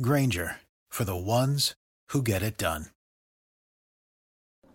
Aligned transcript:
Grainger 0.00 0.56
for 0.88 1.04
the 1.04 1.14
ones 1.14 1.74
who 2.08 2.22
get 2.22 2.42
it 2.42 2.56
done. 2.56 2.86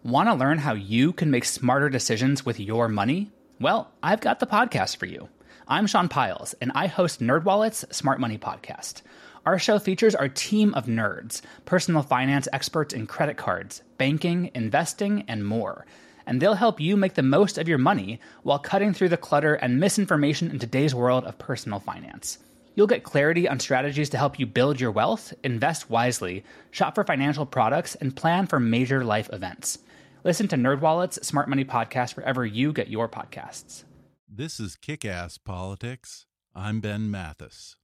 Want 0.03 0.29
to 0.29 0.35
learn 0.35 0.59
how 0.59 0.73
you 0.73 1.11
can 1.11 1.31
make 1.31 1.43
smarter 1.43 1.89
decisions 1.89 2.45
with 2.45 2.59
your 2.59 2.87
money? 2.87 3.31
Well, 3.59 3.91
I've 4.03 4.21
got 4.21 4.39
the 4.39 4.45
podcast 4.45 4.97
for 4.97 5.07
you. 5.07 5.27
I'm 5.67 5.87
Sean 5.87 6.07
Pyles, 6.07 6.53
and 6.61 6.71
I 6.75 6.85
host 6.85 7.19
NerdWallet's 7.19 7.83
Smart 7.95 8.19
Money 8.19 8.37
Podcast. 8.37 9.01
Our 9.43 9.57
show 9.57 9.79
features 9.79 10.13
our 10.13 10.29
team 10.29 10.75
of 10.75 10.85
nerds, 10.85 11.41
personal 11.65 12.03
finance 12.03 12.47
experts 12.53 12.93
in 12.93 13.07
credit 13.07 13.37
cards, 13.37 13.81
banking, 13.97 14.51
investing, 14.53 15.25
and 15.27 15.43
more. 15.43 15.87
And 16.27 16.39
they'll 16.39 16.53
help 16.53 16.79
you 16.79 16.95
make 16.95 17.15
the 17.15 17.23
most 17.23 17.57
of 17.57 17.67
your 17.67 17.79
money 17.79 18.19
while 18.43 18.59
cutting 18.59 18.93
through 18.93 19.09
the 19.09 19.17
clutter 19.17 19.55
and 19.55 19.79
misinformation 19.79 20.51
in 20.51 20.59
today's 20.59 20.93
world 20.93 21.25
of 21.25 21.39
personal 21.39 21.79
finance. 21.79 22.37
You'll 22.77 22.85
get 22.85 23.01
clarity 23.03 23.49
on 23.49 23.59
strategies 23.59 24.07
to 24.11 24.19
help 24.19 24.37
you 24.37 24.45
build 24.45 24.79
your 24.79 24.91
wealth, 24.91 25.33
invest 25.43 25.89
wisely, 25.89 26.43
shop 26.69 26.93
for 26.93 27.03
financial 27.03 27.47
products, 27.47 27.95
and 27.95 28.15
plan 28.15 28.45
for 28.45 28.59
major 28.59 29.03
life 29.03 29.31
events. 29.33 29.79
Listen 30.23 30.47
to 30.49 30.57
NerdWallet's 30.57 31.25
Smart 31.25 31.49
Money 31.49 31.65
Podcast 31.65 32.15
wherever 32.15 32.45
you 32.45 32.71
get 32.71 32.87
your 32.87 33.09
podcasts. 33.09 33.83
This 34.29 34.59
is 34.59 34.75
Kick 34.75 35.05
Ass 35.05 35.39
Politics. 35.39 36.27
I'm 36.53 36.79
Ben 36.79 37.09
Mathis. 37.09 37.77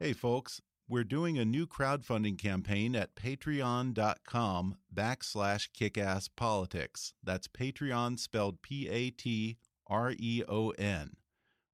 Hey, 0.00 0.12
folks, 0.12 0.60
we're 0.88 1.04
doing 1.04 1.38
a 1.38 1.44
new 1.44 1.68
crowdfunding 1.68 2.36
campaign 2.36 2.96
at 2.96 3.14
patreon.com 3.14 4.74
backslash 4.92 5.68
kickasspolitics. 5.70 7.12
That's 7.22 7.46
Patreon 7.46 8.18
spelled 8.18 8.60
P 8.60 8.88
A 8.88 9.10
T 9.10 9.58
R 9.90 10.14
E 10.16 10.42
O 10.48 10.70
N. 10.70 11.16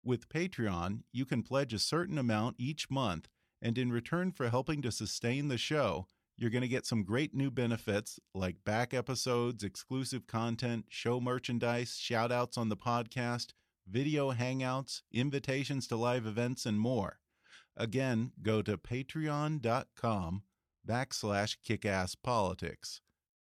With 0.03 0.29
Patreon, 0.29 1.03
you 1.13 1.25
can 1.27 1.43
pledge 1.43 1.75
a 1.75 1.79
certain 1.79 2.17
amount 2.17 2.57
each 2.59 2.91
month, 2.91 3.29
and 3.61 3.77
in 3.77 3.93
return 3.93 4.33
for 4.33 4.49
helping 4.49 4.81
to 4.83 4.91
sustain 4.91 5.49
the 5.49 5.59
show, 5.59 6.07
you're 6.37 6.51
going 6.51 6.63
to 6.63 6.69
get 6.69 6.87
some 6.87 7.03
great 7.03 7.35
new 7.35 7.51
benefits 7.51 8.19
like 8.35 8.65
back 8.65 8.95
episodes, 8.95 9.63
exclusive 9.63 10.27
content, 10.27 10.87
show 10.89 11.21
merchandise, 11.21 11.97
shout 11.99 12.33
outs 12.33 12.57
on 12.57 12.69
the 12.69 12.77
podcast, 12.77 13.53
video 13.89 14.33
hangouts, 14.33 15.03
invitations 15.13 15.87
to 15.89 15.97
live 15.97 16.27
events, 16.27 16.67
and 16.67 16.81
more. 16.81 17.19
Again, 17.77 18.33
go 18.43 18.63
to 18.63 18.79
patreon.com 18.79 20.43
backslash 20.87 21.57
kickasspolitics. 21.67 23.01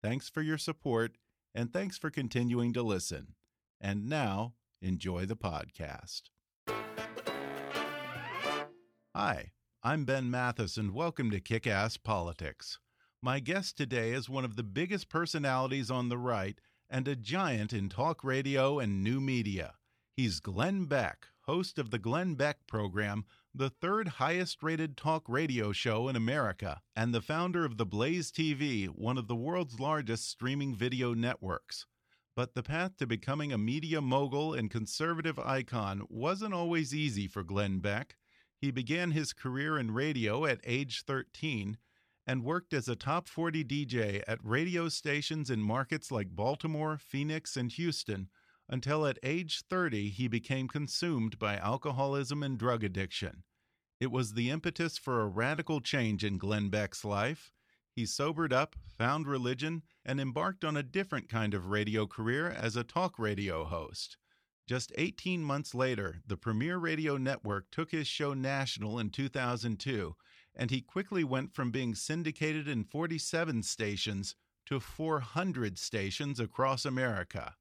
Thanks 0.02 0.28
for 0.28 0.42
your 0.42 0.58
support, 0.58 1.16
and 1.54 1.72
thanks 1.72 1.98
for 1.98 2.10
continuing 2.10 2.72
to 2.72 2.82
listen. 2.82 3.35
And 3.80 4.08
now, 4.08 4.54
enjoy 4.80 5.26
the 5.26 5.36
podcast. 5.36 6.22
Hi, 9.14 9.52
I'm 9.82 10.04
Ben 10.04 10.30
Mathis, 10.30 10.78
and 10.78 10.94
welcome 10.94 11.30
to 11.30 11.40
Kick 11.40 11.66
Ass 11.66 11.98
Politics. 11.98 12.78
My 13.22 13.38
guest 13.38 13.76
today 13.76 14.12
is 14.12 14.30
one 14.30 14.46
of 14.46 14.56
the 14.56 14.62
biggest 14.62 15.10
personalities 15.10 15.90
on 15.90 16.08
the 16.08 16.16
right 16.16 16.58
and 16.88 17.06
a 17.06 17.16
giant 17.16 17.74
in 17.74 17.90
talk 17.90 18.24
radio 18.24 18.78
and 18.78 19.04
new 19.04 19.20
media. 19.20 19.74
He's 20.14 20.40
Glenn 20.40 20.86
Beck, 20.86 21.26
host 21.42 21.78
of 21.78 21.90
the 21.90 21.98
Glenn 21.98 22.34
Beck 22.34 22.66
program, 22.66 23.26
the 23.54 23.68
third 23.68 24.08
highest 24.08 24.62
rated 24.62 24.96
talk 24.96 25.24
radio 25.28 25.72
show 25.72 26.08
in 26.08 26.16
America, 26.16 26.80
and 26.94 27.14
the 27.14 27.20
founder 27.20 27.66
of 27.66 27.76
The 27.76 27.86
Blaze 27.86 28.32
TV, 28.32 28.86
one 28.86 29.18
of 29.18 29.28
the 29.28 29.36
world's 29.36 29.78
largest 29.78 30.30
streaming 30.30 30.74
video 30.74 31.12
networks. 31.12 31.84
But 32.36 32.54
the 32.54 32.62
path 32.62 32.98
to 32.98 33.06
becoming 33.06 33.50
a 33.50 33.58
media 33.58 34.02
mogul 34.02 34.52
and 34.52 34.70
conservative 34.70 35.38
icon 35.38 36.02
wasn't 36.10 36.52
always 36.52 36.94
easy 36.94 37.26
for 37.26 37.42
Glenn 37.42 37.78
Beck. 37.78 38.16
He 38.60 38.70
began 38.70 39.12
his 39.12 39.32
career 39.32 39.78
in 39.78 39.92
radio 39.92 40.44
at 40.44 40.60
age 40.62 41.02
13 41.06 41.78
and 42.26 42.44
worked 42.44 42.74
as 42.74 42.88
a 42.88 42.96
top 42.96 43.26
40 43.26 43.64
DJ 43.64 44.22
at 44.28 44.38
radio 44.44 44.90
stations 44.90 45.48
in 45.48 45.62
markets 45.62 46.10
like 46.12 46.36
Baltimore, 46.36 46.98
Phoenix, 46.98 47.56
and 47.56 47.72
Houston 47.72 48.28
until 48.68 49.06
at 49.06 49.18
age 49.22 49.62
30 49.70 50.10
he 50.10 50.28
became 50.28 50.68
consumed 50.68 51.38
by 51.38 51.56
alcoholism 51.56 52.42
and 52.42 52.58
drug 52.58 52.84
addiction. 52.84 53.44
It 53.98 54.10
was 54.10 54.34
the 54.34 54.50
impetus 54.50 54.98
for 54.98 55.22
a 55.22 55.28
radical 55.28 55.80
change 55.80 56.22
in 56.22 56.36
Glenn 56.36 56.68
Beck's 56.68 57.02
life. 57.02 57.54
He 57.96 58.04
sobered 58.04 58.52
up, 58.52 58.76
found 58.98 59.26
religion, 59.26 59.82
and 60.04 60.20
embarked 60.20 60.66
on 60.66 60.76
a 60.76 60.82
different 60.82 61.30
kind 61.30 61.54
of 61.54 61.70
radio 61.70 62.06
career 62.06 62.50
as 62.50 62.76
a 62.76 62.84
talk 62.84 63.18
radio 63.18 63.64
host. 63.64 64.18
Just 64.66 64.92
18 64.98 65.42
months 65.42 65.74
later, 65.74 66.20
the 66.26 66.36
Premier 66.36 66.76
Radio 66.76 67.16
Network 67.16 67.70
took 67.70 67.92
his 67.92 68.06
show 68.06 68.34
national 68.34 68.98
in 68.98 69.08
2002, 69.08 70.14
and 70.54 70.70
he 70.70 70.82
quickly 70.82 71.24
went 71.24 71.54
from 71.54 71.70
being 71.70 71.94
syndicated 71.94 72.68
in 72.68 72.84
47 72.84 73.62
stations 73.62 74.36
to 74.66 74.78
400 74.78 75.78
stations 75.78 76.38
across 76.38 76.84
America. 76.84 77.54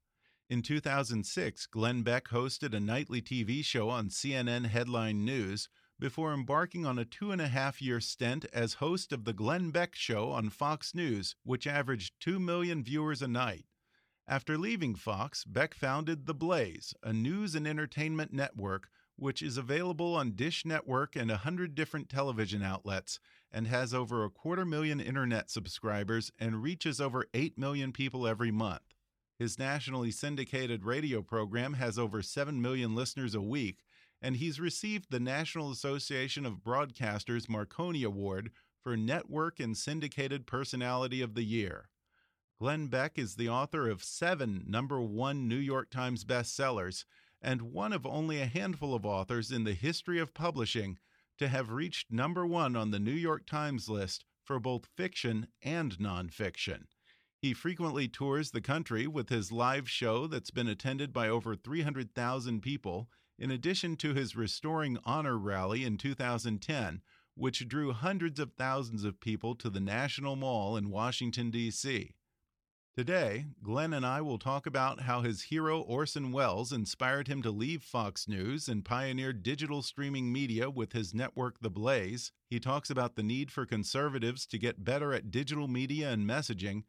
In 0.50 0.62
2006, 0.62 1.66
Glenn 1.68 2.03
Beck 2.03 2.28
hosted 2.28 2.74
a 2.74 2.81
nightly 2.81 3.22
TV 3.22 3.63
show 3.63 3.90
on 3.90 4.09
CNN 4.09 4.66
Headline 4.66 5.24
News 5.24 5.69
before 6.00 6.33
embarking 6.33 6.85
on 6.85 7.00
a 7.00 7.06
two 7.06 7.31
and 7.31 7.41
a 7.41 7.47
half 7.47 7.81
year 7.81 8.00
stint 8.00 8.45
as 8.53 8.75
host 8.75 9.11
of 9.11 9.23
The 9.23 9.33
Glenn 9.33 9.72
Beck 9.72 9.95
Show 9.95 10.31
on 10.31 10.50
Fox 10.50 10.94
News, 10.94 11.35
which 11.44 11.67
averaged 11.67 12.13
2 12.19 12.39
million 12.39 12.83
viewers 12.83 13.22
a 13.22 13.28
night. 13.28 13.66
After 14.28 14.57
leaving 14.57 14.95
Fox, 14.95 15.44
Beck 15.44 15.73
founded 15.73 16.25
The 16.25 16.33
Blaze, 16.33 16.94
a 17.03 17.13
news 17.13 17.56
and 17.56 17.67
entertainment 17.67 18.33
network 18.33 18.89
which 19.17 19.41
is 19.41 19.57
available 19.57 20.16
on 20.16 20.35
Dish 20.35 20.66
Network 20.66 21.16
and 21.16 21.29
100 21.29 21.73
different 21.75 22.09
television 22.09 22.62
outlets 22.62 23.19
and 23.51 23.67
has 23.67 23.94
over 23.94 24.23
a 24.23 24.29
quarter 24.29 24.66
million 24.66 25.00
internet 25.00 25.50
subscribers 25.50 26.31
and 26.39 26.62
reaches 26.62 27.00
over 27.00 27.25
8 27.33 27.57
million 27.57 27.91
people 27.91 28.27
every 28.27 28.51
month. 28.51 28.81
His 29.39 29.59
nationally 29.59 30.12
syndicated 30.12 30.85
radio 30.85 31.22
program 31.22 31.73
has 31.73 31.97
over 31.97 32.22
7 32.22 32.62
million 32.62 32.95
listeners 32.95 33.35
a 33.35 33.41
week, 33.41 33.83
and 34.21 34.37
he's 34.37 34.59
received 34.59 35.07
the 35.09 35.19
National 35.19 35.71
Association 35.71 36.45
of 36.45 36.63
Broadcasters 36.63 37.49
Marconi 37.49 38.03
Award 38.03 38.51
for 38.81 38.95
Network 38.95 39.59
and 39.59 39.77
Syndicated 39.77 40.45
Personality 40.45 41.21
of 41.21 41.33
the 41.33 41.43
Year. 41.43 41.89
Glenn 42.59 42.87
Beck 42.87 43.17
is 43.17 43.35
the 43.35 43.49
author 43.49 43.89
of 43.89 44.03
seven 44.03 44.63
number 44.67 45.01
one 45.01 45.47
New 45.47 45.57
York 45.57 45.89
Times 45.89 46.23
bestsellers 46.23 47.03
and 47.41 47.61
one 47.61 47.93
of 47.93 48.05
only 48.05 48.41
a 48.41 48.45
handful 48.45 48.95
of 48.95 49.05
authors 49.05 49.51
in 49.51 49.65
the 49.65 49.73
history 49.73 50.19
of 50.19 50.33
publishing 50.33 50.97
to 51.37 51.47
have 51.47 51.69
reached 51.69 52.11
number 52.11 52.45
one 52.45 52.75
on 52.75 52.91
the 52.91 52.99
New 52.99 53.11
York 53.11 53.45
Times 53.45 53.89
list 53.89 54.23
for 54.43 54.59
both 54.59 54.87
fiction 54.95 55.47
and 55.61 55.97
nonfiction. 55.97 56.83
He 57.41 57.53
frequently 57.53 58.07
tours 58.07 58.51
the 58.51 58.61
country 58.61 59.05
with 59.05 59.29
his 59.29 59.51
live 59.51 59.89
show 59.89 60.25
that's 60.25 60.51
been 60.51 60.67
attended 60.67 61.11
by 61.11 61.27
over 61.27 61.55
300,000 61.55 62.61
people, 62.61 63.09
in 63.38 63.51
addition 63.51 63.96
to 63.97 64.13
his 64.13 64.35
Restoring 64.35 64.97
Honor 65.06 65.38
rally 65.38 65.83
in 65.83 65.98
2010, 65.98 67.01
which 67.36 67.68
drew 67.68 67.92
hundreds 67.92 68.39
of 68.39 68.54
thousands 68.54 69.04
of 69.04 69.19
people 69.19 69.56
to 69.56 69.69
the 69.69 69.80
National 69.80 70.36
Mall 70.36 70.77
in 70.77 70.89
Washington, 70.89 71.51
D.C. 71.51 72.15
Today, 72.95 73.48
Glenn 73.62 73.92
and 73.92 74.06
I 74.06 74.21
will 74.21 74.39
talk 74.39 74.65
about 74.65 75.01
how 75.01 75.19
his 75.19 75.42
hero 75.42 75.81
Orson 75.81 76.31
Welles 76.31 76.71
inspired 76.71 77.27
him 77.27 77.42
to 77.42 77.51
leave 77.51 77.83
Fox 77.83 78.25
News 78.25 78.69
and 78.69 78.86
pioneer 78.86 79.33
digital 79.33 79.81
streaming 79.81 80.31
media 80.31 80.69
with 80.69 80.94
his 80.94 81.13
network 81.13 81.59
The 81.59 81.69
Blaze. 81.69 82.31
He 82.50 82.57
talks 82.57 82.89
about 82.89 83.18
the 83.18 83.24
need 83.24 83.51
for 83.51 83.65
conservatives 83.65 84.45
to 84.45 84.57
get 84.57 84.86
better 84.86 85.12
at 85.12 85.30
digital 85.30 85.68
media 85.68 86.09
and 86.12 86.25
messaging 86.25 86.83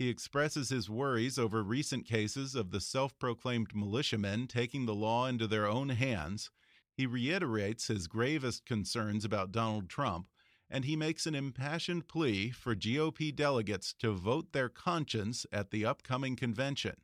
he 0.00 0.08
expresses 0.08 0.70
his 0.70 0.88
worries 0.88 1.38
over 1.38 1.62
recent 1.62 2.06
cases 2.06 2.54
of 2.54 2.70
the 2.70 2.80
self 2.80 3.18
proclaimed 3.18 3.74
militiamen 3.74 4.46
taking 4.46 4.86
the 4.86 4.94
law 4.94 5.26
into 5.26 5.46
their 5.46 5.66
own 5.66 5.90
hands. 5.90 6.50
He 6.96 7.04
reiterates 7.04 7.88
his 7.88 8.06
gravest 8.06 8.64
concerns 8.64 9.26
about 9.26 9.52
Donald 9.52 9.90
Trump, 9.90 10.28
and 10.70 10.86
he 10.86 10.96
makes 10.96 11.26
an 11.26 11.34
impassioned 11.34 12.08
plea 12.08 12.48
for 12.48 12.74
GOP 12.74 13.36
delegates 13.36 13.92
to 13.98 14.12
vote 14.12 14.54
their 14.54 14.70
conscience 14.70 15.44
at 15.52 15.70
the 15.70 15.84
upcoming 15.84 16.34
convention. 16.34 16.96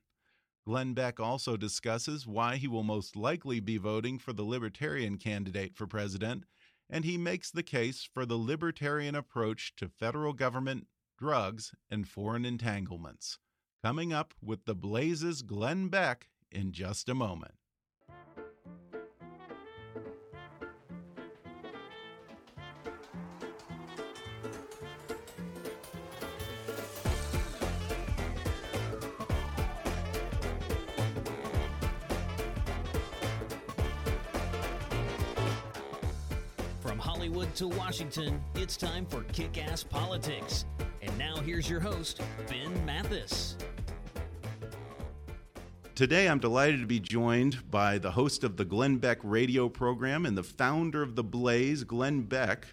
Glenn 0.64 0.94
Beck 0.94 1.20
also 1.20 1.58
discusses 1.58 2.26
why 2.26 2.56
he 2.56 2.66
will 2.66 2.82
most 2.82 3.14
likely 3.14 3.60
be 3.60 3.76
voting 3.76 4.18
for 4.18 4.32
the 4.32 4.42
Libertarian 4.42 5.18
candidate 5.18 5.76
for 5.76 5.86
president, 5.86 6.44
and 6.88 7.04
he 7.04 7.18
makes 7.18 7.50
the 7.50 7.62
case 7.62 8.08
for 8.10 8.24
the 8.24 8.38
Libertarian 8.38 9.14
approach 9.14 9.76
to 9.76 9.86
federal 9.86 10.32
government, 10.32 10.86
drugs, 11.16 11.72
and 11.90 12.06
foreign 12.06 12.44
entanglements. 12.44 13.38
Coming 13.82 14.12
up 14.12 14.34
with 14.42 14.64
the 14.64 14.74
Blaze's 14.74 15.42
Glenn 15.42 15.88
Beck 15.88 16.28
in 16.50 16.72
just 16.72 17.08
a 17.08 17.14
moment. 17.14 17.54
From 36.80 36.98
Hollywood 36.98 37.54
to 37.56 37.68
Washington, 37.68 38.40
it's 38.54 38.76
time 38.76 39.06
for 39.06 39.22
Kick 39.24 39.58
Ass 39.58 39.82
Politics. 39.82 40.64
And 41.18 41.34
now 41.34 41.40
here's 41.40 41.68
your 41.68 41.80
host, 41.80 42.20
Ben 42.48 42.84
Mathis. 42.84 43.56
Today, 45.94 46.28
I'm 46.28 46.38
delighted 46.38 46.80
to 46.80 46.86
be 46.86 47.00
joined 47.00 47.70
by 47.70 47.96
the 47.96 48.10
host 48.10 48.44
of 48.44 48.58
the 48.58 48.66
Glenn 48.66 48.98
Beck 48.98 49.18
radio 49.22 49.70
program 49.70 50.26
and 50.26 50.36
the 50.36 50.42
founder 50.42 51.02
of 51.02 51.16
The 51.16 51.24
Blaze, 51.24 51.84
Glenn 51.84 52.22
Beck. 52.22 52.66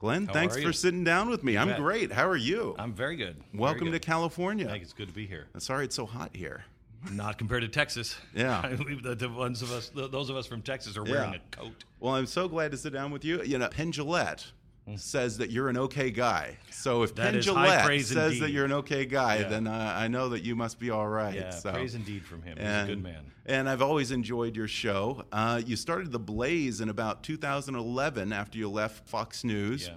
Glenn, 0.00 0.26
How 0.26 0.32
thanks 0.32 0.60
for 0.60 0.72
sitting 0.72 1.04
down 1.04 1.28
with 1.28 1.44
me. 1.44 1.56
I'm 1.56 1.68
bet. 1.68 1.78
great. 1.78 2.10
How 2.10 2.28
are 2.28 2.36
you? 2.36 2.74
I'm 2.80 2.92
very 2.92 3.14
good. 3.16 3.36
Very 3.52 3.62
Welcome 3.62 3.92
to. 3.92 3.98
California. 4.00 4.66
Thank 4.66 4.78
you. 4.80 4.82
It's 4.84 4.92
good 4.92 5.08
to 5.08 5.14
be 5.14 5.26
here. 5.26 5.46
Sorry 5.58 5.84
it's 5.84 5.94
so 5.94 6.06
hot 6.06 6.34
here. 6.34 6.64
Not 7.12 7.38
compared 7.38 7.62
to 7.62 7.68
Texas. 7.68 8.16
Yeah. 8.34 8.60
I 8.64 8.74
believe 8.74 9.04
the, 9.04 9.14
the 9.14 9.28
ones 9.28 9.62
of 9.62 9.70
us, 9.70 9.88
th 9.90 10.10
those 10.10 10.30
of 10.30 10.36
us 10.36 10.46
from 10.46 10.62
Texas, 10.62 10.96
are 10.96 11.04
wearing 11.04 11.32
Yeah. 11.32 11.38
a 11.52 11.56
coat. 11.56 11.84
Well, 12.00 12.14
I'm 12.16 12.26
so 12.26 12.48
glad 12.48 12.72
to 12.72 12.76
sit 12.76 12.92
down 12.92 13.12
with 13.12 13.24
you. 13.24 13.40
You 13.44 13.58
know, 13.58 13.68
Penn 13.68 13.92
Jillette 13.92 14.50
says 14.96 15.38
that 15.38 15.50
you're 15.50 15.68
an 15.68 15.76
okay 15.78 16.10
guy. 16.10 16.56
So 16.70 17.02
if. 17.02 17.14
That 17.16 17.32
Penn 17.32 17.40
Jillette 17.42 18.02
says 18.04 18.26
indeed. 18.32 18.42
that 18.42 18.50
you're 18.50 18.64
an 18.64 18.72
okay 18.72 19.04
guy, 19.04 19.38
Yeah. 19.38 19.48
then 19.48 19.66
uh, 19.66 19.94
I 19.96 20.08
know 20.08 20.28
that 20.30 20.42
you 20.44 20.54
must 20.56 20.78
be 20.78 20.90
all 20.90 21.08
right. 21.08 21.34
Yeah, 21.34 21.50
so. 21.50 21.72
praise 21.72 21.94
indeed 21.94 22.24
from 22.24 22.42
him. 22.42 22.56
He's 22.56 22.66
And, 22.66 22.90
a 22.90 22.94
good 22.94 23.02
man. 23.02 23.24
and 23.46 23.68
I've 23.68 23.82
always 23.82 24.10
enjoyed 24.10 24.56
your 24.56 24.68
show. 24.68 25.24
Uh, 25.32 25.60
you 25.64 25.76
started 25.76 26.12
The 26.12 26.18
Blaze 26.18 26.80
in 26.80 26.88
about 26.88 27.22
2011 27.22 28.32
after 28.32 28.58
you 28.58 28.68
left 28.70 29.08
Fox 29.08 29.44
News. 29.44 29.88
Yeah. 29.88 29.94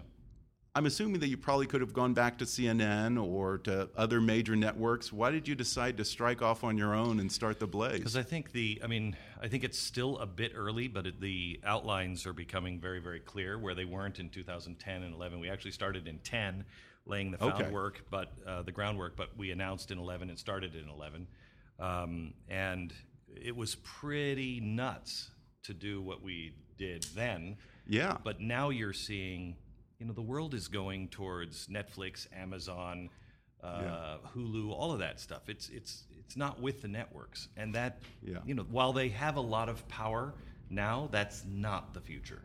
I'm 0.73 0.85
assuming 0.85 1.19
that 1.19 1.27
you 1.27 1.35
probably 1.35 1.65
could 1.65 1.81
have 1.81 1.91
gone 1.91 2.13
back 2.13 2.37
to 2.37 2.45
CNN 2.45 3.21
or 3.21 3.57
to 3.59 3.89
other 3.97 4.21
major 4.21 4.55
networks. 4.55 5.11
Why 5.11 5.29
did 5.29 5.45
you 5.45 5.53
decide 5.53 5.97
to 5.97 6.05
strike 6.05 6.41
off 6.41 6.63
on 6.63 6.77
your 6.77 6.93
own 6.95 7.19
and 7.19 7.29
start 7.29 7.59
The 7.59 7.67
Blaze? 7.67 7.97
Because 7.97 8.15
I 8.15 8.23
think 8.23 8.53
the, 8.53 8.79
I 8.81 8.87
mean, 8.87 9.17
I 9.41 9.49
think 9.49 9.65
it's 9.65 9.77
still 9.77 10.17
a 10.19 10.25
bit 10.25 10.53
early, 10.55 10.87
but 10.87 11.05
it, 11.07 11.19
the 11.19 11.59
outlines 11.65 12.25
are 12.25 12.31
becoming 12.31 12.79
very, 12.79 12.99
very 12.99 13.19
clear 13.19 13.59
where 13.59 13.75
they 13.75 13.83
weren't 13.83 14.19
in 14.21 14.29
2010 14.29 15.03
and 15.03 15.13
11. 15.13 15.41
We 15.41 15.49
actually 15.49 15.71
started 15.71 16.07
in 16.07 16.19
10, 16.19 16.63
laying 17.05 17.31
the 17.31 17.43
Okay. 17.43 17.57
groundwork, 17.57 18.05
but 18.09 18.31
uh, 18.47 18.61
the 18.61 18.71
groundwork, 18.71 19.17
but 19.17 19.35
we 19.37 19.51
announced 19.51 19.91
in 19.91 19.97
11 19.97 20.29
and 20.29 20.39
started 20.39 20.73
in 20.75 20.87
11, 20.87 21.27
um, 21.81 22.33
and 22.47 22.93
it 23.27 23.53
was 23.57 23.75
pretty 23.75 24.61
nuts 24.61 25.31
to 25.63 25.73
do 25.73 26.01
what 26.01 26.21
we 26.23 26.53
did 26.77 27.03
then. 27.13 27.57
yeah. 27.85 28.15
But 28.23 28.39
now 28.39 28.69
you're 28.69 28.93
seeing, 28.93 29.57
you 30.01 30.07
know, 30.07 30.13
the 30.13 30.21
world 30.21 30.55
is 30.55 30.67
going 30.67 31.07
towards 31.09 31.67
Netflix, 31.67 32.25
Amazon, 32.35 33.09
uh, 33.63 34.17
Hulu, 34.35 34.71
all 34.71 34.91
of 34.91 34.97
that 34.99 35.19
stuff. 35.19 35.47
It's 35.47 35.69
it's 35.69 36.05
it's 36.17 36.35
not 36.35 36.59
with 36.59 36.81
the 36.81 36.87
networks, 36.87 37.49
and 37.55 37.75
that 37.75 37.99
Yeah. 38.23 38.39
you 38.43 38.55
know, 38.55 38.63
while 38.63 38.93
they 38.93 39.09
have 39.09 39.35
a 39.35 39.41
lot 39.41 39.69
of 39.69 39.87
power 39.87 40.33
now, 40.71 41.07
that's 41.11 41.45
not 41.45 41.93
the 41.93 42.01
future. 42.01 42.41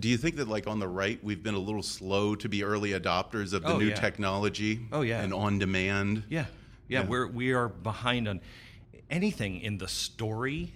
Do 0.00 0.08
you 0.08 0.16
think 0.16 0.34
that, 0.36 0.48
like 0.48 0.66
on 0.66 0.80
the 0.80 0.88
right, 0.88 1.22
we've 1.22 1.44
been 1.44 1.54
a 1.54 1.58
little 1.60 1.82
slow 1.84 2.34
to 2.34 2.48
be 2.48 2.64
early 2.64 2.90
adopters 2.90 3.52
of 3.52 3.62
the 3.62 3.74
Oh, 3.74 3.78
new 3.78 3.90
yeah. 3.90 3.94
technology? 3.94 4.80
Oh, 4.90 5.02
yeah. 5.02 5.22
and 5.22 5.32
on 5.32 5.60
demand. 5.60 6.24
Yeah, 6.28 6.46
yeah, 6.88 7.02
Yeah. 7.02 7.06
we're 7.06 7.28
we 7.28 7.52
are 7.52 7.68
behind 7.68 8.26
on 8.26 8.40
anything 9.08 9.60
in 9.60 9.78
the 9.78 9.86
story 9.86 10.74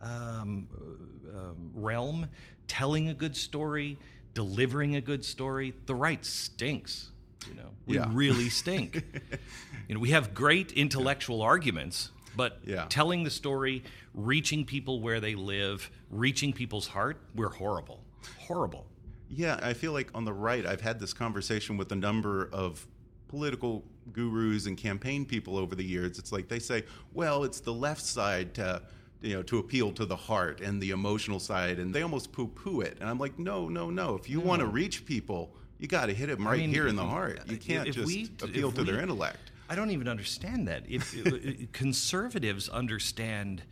um, 0.00 0.68
uh, 0.72 1.38
um, 1.38 1.70
realm, 1.74 2.28
telling 2.68 3.08
a 3.08 3.14
good 3.14 3.36
story, 3.36 3.98
delivering 4.34 4.96
a 4.96 5.00
good 5.00 5.24
story. 5.24 5.74
The 5.86 5.94
right 5.94 6.24
stinks. 6.24 7.10
You 7.48 7.54
know, 7.54 7.70
we 7.86 7.96
Yeah. 7.96 8.08
really 8.12 8.48
stink. 8.50 8.94
you 9.88 9.94
know, 9.94 10.00
we 10.00 10.10
have 10.10 10.34
great 10.34 10.72
intellectual 10.72 11.42
arguments, 11.42 12.10
but 12.36 12.60
Yeah. 12.66 12.86
telling 12.88 13.24
the 13.24 13.30
story, 13.30 13.82
reaching 14.14 14.64
people 14.64 15.00
where 15.00 15.20
they 15.20 15.34
live, 15.34 15.90
reaching 16.10 16.52
people's 16.52 16.88
heart, 16.88 17.18
we're 17.34 17.48
horrible, 17.50 18.04
horrible. 18.38 18.86
Yeah, 19.28 19.58
I 19.62 19.74
feel 19.74 19.92
like 19.92 20.10
on 20.14 20.24
the 20.24 20.32
right, 20.32 20.66
I've 20.66 20.80
had 20.80 20.98
this 21.00 21.12
conversation 21.12 21.76
with 21.76 21.92
a 21.92 21.96
number 21.96 22.48
of 22.52 22.86
political 23.28 23.84
gurus 24.12 24.66
and 24.66 24.76
campaign 24.76 25.24
people 25.24 25.56
over 25.56 25.74
the 25.76 25.84
years. 25.84 26.18
It's 26.18 26.32
like 26.32 26.48
they 26.48 26.58
say, 26.58 26.84
well, 27.12 27.44
it's 27.44 27.60
the 27.60 27.72
left 27.72 28.02
side 28.02 28.54
to 28.54 28.82
you 29.20 29.34
know 29.34 29.42
to 29.44 29.58
appeal 29.58 29.92
to 29.92 30.06
the 30.06 30.16
heart 30.16 30.60
and 30.60 30.80
the 30.80 30.90
emotional 30.90 31.40
side, 31.40 31.78
and 31.78 31.94
they 31.94 32.02
almost 32.02 32.32
poo-poo 32.32 32.80
it. 32.80 32.96
And 33.00 33.08
I'm 33.08 33.18
like, 33.18 33.38
no, 33.38 33.68
no, 33.68 33.90
no. 33.90 34.16
If 34.16 34.28
you 34.28 34.40
want 34.40 34.60
to 34.60 34.66
reach 34.66 35.04
people, 35.04 35.54
you 35.78 35.88
got 35.88 36.06
to 36.06 36.14
hit 36.14 36.26
them 36.26 36.46
right 36.46 36.58
mean, 36.58 36.70
here 36.70 36.86
in 36.86 36.96
the 36.96 37.04
heart. 37.04 37.40
You 37.46 37.56
can't 37.56 37.90
just 37.90 38.06
we- 38.06 38.30
appeal 38.42 38.72
to 38.72 38.84
their 38.84 39.00
intellect. 39.00 39.52
I 39.68 39.76
don't 39.76 39.90
even 39.90 40.08
understand 40.08 40.68
that. 40.68 40.84
If 40.88 41.14
if- 41.14 41.72
conservatives 41.72 42.68
understand, 42.68 43.62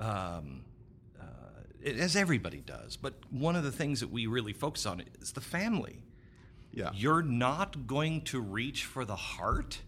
um, 0.00 0.64
uh, 1.20 1.24
as 1.86 2.16
everybody 2.16 2.60
does, 2.60 2.96
but 2.96 3.14
one 3.30 3.56
of 3.56 3.62
the 3.62 3.72
things 3.72 4.00
that 4.00 4.10
we 4.10 4.26
really 4.26 4.52
focus 4.52 4.84
on 4.86 5.02
is 5.20 5.32
the 5.32 5.40
family. 5.40 6.02
Yeah. 6.72 6.90
You're 6.94 7.22
not 7.22 7.86
going 7.86 8.22
to 8.22 8.40
reach 8.40 8.84
for 8.84 9.04
the 9.04 9.16
heart. 9.16 9.80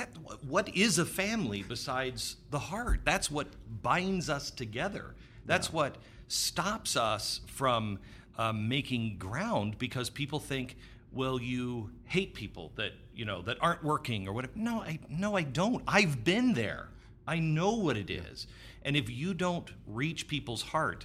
That 0.00 0.16
what 0.46 0.74
is 0.74 0.98
a 0.98 1.04
family 1.04 1.62
besides 1.62 2.36
the 2.50 2.58
heart? 2.58 3.00
That's 3.04 3.30
what 3.30 3.48
binds 3.82 4.30
us 4.30 4.50
together. 4.50 5.14
That's 5.44 5.70
what 5.70 5.96
stops 6.26 6.96
us 6.96 7.42
from 7.46 7.98
um, 8.38 8.66
making 8.66 9.18
ground 9.18 9.76
because 9.78 10.08
people 10.08 10.40
think, 10.40 10.78
well, 11.12 11.38
you 11.38 11.90
hate 12.04 12.32
people 12.32 12.72
that 12.76 12.92
you 13.14 13.26
know 13.26 13.42
that 13.42 13.58
aren't 13.60 13.84
working 13.84 14.26
or 14.26 14.32
whatever. 14.32 14.54
No, 14.56 14.80
I 14.80 15.00
no, 15.10 15.36
I 15.36 15.42
don't. 15.42 15.84
I've 15.86 16.24
been 16.24 16.54
there. 16.54 16.88
I 17.26 17.38
know 17.38 17.74
what 17.74 17.98
it 17.98 18.08
is. 18.08 18.46
And 18.82 18.96
if 18.96 19.10
you 19.10 19.34
don't 19.34 19.70
reach 19.86 20.28
people's 20.28 20.62
heart, 20.62 21.04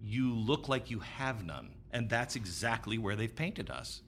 you 0.00 0.32
look 0.32 0.68
like 0.68 0.88
you 0.88 1.00
have 1.00 1.44
none. 1.44 1.70
And 1.92 2.08
that's 2.08 2.36
exactly 2.36 2.96
where 2.96 3.16
they've 3.16 3.34
painted 3.34 3.70
us. 3.70 4.02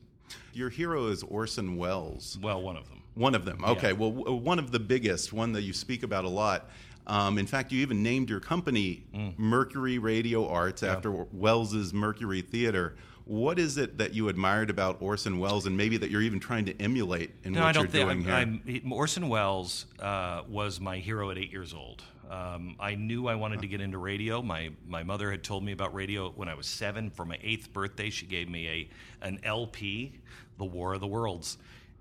Your 0.52 0.70
hero 0.70 1.08
is 1.08 1.23
Orson 1.23 1.76
Welles. 1.76 2.38
Well, 2.42 2.61
one 2.62 2.76
of 2.76 2.88
them. 2.88 3.02
One 3.14 3.35
of 3.35 3.44
them. 3.44 3.64
Okay. 3.64 3.92
Well, 3.92 4.11
w- 4.12 4.37
one 4.37 4.58
of 4.58 4.70
the 4.70 4.78
biggest, 4.80 5.32
one 5.32 5.52
that 5.52 5.62
you 5.62 5.73
speak 5.73 6.02
about 6.02 6.25
a 6.25 6.28
lot. 6.28 6.70
Um, 7.06 7.38
in 7.38 7.47
fact, 7.47 7.73
you 7.73 7.80
even 7.80 8.02
named 8.02 8.28
your 8.28 8.40
company 8.40 9.04
Mercury 9.38 9.99
Radio 9.99 10.47
Arts 10.47 10.82
after 10.82 11.11
Welles's 11.11 11.94
Mercury 11.94 12.42
Theater. 12.42 12.97
What 13.25 13.58
is 13.58 13.76
it 13.76 13.99
that 13.99 14.14
you 14.14 14.28
admired 14.28 14.70
about 14.70 15.02
Orson 15.02 15.38
Welles, 15.38 15.66
and 15.66 15.76
maybe 15.76 15.97
that 15.99 16.11
you're 16.11 16.23
even 16.23 16.40
trying 16.40 16.64
to 16.66 16.80
emulate 16.80 17.30
in 17.44 17.52
No, 17.52 17.61
what 17.61 17.66
I 17.68 17.73
don't 17.73 17.82
you're 17.85 17.90
think 17.90 18.04
doing 18.08 18.23
here? 18.23 18.32
I'm, 18.35 18.62
I'm, 18.66 18.92
Orson 18.92 19.28
Welles 19.28 19.85
uh, 20.00 20.42
was 20.49 20.80
my 20.80 20.99
hero 20.99 21.30
at 21.30 21.37
eight 21.38 21.50
years 21.52 21.75
old. 21.75 22.02
Um, 22.28 22.76
I 22.78 22.94
knew 22.94 23.26
I 23.26 23.35
wanted 23.35 23.62
to 23.62 23.68
get 23.68 23.80
into 23.80 23.99
radio. 23.99 24.42
My 24.42 24.70
my 24.87 25.02
mother 25.02 25.30
had 25.30 25.42
told 25.42 25.64
me 25.64 25.73
about 25.73 25.94
radio 25.94 26.30
when 26.30 26.49
I 26.49 26.54
was 26.54 26.66
seven. 26.66 27.11
For 27.11 27.25
my 27.25 27.38
eighth 27.42 27.73
birthday, 27.73 28.11
she 28.11 28.26
gave 28.26 28.49
me 28.49 28.68
a 28.68 28.88
an 29.26 29.40
LP, 29.44 30.12
The 30.58 30.64
War 30.64 30.94
of 30.94 31.00
the 31.00 31.06
Worlds, 31.06 31.56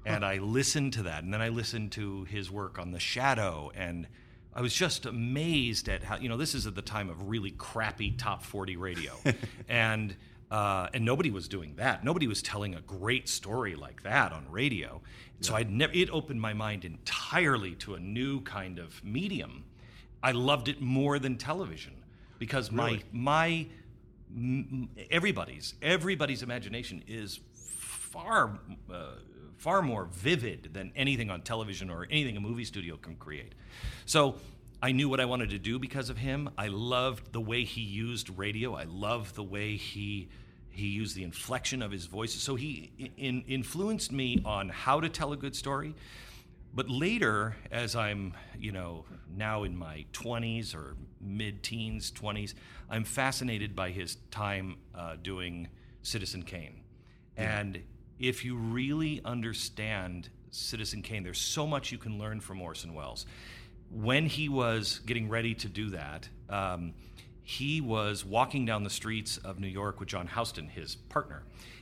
and 0.05 0.25
I 0.25 0.38
listened 0.38 0.93
to 0.93 1.03
that. 1.03 1.24
And 1.24 1.34
then 1.34 1.41
I 1.41 1.50
listened 1.50 1.93
to 1.93 2.25
his 2.25 2.51
work 2.51 2.77
on 2.77 2.91
The 2.91 3.00
Shadow, 3.00 3.72
and 3.74 4.07
I 4.53 4.62
was 4.62 4.74
just 4.74 5.05
amazed 5.05 5.88
at 5.88 6.03
how 6.03 6.17
you 6.17 6.27
know 6.27 6.38
this 6.38 6.53
is 6.55 6.67
at 6.67 6.75
the 6.75 6.81
time 6.81 7.10
of 7.10 7.29
really 7.29 7.51
crappy 7.51 8.12
top 8.12 8.43
forty 8.43 8.75
radio, 8.75 9.13
and 9.69 10.13
uh, 10.51 10.88
and 10.93 11.05
nobody 11.05 11.31
was 11.31 11.48
doing 11.48 11.75
that. 11.77 12.03
Nobody 12.03 12.27
was 12.27 12.41
telling 12.41 12.75
a 12.75 12.81
great 12.81 13.29
story 13.29 13.75
like 13.75 14.03
that 14.03 14.31
on 14.31 14.50
radio. 14.50 15.01
So 15.39 15.55
I'd 15.55 15.72
never. 15.72 15.93
It 15.93 16.10
opened 16.10 16.41
my 16.41 16.53
mind 16.53 16.84
entirely 16.84 17.75
to 17.75 17.96
a 17.96 18.00
new 18.00 18.41
kind 18.41 18.79
of 18.79 19.01
medium. 19.05 19.63
I 20.21 20.31
loved 20.31 20.67
it 20.67 20.81
more 20.81 21.19
than 21.19 21.38
television 21.38 21.93
because 22.39 22.71
my 22.71 23.01
my 23.12 23.67
everybody's 25.09 25.74
everybody's 25.81 26.43
imagination 26.43 27.03
is 27.07 27.39
far 27.53 28.59
uh, 28.91 29.12
far 29.57 29.81
more 29.81 30.05
vivid 30.05 30.69
than 30.74 30.91
anything 30.95 31.29
on 31.29 31.41
television 31.41 31.89
or 31.89 32.07
anything 32.09 32.38
a 32.38 32.39
movie 32.39 32.65
studio 32.65 32.97
can 32.97 33.15
create. 33.15 33.53
So 34.05 34.36
I 34.81 34.91
knew 34.91 35.09
what 35.09 35.19
I 35.19 35.25
wanted 35.25 35.50
to 35.51 35.59
do 35.59 35.79
because 35.79 36.09
of 36.09 36.17
him. 36.17 36.50
I 36.57 36.67
loved 36.67 37.33
the 37.33 37.41
way 37.41 37.63
he 37.63 37.81
used 37.81 38.29
radio. 38.38 38.75
I 38.75 38.83
loved 38.83 39.36
the 39.36 39.43
way 39.43 39.75
he 39.75 40.29
he 40.69 40.88
used 40.88 41.15
the 41.15 41.24
inflection 41.24 41.81
of 41.81 41.91
his 41.91 42.05
voice. 42.05 42.33
So 42.33 42.55
he 42.55 42.91
in, 43.17 43.43
influenced 43.47 44.12
me 44.12 44.41
on 44.45 44.69
how 44.69 45.00
to 45.00 45.09
tell 45.09 45.33
a 45.33 45.38
good 45.38 45.55
story. 45.55 45.95
But 46.77 46.91
later, 46.91 47.55
as 47.72 47.96
I'm, 47.96 48.36
you 48.55 48.72
know, 48.72 49.05
now 49.36 49.63
in 49.63 49.75
my 49.75 50.05
20s 50.13 50.75
or 50.75 50.96
mid 51.19 51.63
teens, 51.63 52.12
20s, 52.12 52.53
I'm 52.88 53.03
fascinated 53.03 53.75
by 53.75 53.89
his 53.89 54.17
time 54.29 54.77
uh, 54.93 55.15
doing 55.19 55.69
Citizen 56.03 56.43
Kane. 56.43 56.81
And 57.36 57.81
if 58.19 58.46
you 58.46 58.55
really 58.55 59.22
understand 59.25 60.29
Citizen 60.51 61.01
Kane, 61.01 61.24
there's 61.24 61.41
so 61.41 61.65
much 61.65 61.91
you 61.91 61.98
can 61.98 62.19
learn 62.19 62.41
from 62.41 62.62
Orson 62.62 62.93
Welles. 62.93 63.25
When 63.89 64.27
he 64.27 64.48
was 64.48 65.00
getting 65.00 65.29
ready 65.29 65.55
to 65.55 65.67
do 65.67 65.89
that, 65.89 66.29
um, 66.48 66.93
he 67.41 67.81
was 67.81 68.24
walking 68.24 68.67
down 68.67 68.84
the 68.84 68.91
streets 68.91 69.38
of 69.38 69.60
New 69.60 69.65
York 69.65 70.00
with 70.00 70.10
John 70.10 70.27
Huston, 70.27 70.67
his 70.67 70.93
partner. 70.93 71.41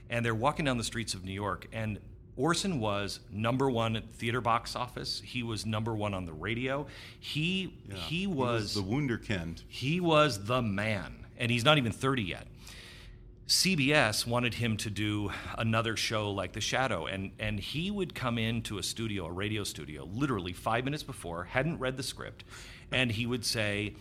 And 0.10 0.26
they're 0.26 0.34
walking 0.34 0.64
down 0.64 0.78
the 0.78 0.86
streets 0.86 1.14
of 1.14 1.26
New 1.26 1.34
York, 1.34 1.68
and 1.74 2.00
Orson 2.38 2.80
was 2.80 3.20
number 3.32 3.70
one 3.70 3.96
at 3.96 4.14
theater 4.14 4.42
box 4.42 4.76
office. 4.76 5.22
He 5.24 5.42
was 5.44 5.66
number 5.66 5.96
one 5.96 6.14
on 6.14 6.26
the 6.26 6.34
radio. 6.34 6.86
He 7.20 7.74
Yeah. 7.88 7.96
he 7.96 8.28
was 8.28 8.74
the 8.74 8.82
wunderkind. 8.84 9.62
he 9.68 10.00
was 10.02 10.46
the 10.46 10.62
man, 10.62 11.26
and 11.38 11.50
he's 11.52 11.64
not 11.64 11.78
even 11.78 11.92
30 11.92 12.24
yet. 12.24 12.48
CBS 13.48 14.26
wanted 14.26 14.56
him 14.56 14.76
to 14.78 14.90
do 14.90 15.32
another 15.58 15.96
show 15.96 16.32
like 16.32 16.54
The 16.54 16.62
Shadow, 16.62 17.06
and, 17.06 17.32
and 17.38 17.60
he 17.60 17.92
would 17.92 18.16
come 18.16 18.40
into 18.40 18.80
a 18.80 18.84
studio, 18.84 19.28
a 19.28 19.32
radio 19.32 19.64
studio, 19.64 20.10
literally 20.12 20.52
five 20.52 20.84
minutes 20.84 21.04
before, 21.04 21.44
hadn't 21.44 21.78
read 21.78 21.96
the 21.96 22.02
script, 22.04 22.44
and 22.92 23.12
he 23.12 23.26
would 23.28 23.46
say, 23.46 23.94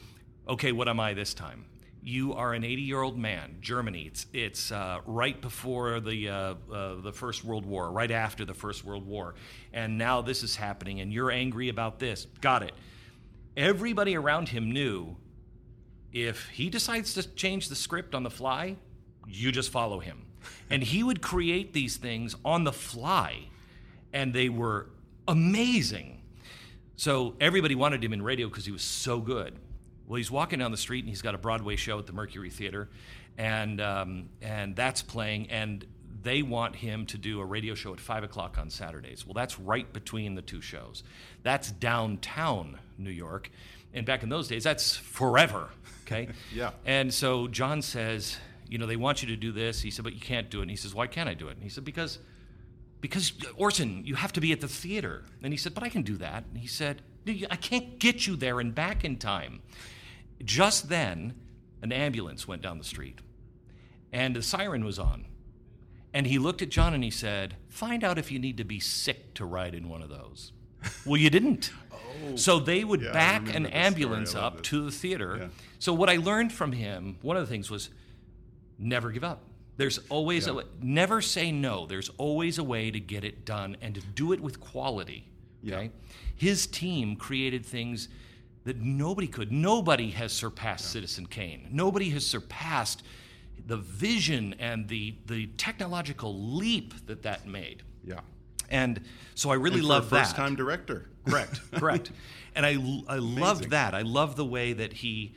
Okay, 0.49 0.73
what 0.73 0.89
am 0.89 0.99
I 0.99 1.13
this 1.15 1.35
time? 1.35 1.67
You 2.07 2.35
are 2.35 2.53
an 2.53 2.65
80 2.65 2.83
year 2.83 3.01
old 3.01 3.19
man, 3.19 3.57
Germany. 3.63 4.03
It's, 4.03 4.27
it's 4.35 4.71
uh, 4.71 5.01
right 5.07 5.41
before 5.41 6.01
the, 6.01 6.29
uh, 6.29 6.55
uh, 6.71 7.01
the 7.01 7.13
First 7.13 7.45
World 7.45 7.65
War, 7.65 7.91
right 7.91 8.11
after 8.11 8.45
the 8.45 8.53
First 8.53 8.85
World 8.85 9.07
War, 9.07 9.35
and 9.73 9.97
now 9.97 10.21
this 10.21 10.43
is 10.43 10.55
happening, 10.55 11.01
and 11.01 11.11
you're 11.11 11.31
angry 11.31 11.71
about 11.71 11.99
this. 11.99 12.27
Got 12.43 12.63
it. 12.63 12.73
Everybody 13.57 14.17
around 14.17 14.51
him 14.51 14.71
knew 14.71 15.17
if 16.13 16.47
he 16.51 16.69
decides 16.69 17.15
to 17.15 17.23
change 17.23 17.71
the 17.71 17.75
script 17.75 18.15
on 18.15 18.23
the 18.23 18.31
fly, 18.31 18.77
you 19.27 19.51
just 19.51 19.71
follow 19.71 19.99
him. 19.99 20.27
And 20.69 20.83
he 20.83 21.03
would 21.03 21.23
create 21.23 21.73
these 21.73 21.97
things 21.97 22.37
on 22.45 22.65
the 22.65 22.73
fly, 22.73 23.49
and 24.13 24.35
they 24.35 24.51
were 24.51 24.91
amazing. 25.27 26.21
So 26.97 27.35
everybody 27.41 27.75
wanted 27.75 28.05
him 28.05 28.13
in 28.13 28.21
radio 28.21 28.49
because 28.49 28.67
he 28.67 28.73
was 28.73 28.83
so 28.83 29.21
good. 29.21 29.59
Well, 30.07 30.17
he's 30.19 30.31
walking 30.31 30.59
down 30.59 30.71
the 30.71 30.77
street 30.77 31.01
and 31.01 31.09
he's 31.09 31.23
got 31.23 31.35
a 31.35 31.39
Broadway 31.39 31.77
show 31.77 31.99
at 31.99 32.07
the 32.07 32.13
Mercury 32.13 32.51
Theater, 32.51 32.89
and 33.39 33.81
um, 33.81 34.29
and 34.43 34.77
that's 34.77 35.03
playing, 35.03 35.51
and 35.51 35.85
they 36.23 36.43
want 36.43 36.77
him 36.77 37.05
to 37.07 37.19
do 37.19 37.41
a 37.41 37.45
radio 37.45 37.75
show 37.75 37.93
at 37.93 38.01
five 38.01 38.23
o'clock 38.25 38.57
on 38.59 38.71
Saturdays. 38.71 39.27
Well, 39.27 39.35
that's 39.35 39.59
right 39.59 39.91
between 39.93 40.35
the 40.35 40.43
two 40.43 40.61
shows. 40.61 41.03
That's 41.43 41.71
downtown 41.71 42.79
New 42.99 43.11
York, 43.11 43.51
and 43.93 44.07
back 44.07 44.23
in 44.23 44.29
those 44.29 44.49
days, 44.49 44.65
that's 44.65 44.97
forever. 44.97 45.69
Okay. 46.07 46.29
Yeah. 46.55 46.73
And 46.85 47.13
so 47.13 47.49
John 47.49 47.81
says, 47.83 48.37
you 48.69 48.77
know, 48.79 48.87
they 48.87 48.97
want 48.97 49.23
you 49.23 49.29
to 49.29 49.37
do 49.37 49.53
this. 49.53 49.81
He 49.81 49.91
said, 49.91 50.05
but 50.05 50.13
you 50.15 50.21
can't 50.21 50.51
do 50.51 50.59
it. 50.59 50.63
And 50.63 50.71
he 50.71 50.77
says, 50.77 50.95
why 50.95 51.07
can't 51.07 51.29
I 51.31 51.35
do 51.35 51.49
it? 51.49 51.53
And 51.55 51.63
he 51.63 51.69
said, 51.71 51.85
because 51.85 52.19
because 53.01 53.33
Orson, 53.57 54.03
you 54.07 54.15
have 54.15 54.33
to 54.35 54.41
be 54.41 54.53
at 54.53 54.61
the 54.61 54.69
theater. 54.69 55.25
And 55.43 55.53
he 55.53 55.57
said, 55.57 55.75
but 55.75 55.83
I 55.83 55.89
can 55.89 56.03
do 56.03 56.17
that. 56.19 56.45
And 56.51 56.59
he 56.59 56.67
said, 56.67 56.97
"No, 56.97 57.03
you- 57.05 57.14
I 57.27 57.57
can't 57.57 57.99
get 57.99 58.27
you 58.27 58.37
there 58.37 58.61
and 58.61 58.75
back 58.75 59.05
in 59.05 59.17
time. 59.17 59.63
Just 60.45 60.89
then, 60.89 61.35
an 61.83 61.93
ambulance 61.93 62.47
went 62.47 62.63
down 62.63 62.79
the 62.79 62.85
street, 62.85 63.21
and 64.13 64.35
the 64.37 64.43
siren 64.43 64.85
was 64.85 64.99
on. 64.99 65.27
And 66.13 66.27
he 66.27 66.39
looked 66.39 66.63
at 66.63 66.69
John 66.69 66.95
and 66.95 67.03
he 67.03 67.11
said, 67.11 67.57
Find 67.69 68.05
out 68.05 68.19
if 68.19 68.31
you 68.31 68.39
need 68.39 68.57
to 68.59 68.65
be 68.65 68.79
sick 68.79 69.35
to 69.35 69.45
ride 69.45 69.75
in 69.75 69.89
one 69.89 70.01
of 70.03 70.09
those. 70.09 70.53
well, 71.05 71.17
you 71.17 71.29
didn't. 71.31 71.73
So 72.37 72.61
they 72.61 72.85
would 72.85 73.03
Yeah, 73.03 73.13
back 73.13 73.53
an 73.53 73.67
ambulance 73.67 74.35
up 74.37 74.59
this. 74.59 74.69
to 74.69 74.85
the 74.85 74.91
theater. 74.93 75.37
Yeah. 75.41 75.49
So 75.81 75.93
what 75.93 76.09
I 76.09 76.17
learned 76.17 76.53
from 76.53 76.71
him, 76.73 77.19
one 77.23 77.37
of 77.37 77.43
the 77.43 77.49
things 77.51 77.69
was 77.71 77.91
never 78.79 79.11
give 79.11 79.25
up. 79.25 79.43
There's 79.77 79.99
always 80.09 80.47
a 80.47 80.55
way. 80.55 80.65
Never 80.81 81.21
say 81.21 81.51
no. 81.51 81.87
There's 81.87 82.09
always 82.11 82.59
a 82.59 82.65
way 82.65 82.93
to 82.93 83.01
get 83.01 83.25
it 83.25 83.45
done 83.45 83.77
and 83.83 83.97
to 83.97 84.01
do 84.01 84.33
it 84.33 84.41
with 84.41 84.61
quality. 84.61 85.27
Yeah. 85.63 85.77
Okay? 85.79 85.91
His 86.37 86.67
team 86.67 87.17
created 87.17 87.65
things 87.65 88.09
that 88.65 88.81
nobody 88.81 89.27
could. 89.27 89.53
Nobody 89.53 90.11
has 90.11 90.33
surpassed 90.33 90.91
Citizen 90.91 91.27
Kane. 91.27 91.69
Nobody 91.71 92.11
has 92.11 92.27
surpassed 92.27 93.03
the 93.67 93.77
vision 93.77 94.55
and 94.59 94.89
the 94.89 95.15
the 95.27 95.47
technological 95.59 96.35
leap 96.57 97.07
that 97.07 97.23
that 97.23 97.47
made. 97.47 97.83
Yeah. 98.05 98.21
And 98.71 99.03
so 99.35 99.51
I 99.51 99.55
really 99.55 99.81
love 99.81 100.11
that. 100.11 100.25
first 100.25 100.37
time 100.37 100.57
director. 100.57 101.09
Correct, 101.27 101.61
correct. 101.73 102.11
And 102.55 102.65
I, 102.65 102.71
I 103.09 103.17
Amazing. 103.17 103.41
love 103.41 103.71
that. 103.71 103.95
I 103.95 104.03
love 104.03 104.37
the 104.37 104.45
way 104.45 104.73
that 104.73 104.93
he 104.95 105.35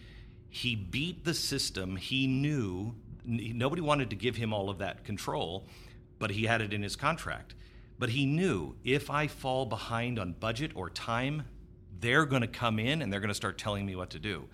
he 0.49 0.75
beat 0.75 1.23
the 1.25 1.33
system. 1.33 1.95
He 1.97 2.27
knew 2.27 2.95
nobody 3.25 3.81
wanted 3.81 4.09
to 4.09 4.15
give 4.15 4.37
him 4.37 4.53
all 4.53 4.69
of 4.69 4.77
that 4.77 5.03
control, 5.03 5.67
but 6.19 6.31
he 6.31 6.45
had 6.45 6.61
it 6.61 6.73
in 6.73 6.81
his 6.81 6.95
contract. 6.95 7.53
But 7.99 8.09
he 8.09 8.25
knew 8.25 8.75
if 8.83 9.09
I 9.09 9.27
fall 9.27 9.65
behind 9.65 10.19
on 10.19 10.33
budget 10.33 10.71
or 10.75 10.89
time, 10.89 11.43
they're 11.99 12.25
going 12.25 12.43
to 12.43 12.47
come 12.47 12.79
in 12.79 13.01
and 13.01 13.11
they're 13.11 13.19
going 13.19 13.29
to 13.29 13.35
start 13.35 13.57
telling 13.57 13.85
me 13.85 13.95
what 13.95 14.11
to 14.11 14.19
do. 14.19 14.47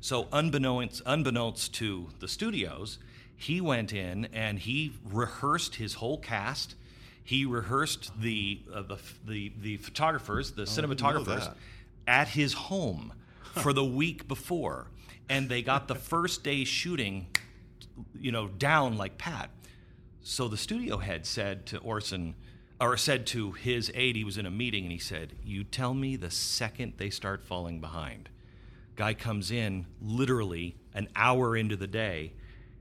So 0.00 0.28
unbeknownst, 0.32 1.02
unbeknownst 1.06 1.74
to 1.74 2.08
the 2.20 2.28
studios, 2.28 2.98
he 3.36 3.60
went 3.60 3.92
in 3.92 4.26
and 4.32 4.58
he 4.58 4.92
rehearsed 5.04 5.76
his 5.76 5.94
whole 5.94 6.18
cast. 6.18 6.74
He 7.22 7.44
rehearsed 7.44 8.10
the 8.20 8.60
uh, 8.72 8.82
the, 8.82 8.98
the 9.26 9.52
the 9.60 9.76
photographers, 9.76 10.52
the 10.52 10.62
Oh, 10.62 10.64
cinematographers, 10.64 11.52
at 12.06 12.28
his 12.28 12.54
home 12.54 13.12
for 13.42 13.72
the 13.72 13.84
week 13.84 14.26
before, 14.26 14.86
and 15.28 15.48
they 15.48 15.62
got 15.62 15.88
the 15.88 15.94
first 16.12 16.42
day 16.42 16.64
shooting, 16.64 17.26
you 18.18 18.32
know, 18.32 18.48
down 18.48 18.96
like 18.96 19.18
Pat. 19.18 19.50
So 20.22 20.48
the 20.48 20.56
studio 20.56 20.96
head 20.96 21.26
said 21.26 21.66
to 21.66 21.78
Orson, 21.78 22.34
or 22.80 22.96
said 22.96 23.26
to 23.28 23.52
his 23.52 23.90
aide, 23.94 24.16
he 24.16 24.24
was 24.24 24.38
in 24.38 24.46
a 24.46 24.50
meeting, 24.50 24.84
and 24.84 24.92
he 24.92 24.98
said, 24.98 25.34
"You 25.44 25.64
tell 25.64 25.94
me 25.94 26.16
the 26.16 26.30
second 26.30 26.94
they 26.96 27.10
start 27.10 27.42
falling 27.42 27.80
behind." 27.80 28.28
Guy 28.96 29.14
comes 29.14 29.50
in 29.50 29.86
literally 30.00 30.76
an 30.94 31.08
hour 31.14 31.56
into 31.56 31.76
the 31.76 31.86
day, 31.86 32.32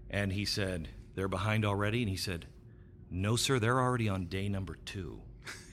and 0.10 0.34
he 0.34 0.46
said, 0.46 0.90
"They're 1.16 1.28
behind 1.28 1.66
already," 1.66 2.02
and 2.02 2.10
he 2.10 2.18
said, 2.18 2.46
"No, 3.10 3.36
sir, 3.36 3.60
they're 3.60 3.80
already 3.80 4.10
on 4.10 4.26
day 4.28 4.50
number 4.50 4.78
two. 4.86 5.22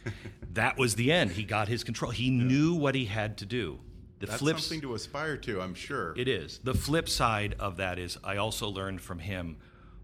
that 0.52 0.76
was 0.78 0.94
the 0.94 1.10
end. 1.10 1.32
He 1.32 1.44
got 1.44 1.68
his 1.68 1.82
control. 1.84 2.10
He 2.10 2.30
knew 2.30 2.74
what 2.74 2.94
he 2.94 3.06
had 3.06 3.38
to 3.38 3.46
do. 3.46 3.80
The 4.20 4.26
That's 4.26 4.38
flips, 4.38 4.64
something 4.64 4.82
to 4.82 4.94
aspire 4.94 5.36
to, 5.38 5.60
I'm 5.60 5.74
sure. 5.74 6.14
it 6.16 6.28
is. 6.28 6.60
The 6.62 6.74
flip 6.74 7.08
side 7.08 7.56
of 7.58 7.76
that 7.78 7.98
is 7.98 8.16
I 8.22 8.36
also 8.36 8.68
learned 8.68 9.00
from 9.00 9.18
him 9.18 9.56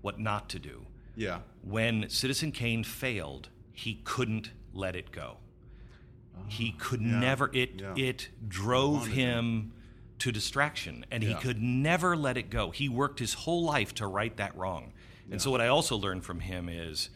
what 0.02 0.18
not 0.18 0.48
to 0.50 0.58
do. 0.58 0.86
yeah. 1.16 1.40
When 1.62 2.08
Citizen 2.08 2.52
Kane 2.52 2.82
failed, 2.84 3.50
he 3.80 3.94
couldn't 4.04 4.50
let 4.74 4.94
it 4.94 5.10
go. 5.10 5.38
he 6.48 6.72
could 6.72 7.00
Ah, 7.00 7.04
yeah, 7.04 7.20
never 7.20 7.50
it 7.54 7.80
yeah. 7.80 7.94
it 7.96 8.28
drove 8.48 9.06
him 9.08 9.72
to 10.18 10.30
distraction 10.32 11.04
and 11.10 11.22
he 11.22 11.34
could 11.34 11.60
never 11.62 12.16
let 12.16 12.36
it 12.36 12.50
go. 12.50 12.70
He 12.70 12.88
worked 12.88 13.18
his 13.20 13.34
whole 13.34 13.64
life 13.64 13.94
to 13.96 14.06
right 14.06 14.36
that 14.36 14.54
wrong. 14.56 14.92
And 15.30 15.40
so 15.40 15.50
what 15.50 15.60
I 15.60 15.68
also 15.68 15.96
learned 15.96 16.24
from 16.24 16.40
him 16.40 16.68
is 16.68 17.08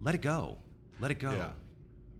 let 0.00 0.14
it 0.14 0.22
go. 0.22 0.58
Let 1.00 1.10
it 1.10 1.18
go. 1.20 1.30
Yeah. 1.32 1.50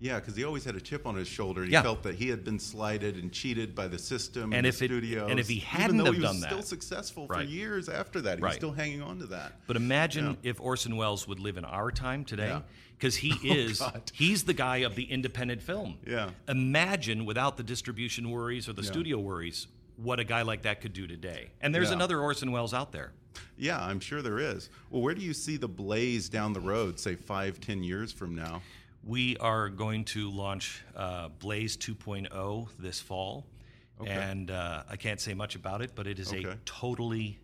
Yeah, 0.00 0.20
because 0.20 0.36
he 0.36 0.44
always 0.44 0.64
had 0.64 0.76
a 0.76 0.80
chip 0.80 1.06
on 1.06 1.16
his 1.16 1.26
shoulder. 1.26 1.64
He 1.64 1.72
Yeah. 1.72 1.82
felt 1.82 2.04
that 2.04 2.14
he 2.16 2.28
had 2.28 2.44
been 2.44 2.58
slighted 2.60 3.16
and 3.16 3.32
cheated 3.32 3.74
by 3.74 3.88
the 3.88 3.98
system 3.98 4.44
And 4.44 4.54
and, 4.54 4.66
if 4.66 4.78
the 4.78 4.84
studio. 4.86 5.26
and 5.26 5.40
if 5.40 5.48
he 5.48 5.58
hadn't 5.58 5.96
though 5.96 6.12
he 6.12 6.20
was 6.20 6.30
done 6.30 6.36
still 6.40 6.58
that- 6.58 6.66
successful 6.66 7.26
Right. 7.26 7.46
for 7.46 7.52
years 7.52 7.88
after 7.88 8.20
that, 8.20 8.38
he 8.38 8.42
Right. 8.44 8.50
was 8.50 8.56
still 8.56 8.72
hanging 8.72 9.02
on 9.02 9.18
to 9.18 9.26
that. 9.28 9.60
But 9.66 9.74
imagine 9.76 10.26
Yeah. 10.42 10.50
if 10.50 10.60
Orson 10.60 10.96
Welles 10.96 11.26
would 11.26 11.40
live 11.40 11.56
in 11.56 11.64
our 11.64 11.90
time 11.90 12.24
today, 12.24 12.48
Yeah. 12.48 12.62
Because 12.98 13.16
he 13.16 13.32
Oh, 13.50 13.54
is 13.54 13.78
God. 13.78 14.02
he's 14.12 14.44
the 14.44 14.52
guy 14.54 14.78
of 14.78 14.94
the 14.96 15.04
independent 15.04 15.62
film. 15.62 15.98
Yeah. 16.06 16.30
Imagine 16.48 17.24
without 17.24 17.56
the 17.56 17.62
distribution 17.62 18.30
worries 18.30 18.68
or 18.68 18.72
the 18.72 18.82
Yeah. 18.82 18.90
studio 18.90 19.18
worries, 19.18 19.68
what 19.96 20.18
a 20.20 20.24
guy 20.24 20.42
like 20.42 20.62
that 20.62 20.80
could 20.80 20.92
do 20.92 21.06
today. 21.06 21.50
And 21.60 21.74
there's 21.74 21.88
Yeah. 21.88 21.94
another 21.96 22.20
Orson 22.20 22.50
Welles 22.52 22.74
out 22.74 22.92
there. 22.92 23.12
Yeah, 23.56 23.80
I'm 23.82 24.00
sure 24.00 24.20
there 24.22 24.38
is. 24.40 24.68
Well, 24.90 25.00
where 25.02 25.14
do 25.14 25.20
you 25.22 25.32
see 25.32 25.56
the 25.56 25.68
blaze 25.68 26.28
down 26.28 26.52
the 26.52 26.60
road, 26.60 26.98
say 26.98 27.14
five, 27.14 27.60
ten 27.60 27.82
years 27.84 28.12
from 28.12 28.34
now? 28.34 28.62
We 29.04 29.36
are 29.38 29.68
going 29.68 30.04
to 30.06 30.28
launch 30.30 30.82
uh, 30.96 31.28
Blaze 31.28 31.76
2.0 31.76 32.68
this 32.78 33.00
fall, 33.00 33.46
Okay. 34.00 34.10
and 34.10 34.50
uh, 34.50 34.82
I 34.88 34.96
can't 34.96 35.20
say 35.20 35.34
much 35.34 35.54
about 35.54 35.82
it, 35.82 35.92
but 35.94 36.06
it 36.08 36.18
is 36.18 36.32
a 36.32 36.56
totally 36.64 37.38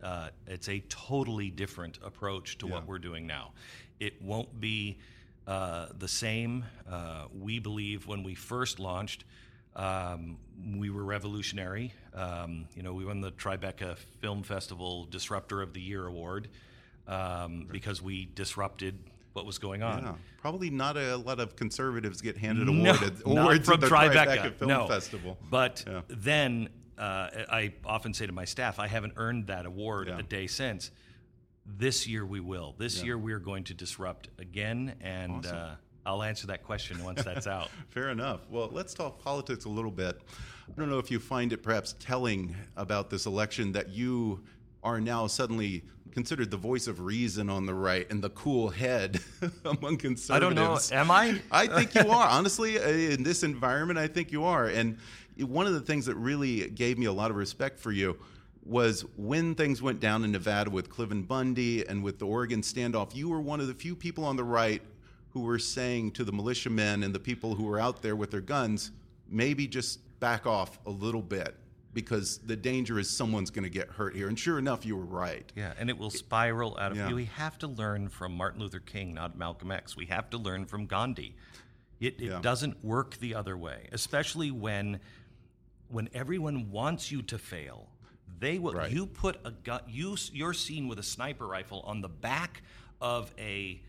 uh, 0.00 0.28
it's 0.46 0.68
a 0.68 0.78
totally 0.88 1.50
different 1.50 1.98
approach 2.04 2.56
to 2.58 2.66
Yeah. 2.68 2.74
what 2.74 2.86
we're 2.86 3.00
doing 3.00 3.26
now. 3.26 3.52
It 4.00 4.20
won't 4.22 4.60
be 4.60 4.98
uh, 5.46 5.86
the 5.98 6.08
same. 6.08 6.64
Uh, 6.90 7.24
we 7.38 7.58
believe 7.58 8.06
when 8.06 8.22
we 8.22 8.34
first 8.34 8.78
launched, 8.78 9.24
um, 9.76 10.36
we 10.76 10.90
were 10.90 11.04
revolutionary. 11.04 11.92
Um, 12.14 12.66
you 12.74 12.82
know, 12.82 12.92
we 12.94 13.04
won 13.04 13.20
the 13.20 13.32
Tribeca 13.32 13.96
Film 14.20 14.42
Festival 14.42 15.06
Disruptor 15.06 15.62
of 15.62 15.72
the 15.72 15.80
Year 15.80 16.06
award 16.06 16.48
um, 17.06 17.66
because 17.70 18.02
we 18.02 18.28
disrupted 18.34 18.98
what 19.32 19.46
was 19.46 19.58
going 19.58 19.82
on. 19.82 20.02
Yeah, 20.02 20.14
probably 20.40 20.70
not 20.70 20.96
a 20.96 21.16
lot 21.16 21.38
of 21.38 21.54
conservatives 21.54 22.20
get 22.20 22.36
handed 22.36 22.66
No, 22.66 22.90
awarded, 22.90 23.22
awards 23.24 23.64
from 23.66 23.74
at 23.74 23.80
the 23.80 23.86
Tribeca. 23.86 24.26
Tribeca 24.26 24.54
Film 24.54 24.68
no. 24.68 24.88
Festival. 24.88 25.38
But 25.50 25.84
Yeah. 25.86 26.00
then 26.08 26.68
uh, 26.98 27.30
I 27.48 27.72
often 27.84 28.12
say 28.14 28.26
to 28.26 28.32
my 28.32 28.44
staff, 28.44 28.80
I 28.80 28.88
haven't 28.88 29.12
earned 29.16 29.46
that 29.46 29.64
award 29.66 30.08
Yeah. 30.08 30.18
a 30.18 30.22
day 30.22 30.48
since. 30.48 30.90
This 31.76 32.06
year 32.06 32.24
we 32.24 32.40
will. 32.40 32.74
This 32.78 33.02
year 33.02 33.18
we're 33.18 33.38
going 33.38 33.64
to 33.64 33.74
disrupt 33.74 34.28
again, 34.38 34.94
and 35.00 35.44
uh, 35.46 35.74
I'll 36.06 36.22
answer 36.22 36.46
that 36.46 36.62
question 36.62 37.02
once 37.04 37.22
that's 37.22 37.46
out. 37.46 37.68
Fair 37.90 38.08
enough. 38.08 38.40
Well, 38.48 38.70
let's 38.72 38.94
talk 38.94 39.22
politics 39.22 39.66
a 39.66 39.68
little 39.68 39.90
bit. 39.90 40.18
I 40.68 40.78
don't 40.78 40.88
know 40.88 40.98
if 40.98 41.10
you 41.10 41.18
find 41.18 41.52
it 41.52 41.62
perhaps 41.62 41.94
telling 42.00 42.56
about 42.76 43.10
this 43.10 43.26
election 43.26 43.72
that 43.72 43.90
you 43.90 44.42
are 44.82 45.00
now 45.00 45.26
suddenly 45.26 45.84
considered 46.12 46.50
the 46.50 46.56
voice 46.56 46.86
of 46.86 47.00
reason 47.00 47.50
on 47.50 47.66
the 47.66 47.74
right 47.74 48.10
and 48.10 48.22
the 48.22 48.30
cool 48.30 48.70
head 48.70 49.20
among 49.64 49.98
conservatives. 49.98 50.30
I 50.30 50.38
don't 50.38 50.54
know. 50.54 50.78
Am 50.92 51.10
I? 51.10 51.40
I 51.50 51.66
think 51.66 51.94
you 51.94 52.10
are. 52.10 52.28
Honestly, 52.28 52.78
uh, 52.78 52.88
in 52.88 53.22
this 53.22 53.42
environment, 53.42 53.98
I 53.98 54.08
think 54.08 54.32
you 54.32 54.44
are. 54.44 54.66
And 54.66 54.98
one 55.38 55.66
of 55.66 55.74
the 55.74 55.80
things 55.80 56.06
that 56.06 56.16
really 56.16 56.70
gave 56.70 56.98
me 56.98 57.06
a 57.06 57.12
lot 57.12 57.30
of 57.30 57.36
respect 57.36 57.78
for 57.78 57.92
you 57.92 58.18
was 58.68 59.04
when 59.16 59.54
things 59.54 59.80
went 59.80 59.98
down 59.98 60.24
in 60.24 60.32
Nevada 60.32 60.70
with 60.70 60.90
Cliven 60.90 61.26
Bundy 61.26 61.86
and 61.86 62.02
with 62.02 62.18
the 62.18 62.26
Oregon 62.26 62.60
standoff, 62.60 63.14
you 63.14 63.28
were 63.30 63.40
one 63.40 63.60
of 63.60 63.66
the 63.66 63.74
few 63.74 63.96
people 63.96 64.24
on 64.24 64.36
the 64.36 64.44
right 64.44 64.82
who 65.30 65.40
were 65.40 65.58
saying 65.58 66.12
to 66.12 66.24
the 66.24 66.32
militiamen 66.32 67.02
and 67.02 67.14
the 67.14 67.18
people 67.18 67.54
who 67.54 67.64
were 67.64 67.80
out 67.80 68.02
there 68.02 68.14
with 68.14 68.30
their 68.30 68.40
guns, 68.40 68.90
maybe 69.28 69.66
just 69.66 70.00
back 70.20 70.46
off 70.46 70.78
a 70.86 70.90
little 70.90 71.22
bit 71.22 71.54
because 71.94 72.38
the 72.38 72.56
danger 72.56 72.98
is 72.98 73.08
someone's 73.08 73.50
going 73.50 73.62
to 73.64 73.70
get 73.70 73.88
hurt 73.88 74.14
here. 74.14 74.28
And 74.28 74.38
sure 74.38 74.58
enough, 74.58 74.84
you 74.84 74.96
were 74.96 75.04
right. 75.04 75.50
Yeah, 75.56 75.72
and 75.78 75.88
it 75.88 75.96
will 75.96 76.10
spiral 76.10 76.76
out 76.78 76.92
of. 76.92 76.98
Yeah. 76.98 77.12
We 77.12 77.24
have 77.36 77.58
to 77.58 77.66
learn 77.66 78.08
from 78.08 78.32
Martin 78.36 78.60
Luther 78.60 78.80
King, 78.80 79.14
not 79.14 79.36
Malcolm 79.38 79.70
X. 79.70 79.96
We 79.96 80.06
have 80.06 80.28
to 80.30 80.38
learn 80.38 80.66
from 80.66 80.86
Gandhi. 80.86 81.34
It, 82.00 82.20
it 82.20 82.26
Yeah. 82.30 82.40
doesn't 82.42 82.84
work 82.84 83.16
the 83.16 83.34
other 83.34 83.56
way, 83.56 83.88
especially 83.92 84.50
when 84.50 85.00
when 85.90 86.10
everyone 86.12 86.70
wants 86.70 87.10
you 87.10 87.22
to 87.22 87.38
fail. 87.38 87.88
They 88.38 88.58
will. 88.58 88.74
Right. 88.74 88.90
You 88.90 89.06
put 89.06 89.38
a 89.44 89.50
gun. 89.50 89.80
You 89.88 90.16
you're 90.32 90.52
seen 90.54 90.88
with 90.88 90.98
a 90.98 91.02
sniper 91.02 91.46
rifle 91.46 91.80
on 91.86 92.00
the 92.00 92.08
back 92.08 92.62
of 93.00 93.32
a, 93.38 93.80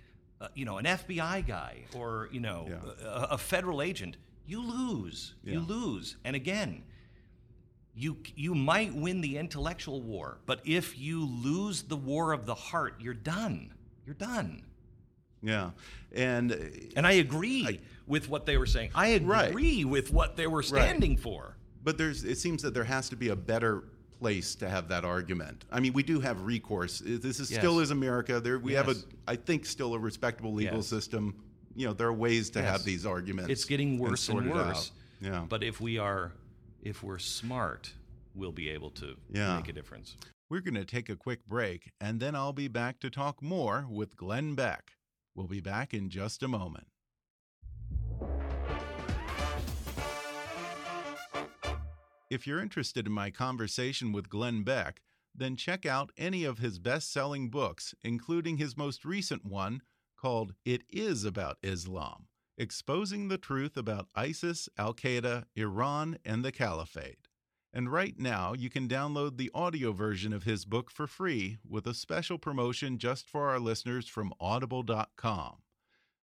uh, 0.42 0.48
you 0.56 0.66
know, 0.66 0.78
an 0.78 0.86
FBI 0.86 1.46
guy 1.46 1.84
or 1.96 2.30
you 2.32 2.40
know 2.40 2.68
Yeah. 2.70 3.08
a, 3.08 3.28
a 3.32 3.38
federal 3.38 3.82
agent. 3.82 4.18
You 4.46 4.62
lose. 4.62 5.36
You 5.44 5.60
lose. 5.60 6.16
And 6.24 6.36
again, 6.36 6.84
you 7.96 8.18
you 8.36 8.56
might 8.56 8.94
win 8.96 9.22
the 9.22 9.38
intellectual 9.38 10.02
war, 10.02 10.40
but 10.46 10.62
if 10.66 10.98
you 10.98 11.26
lose 11.26 11.84
the 11.84 11.98
war 11.98 12.32
of 12.34 12.46
the 12.46 12.56
heart, 12.56 12.96
you're 13.00 13.14
done. 13.14 13.74
You're 14.06 14.16
done. 14.16 14.64
Yeah. 15.42 15.72
And 16.14 16.52
uh, 16.52 16.56
And 16.96 17.06
I 17.06 17.14
agree 17.14 17.80
with 18.08 18.28
what 18.30 18.46
they 18.46 18.58
were 18.58 18.66
saying. 18.66 18.92
I 18.96 19.18
Right. 19.20 19.50
agree 19.52 19.86
with 19.86 20.12
what 20.12 20.36
they 20.36 20.48
were 20.48 20.64
standing 20.64 21.16
for. 21.18 21.56
But 21.84 21.98
there's, 21.98 22.26
it 22.26 22.38
seems 22.38 22.62
that 22.64 22.74
there 22.74 22.84
has 22.84 23.08
to 23.10 23.16
be 23.16 23.30
a 23.30 23.36
better 23.36 23.84
place 24.20 24.56
to 24.56 24.70
have 24.70 24.90
that 24.90 25.06
argument. 25.06 25.66
I 25.72 25.80
mean, 25.80 25.94
we 25.94 26.04
do 26.04 26.20
have 26.20 26.42
recourse. 26.42 27.00
This 27.06 27.40
is 27.40 27.50
Yes. 27.50 27.60
still 27.60 27.80
is 27.80 27.92
America. 27.92 28.40
There, 28.40 28.60
we 28.60 28.74
have 28.74 28.90
a, 28.90 28.96
I 29.28 29.36
think, 29.36 29.66
still 29.66 29.94
a 29.94 30.00
respectable 30.00 30.54
legal 30.54 30.78
Yes. 30.78 30.88
system. 30.88 31.42
You 31.76 31.88
know, 31.88 31.94
there 31.94 32.08
are 32.08 32.14
ways 32.14 32.50
to 32.52 32.60
Yes. 32.60 32.70
have 32.70 32.84
these 32.84 33.06
arguments. 33.06 33.50
It's 33.52 33.66
getting 33.66 33.98
worse 33.98 34.28
and, 34.30 34.40
sort 34.40 34.46
it 34.48 34.54
worse. 34.54 34.92
Yeah. 35.22 35.46
But 35.48 35.64
if 35.64 35.80
we 35.82 35.98
are 35.98 36.34
if 36.82 37.04
we're 37.04 37.20
smart, 37.20 37.92
we'll 38.34 38.54
be 38.54 38.70
able 38.70 38.90
to 38.90 39.18
Yeah. 39.30 39.58
make 39.58 39.68
a 39.68 39.74
difference. 39.74 40.16
We're 40.50 40.62
going 40.62 40.76
to 40.76 40.86
take 40.86 41.10
a 41.10 41.16
quick 41.18 41.46
break, 41.46 41.92
and 42.00 42.22
then 42.22 42.36
I'll 42.36 42.54
be 42.54 42.70
back 42.70 43.02
to 43.02 43.10
talk 43.10 43.42
more 43.42 43.86
with 43.90 44.16
Glenn 44.16 44.56
Beck. 44.56 44.94
We'll 45.36 45.48
be 45.48 45.60
back 45.60 45.94
in 45.94 46.10
just 46.10 46.42
a 46.42 46.48
moment. 46.48 46.88
If 52.30 52.46
you're 52.46 52.62
interested 52.62 53.08
in 53.08 53.14
my 53.14 53.32
conversation 53.32 54.12
with 54.12 54.30
Glenn 54.30 54.62
Beck, 54.62 55.02
then 55.34 55.56
check 55.56 55.84
out 55.84 56.12
any 56.16 56.44
of 56.44 56.60
his 56.60 56.78
best 56.78 57.12
selling 57.12 57.50
books, 57.50 57.96
including 58.04 58.58
his 58.58 58.78
most 58.78 59.04
recent 59.04 59.46
one 59.46 59.82
called 60.16 60.54
It 60.64 60.84
Is 60.90 61.26
About 61.26 61.58
Islam 61.64 62.28
Exposing 62.56 63.30
the 63.30 63.40
Truth 63.40 63.78
About 63.78 64.10
ISIS, 64.16 64.70
Al 64.78 64.94
Qaeda, 64.94 65.46
Iran, 65.56 66.20
and 66.24 66.46
the 66.46 66.52
Caliphate. 66.52 67.30
And 67.74 67.92
right 67.92 68.18
now, 68.20 68.54
you 68.54 68.70
can 68.70 68.88
download 68.88 69.38
the 69.38 69.50
audio 69.56 69.92
version 69.92 70.32
of 70.32 70.44
his 70.44 70.66
book 70.66 70.92
for 70.92 71.08
free 71.08 71.58
with 71.68 71.88
a 71.88 71.94
special 71.96 72.38
promotion 72.38 73.00
just 73.00 73.28
for 73.28 73.50
our 73.50 73.60
listeners 73.60 74.08
from 74.08 74.34
audible.com. 74.40 75.58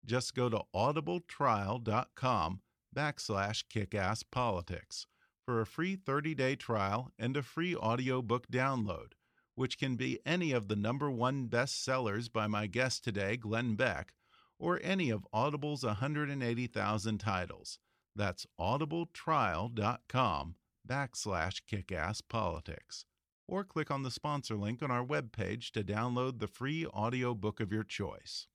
Just 0.05 0.35
go 0.35 0.51
to 0.51 0.63
audibletrial.com 0.75 2.61
backslash 2.95 3.65
kickasspolitics 3.73 5.07
for 5.45 5.61
a 5.61 5.67
free 5.67 5.97
30-day 5.97 6.57
trial 6.57 7.11
and 7.19 7.37
a 7.37 7.43
free 7.43 7.77
audiobook 7.77 8.49
download, 8.49 9.13
which 9.55 9.79
can 9.79 9.97
be 9.97 10.19
any 10.25 10.53
of 10.53 10.69
the 10.69 10.77
number 10.77 11.11
one 11.11 11.49
bestsellers 11.49 12.33
by 12.33 12.47
my 12.47 12.67
guest 12.67 13.05
today, 13.05 13.37
Glenn 13.37 13.75
Beck, 13.75 14.15
or 14.59 14.81
any 14.83 15.11
of 15.11 15.27
Audible's 15.33 15.85
180,000 15.85 17.19
titles. 17.19 17.79
That's 18.17 18.47
audibletrial.com 18.59 20.55
backslash 20.89 21.61
kickasspolitics. 21.71 23.05
Or 23.47 23.65
click 23.65 23.91
on 23.91 24.03
the 24.03 24.11
sponsor 24.11 24.57
link 24.57 24.83
on 24.83 24.91
our 24.91 25.05
webpage 25.05 25.71
to 25.73 25.85
download 25.85 26.39
the 26.39 26.47
free 26.47 26.87
audiobook 26.87 27.61
of 27.61 27.73
your 27.73 27.85
choice. 27.85 28.47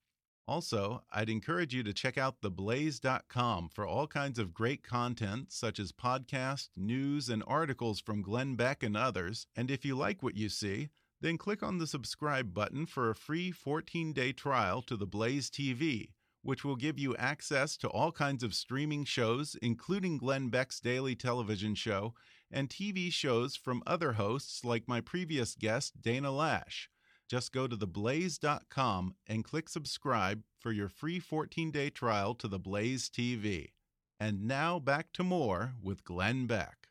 Also, 0.49 1.03
I'd 1.11 1.29
encourage 1.29 1.75
you 1.75 1.83
to 1.83 1.93
check 1.93 2.17
out 2.17 2.41
theblaze.com 2.41 3.69
for 3.71 3.85
all 3.85 4.07
kinds 4.07 4.39
of 4.39 4.51
great 4.51 4.81
content 4.81 5.51
such 5.51 5.77
as 5.77 5.91
podcasts, 5.91 6.69
news, 6.75 7.29
and 7.29 7.43
articles 7.45 7.99
from 7.99 8.23
Glenn 8.23 8.55
Beck 8.55 8.81
and 8.81 8.97
others. 8.97 9.45
And 9.55 9.69
if 9.69 9.85
you 9.85 9.95
like 9.95 10.23
what 10.23 10.35
you 10.35 10.49
see, 10.49 10.89
then 11.21 11.37
click 11.37 11.61
on 11.61 11.77
the 11.77 11.85
subscribe 11.85 12.51
button 12.51 12.87
for 12.87 13.11
a 13.11 13.15
free 13.15 13.51
14 13.51 14.11
day 14.11 14.31
trial 14.31 14.81
to 14.87 14.97
the 14.97 15.05
Blaze 15.05 15.51
TV, 15.51 16.13
which 16.41 16.65
will 16.65 16.75
give 16.75 16.97
you 16.97 17.15
access 17.17 17.77
to 17.77 17.87
all 17.87 18.11
kinds 18.11 18.41
of 18.41 18.55
streaming 18.55 19.05
shows, 19.05 19.55
including 19.61 20.17
Glenn 20.17 20.49
Beck's 20.49 20.79
daily 20.79 21.15
television 21.15 21.75
show, 21.75 22.15
and 22.49 22.69
TV 22.69 23.13
shows 23.13 23.55
from 23.55 23.83
other 23.85 24.13
hosts 24.13 24.65
like 24.65 24.87
my 24.87 24.99
previous 24.99 25.53
guest, 25.53 26.01
Dana 26.01 26.29
Loesch. 26.29 26.87
Just 27.29 27.53
go 27.53 27.67
to 27.67 27.77
theblaze.com 27.77 29.13
and 29.27 29.43
click 29.43 29.69
subscribe 29.69 30.41
for 30.59 30.71
your 30.71 30.89
free 30.89 31.19
14 31.19 31.69
day 31.69 31.91
trial 31.91 32.33
to 32.33 32.47
the 32.47 32.57
Blaze 32.57 33.07
TV. 33.07 33.67
And 34.19 34.47
now 34.47 34.79
back 34.79 35.13
to 35.13 35.23
more 35.23 35.73
with 35.81 36.03
Glenn 36.03 36.47
Beck. 36.47 36.87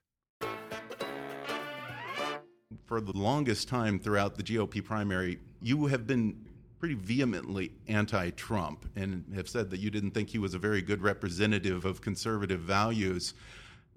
For 2.86 3.00
the 3.00 3.12
longest 3.12 3.68
time 3.68 3.98
throughout 3.98 4.36
the 4.36 4.44
GOP 4.44 4.82
primary, 4.82 5.40
you 5.60 5.86
have 5.86 6.06
been 6.06 6.46
pretty 6.78 6.94
vehemently 6.94 7.72
anti 7.88 8.30
Trump 8.30 8.88
and 8.94 9.24
have 9.34 9.48
said 9.48 9.70
that 9.70 9.80
you 9.80 9.90
didn't 9.90 10.12
think 10.12 10.30
he 10.30 10.38
was 10.38 10.54
a 10.54 10.58
very 10.58 10.80
good 10.80 11.02
representative 11.02 11.84
of 11.84 12.00
conservative 12.00 12.60
values. 12.60 13.34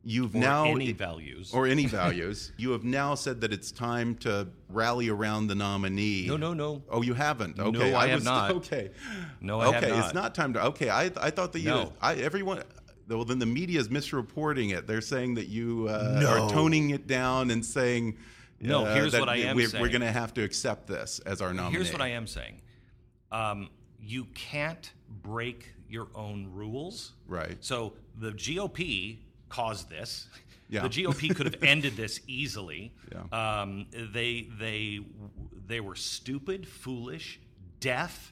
You've 0.04 0.34
Or 0.36 0.40
now 0.40 0.66
any 0.66 0.92
values. 0.94 1.54
or 1.54 1.68
any 1.68 1.86
values. 2.02 2.52
You 2.58 2.72
have 2.72 2.84
now 2.84 3.14
said 3.16 3.42
that 3.42 3.54
it's 3.54 3.72
time 3.72 4.16
to 4.18 4.48
rally 4.70 5.10
around 5.10 5.48
the 5.48 5.56
nominee. 5.56 6.26
No, 6.28 6.38
no, 6.38 6.54
no. 6.54 6.82
Oh, 6.90 7.02
you 7.04 7.14
haven't. 7.14 7.60
Okay, 7.60 7.92
No, 7.92 7.98
I 7.98 8.08
have 8.08 8.18
was, 8.20 8.26
not. 8.26 8.52
Okay, 8.52 8.90
No, 9.42 9.60
I 9.60 9.66
have 9.66 9.74
not. 9.74 9.84
okay, 9.92 10.00
it's 10.00 10.14
not 10.14 10.34
time 10.34 10.54
to. 10.54 10.66
Okay, 10.68 10.90
I 10.90 11.12
I 11.18 11.30
thought 11.30 11.54
that 11.54 11.60
you. 11.60 11.70
No. 11.70 11.94
I 12.02 12.16
everyone. 12.16 12.64
Well, 13.08 13.26
then 13.26 13.40
the 13.40 13.46
media 13.46 13.80
is 13.80 13.90
misreporting 13.90 14.74
it. 14.76 14.88
They're 14.88 15.02
saying 15.02 15.36
that 15.36 15.48
you 15.50 15.88
uh, 15.90 16.20
No. 16.22 16.30
are 16.46 16.50
toning 16.50 16.92
it 16.92 17.06
down 17.08 17.52
and 17.52 17.64
saying. 17.66 18.18
No, 18.60 18.86
uh, 18.86 18.94
here's 18.94 19.12
that 19.12 19.20
what 19.20 19.30
I 19.30 19.38
am 19.38 19.56
we're, 19.56 19.68
saying. 19.68 19.82
We're 19.82 19.90
going 19.90 20.02
to 20.02 20.12
have 20.12 20.34
to 20.36 20.44
accept 20.44 20.88
this 20.88 21.20
as 21.26 21.42
our 21.42 21.52
nominee. 21.54 21.76
Here's 21.78 21.92
what 21.92 22.02
I 22.02 22.10
am 22.10 22.26
saying. 22.28 22.62
Um, 23.32 23.70
you 24.00 24.26
can't 24.36 24.92
break 25.10 25.74
your 25.90 26.08
own 26.16 26.48
rules. 26.52 27.14
Right. 27.28 27.58
So 27.60 27.94
the 28.20 28.32
GOP 28.32 29.18
caused 29.52 29.90
this. 29.90 30.28
Yeah. 30.70 30.84
The 30.84 30.90
GOP 30.90 31.36
could 31.36 31.46
have 31.46 31.62
ended 31.64 31.96
this 31.96 32.20
easily. 32.28 32.94
Yeah. 33.12 33.62
Um, 33.62 33.88
they 34.14 34.48
they 34.58 35.02
they 35.68 35.82
were 35.82 35.96
stupid, 35.96 36.66
foolish, 36.66 37.42
deaf, 37.82 38.32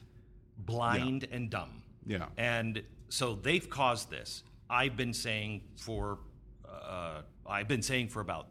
blind, 0.56 1.28
and 1.30 1.50
dumb. 1.50 1.82
Yeah. 2.06 2.26
And 2.38 2.82
so 3.10 3.34
they've 3.34 3.68
caused 3.68 4.10
this. 4.10 4.42
I've 4.70 4.96
been 4.96 5.12
saying 5.12 5.60
for 5.76 6.18
uh, 6.66 7.20
I've 7.46 7.68
been 7.68 7.82
saying 7.82 8.08
for 8.08 8.20
about 8.20 8.48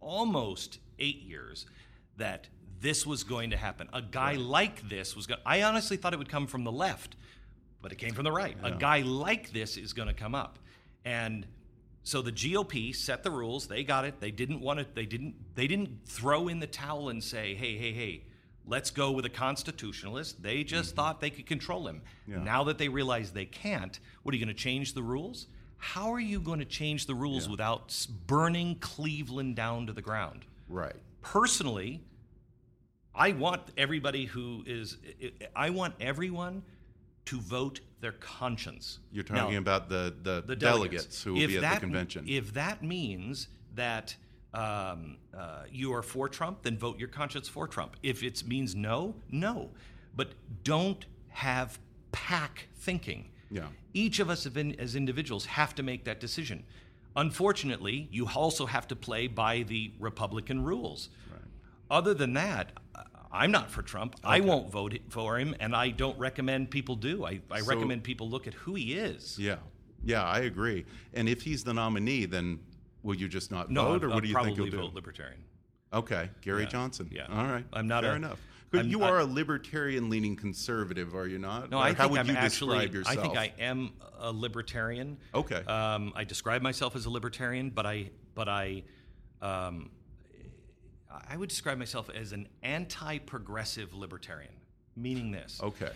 almost 0.00 0.80
eight 0.98 1.22
years 1.22 1.66
that 2.16 2.48
this 2.80 3.06
was 3.06 3.22
going 3.22 3.50
to 3.50 3.56
happen. 3.56 3.88
A 3.92 4.02
guy 4.02 4.32
like 4.32 4.88
this 4.88 5.14
was 5.14 5.26
going. 5.28 5.40
I 5.46 5.62
honestly 5.62 5.96
thought 5.96 6.12
it 6.12 6.18
would 6.18 6.28
come 6.28 6.48
from 6.48 6.64
the 6.64 6.72
left, 6.72 7.14
but 7.80 7.92
it 7.92 7.96
came 7.98 8.12
from 8.12 8.24
the 8.24 8.32
right. 8.32 8.56
A 8.64 8.72
guy 8.72 9.02
like 9.02 9.52
this 9.52 9.76
is 9.76 9.92
going 9.92 10.08
to 10.08 10.14
come 10.14 10.34
up, 10.34 10.58
and 11.04 11.46
so 12.04 12.22
the 12.22 12.30
GOP 12.32 12.94
set 12.94 13.22
the 13.24 13.30
rules. 13.30 13.66
They 13.66 13.82
got 13.82 14.04
it. 14.04 14.20
They 14.20 14.30
didn't 14.30 14.60
want 14.60 14.78
to. 14.78 14.86
They 14.94 15.06
didn't. 15.06 15.34
They 15.56 15.66
didn't 15.66 16.06
throw 16.06 16.46
in 16.48 16.60
the 16.60 16.66
towel 16.66 17.08
and 17.08 17.22
say, 17.24 17.54
"Hey, 17.54 17.76
hey, 17.76 17.92
hey, 17.92 18.24
Let's 18.66 18.90
go 18.90 19.10
with 19.10 19.26
a 19.26 19.28
constitutionalist. 19.30 20.42
They 20.42 20.64
just 20.64 20.90
Mm-hmm. 20.90 20.96
thought 20.96 21.20
they 21.20 21.28
could 21.28 21.44
control 21.46 21.86
him. 21.86 22.00
Now 22.26 22.64
that 22.64 22.78
they 22.78 22.88
realize 22.88 23.30
they 23.32 23.44
can't, 23.44 23.98
what 24.22 24.32
are 24.34 24.38
you 24.38 24.44
going 24.46 24.56
to 24.56 24.62
change 24.62 24.94
the 24.94 25.02
rules? 25.02 25.48
How 25.76 26.10
are 26.14 26.20
you 26.20 26.40
going 26.40 26.60
to 26.60 26.64
change 26.64 27.04
the 27.04 27.14
rules 27.14 27.46
without 27.46 27.94
burning 28.26 28.76
Cleveland 28.76 29.54
down 29.56 29.86
to 29.88 29.92
the 29.92 30.00
ground? 30.00 30.46
Right. 30.68 30.96
personally, 31.20 32.00
I 33.14 33.32
want 33.32 33.60
everybody 33.76 34.24
who 34.24 34.64
is, 34.66 34.96
I 35.54 35.68
want 35.68 35.94
everyone 36.00 36.62
to 37.26 37.40
vote 37.40 37.80
their 38.04 38.12
conscience. 38.12 38.98
You're 39.10 39.24
talking 39.24 39.54
Now, 39.54 39.58
about 39.58 39.88
the, 39.88 40.14
the, 40.22 40.44
the 40.46 40.54
delegates, 40.54 41.22
who 41.22 41.32
will 41.32 41.40
If 41.40 41.48
be 41.48 41.56
at 41.56 41.62
that- 41.62 41.74
the 41.76 41.80
convention. 41.80 42.26
If 42.28 42.52
that 42.52 42.82
means 42.82 43.48
that 43.74 44.14
um, 44.52 45.16
uh, 45.36 45.62
you 45.72 45.92
are 45.94 46.02
for 46.02 46.28
Trump, 46.28 46.62
then 46.62 46.76
vote 46.76 46.98
your 46.98 47.08
conscience 47.08 47.48
for 47.48 47.66
Trump. 47.66 47.96
If 48.02 48.22
it 48.22 48.46
means 48.46 48.74
no, 48.74 49.14
no. 49.30 49.70
But 50.14 50.28
don't 50.62 51.06
have 51.30 51.78
pack 52.12 52.68
thinking. 52.76 53.30
Yeah. 53.50 53.68
Each 53.94 54.20
of 54.20 54.28
us 54.28 54.46
been- 54.46 54.78
as 54.78 54.94
individuals 54.94 55.46
have 55.46 55.74
to 55.76 55.82
make 55.82 56.04
that 56.04 56.20
decision. 56.20 56.64
Unfortunately, 57.16 58.08
you 58.12 58.28
also 58.28 58.66
have 58.66 58.86
to 58.88 58.96
play 58.96 59.28
by 59.28 59.62
the 59.62 59.92
Republican 59.98 60.62
rules. 60.62 61.08
Other 61.90 62.12
than 62.14 62.34
that, 62.34 62.72
I'm 63.34 63.50
not 63.50 63.70
for 63.70 63.82
Trump. 63.82 64.14
I 64.22 64.40
won't 64.40 64.70
vote 64.70 64.96
for 65.08 65.38
him, 65.38 65.54
and 65.58 65.74
I 65.74 65.90
don't 65.90 66.16
recommend 66.18 66.70
people 66.70 66.94
do. 66.94 67.24
I, 67.26 67.40
I 67.50 67.60
So- 67.60 67.66
recommend 67.66 68.04
people 68.04 68.30
look 68.30 68.46
at 68.46 68.54
who 68.54 68.74
he 68.76 68.94
is. 68.94 69.38
yeah. 69.38 69.56
Yeah, 70.06 70.22
I 70.22 70.40
agree. 70.40 70.84
And 71.14 71.28
if 71.30 71.40
he's 71.42 71.64
the 71.64 71.72
nominee, 71.72 72.26
then 72.26 72.60
will 73.02 73.14
you 73.16 73.26
just 73.26 73.50
not 73.50 73.70
No, 73.70 73.84
vote, 73.84 74.04
I'll, 74.04 74.10
or 74.10 74.14
what 74.14 74.22
do 74.22 74.28
you 74.28 74.34
think 74.34 74.56
you'll 74.56 74.66
do? 74.66 74.72
Probably 74.72 74.88
vote 74.88 74.94
Libertarian. 74.94 75.40
Okay, 75.94 76.28
Gary 76.42 76.64
Yeah, 76.64 76.68
Johnson. 76.68 77.08
yeah. 77.10 77.26
All 77.30 77.46
right. 77.46 77.64
I'm 77.72 77.88
not 77.88 78.02
Fair 78.04 78.12
a- 78.12 78.16
enough. 78.16 78.38
But 78.70 78.78
I'm- 78.80 78.88
you 78.90 79.02
are 79.02 79.20
a 79.20 79.24
libertarian-leaning 79.24 80.36
conservative, 80.36 81.14
are 81.14 81.26
you 81.26 81.38
not? 81.38 81.70
No, 81.70 81.78
Or 81.78 81.82
I 81.84 81.92
how 81.94 82.02
think 82.04 82.10
would 82.12 82.20
I'm 82.20 82.26
you 82.28 82.34
actually. 82.34 82.76
describe 82.78 82.94
yourself? 82.94 83.18
I 83.18 83.22
think 83.22 83.36
I 83.38 83.52
am 83.62 83.92
a 84.18 84.30
libertarian. 84.30 85.16
Okay. 85.34 85.62
Um, 85.64 86.12
I 86.14 86.24
describe 86.24 86.60
myself 86.60 86.94
as 86.96 87.06
a 87.06 87.10
libertarian, 87.10 87.70
but 87.70 87.86
I, 87.86 88.10
but 88.34 88.48
I, 88.48 88.82
um, 89.40 89.90
I 91.28 91.36
would 91.36 91.48
describe 91.48 91.78
myself 91.78 92.10
as 92.10 92.32
an 92.32 92.48
anti-progressive 92.62 93.94
libertarian. 93.94 94.52
Meaning 94.96 95.32
this: 95.32 95.60
Okay. 95.62 95.90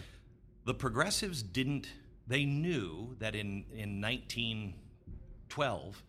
the 0.65 0.75
progressives 0.75 1.43
didn't. 1.43 1.89
They 2.27 2.45
knew 2.45 3.17
that 3.21 3.35
in 3.35 3.65
in 3.73 4.01
1912 4.01 6.03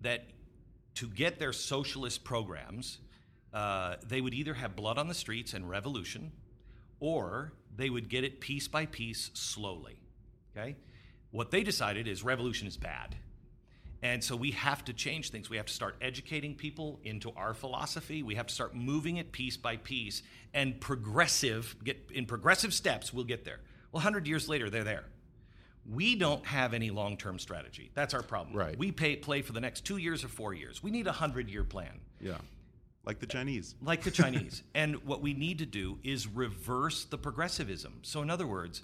that 0.00 0.24
to 0.94 1.08
get 1.08 1.38
their 1.38 1.52
socialist 1.52 2.24
programs, 2.24 2.98
uh, 3.52 3.96
they 4.06 4.20
would 4.20 4.34
either 4.34 4.54
have 4.54 4.76
blood 4.76 4.98
on 4.98 5.08
the 5.08 5.14
streets 5.14 5.54
and 5.54 5.68
revolution, 5.68 6.32
or 7.00 7.52
they 7.76 7.90
would 7.90 8.08
get 8.08 8.24
it 8.24 8.40
piece 8.40 8.68
by 8.68 8.86
piece 8.86 9.30
slowly. 9.34 9.98
Okay? 10.56 10.76
What 11.30 11.50
they 11.50 11.64
decided 11.64 12.06
is 12.06 12.22
revolution 12.22 12.68
is 12.68 12.76
bad. 12.76 13.16
And 14.04 14.22
so 14.22 14.36
we 14.36 14.50
have 14.50 14.84
to 14.84 14.92
change 14.92 15.30
things. 15.30 15.48
We 15.48 15.56
have 15.56 15.64
to 15.64 15.72
start 15.72 15.96
educating 16.02 16.54
people 16.54 17.00
into 17.04 17.32
our 17.38 17.54
philosophy. 17.54 18.22
We 18.22 18.34
have 18.34 18.46
to 18.46 18.54
start 18.54 18.76
moving 18.76 19.16
it 19.16 19.32
piece 19.32 19.56
by 19.56 19.78
piece 19.78 20.22
and 20.52 20.78
progressive, 20.78 21.74
get 21.82 22.10
in 22.12 22.26
progressive 22.26 22.74
steps, 22.74 23.14
we'll 23.14 23.24
get 23.24 23.46
there. 23.46 23.60
Well, 23.92 24.00
100 24.00 24.28
years 24.28 24.46
later, 24.46 24.68
they're 24.68 24.84
there. 24.84 25.04
We 25.90 26.16
don't 26.16 26.44
have 26.44 26.74
any 26.74 26.90
long 26.90 27.16
term 27.16 27.38
strategy. 27.38 27.90
That's 27.94 28.12
our 28.12 28.22
problem. 28.22 28.54
Right. 28.54 28.76
We 28.76 28.92
pay, 28.92 29.16
play 29.16 29.40
for 29.40 29.54
the 29.54 29.60
next 29.60 29.86
two 29.86 29.96
years 29.96 30.22
or 30.22 30.28
four 30.28 30.52
years. 30.52 30.82
We 30.82 30.90
need 30.90 31.06
a 31.06 31.10
100 31.10 31.48
year 31.48 31.64
plan 31.64 31.98
Yeah. 32.20 32.36
Like 33.06 33.20
the 33.20 33.26
Chinese. 33.26 33.74
like 33.80 34.02
the 34.02 34.10
Chinese. 34.10 34.62
and 34.74 34.96
what 35.06 35.22
we 35.22 35.32
need 35.32 35.60
to 35.60 35.66
do 35.66 35.98
is 36.04 36.26
reverse 36.26 37.06
the 37.06 37.16
progressivism. 37.16 38.00
So 38.02 38.20
in 38.20 38.28
other 38.28 38.46
words, 38.46 38.82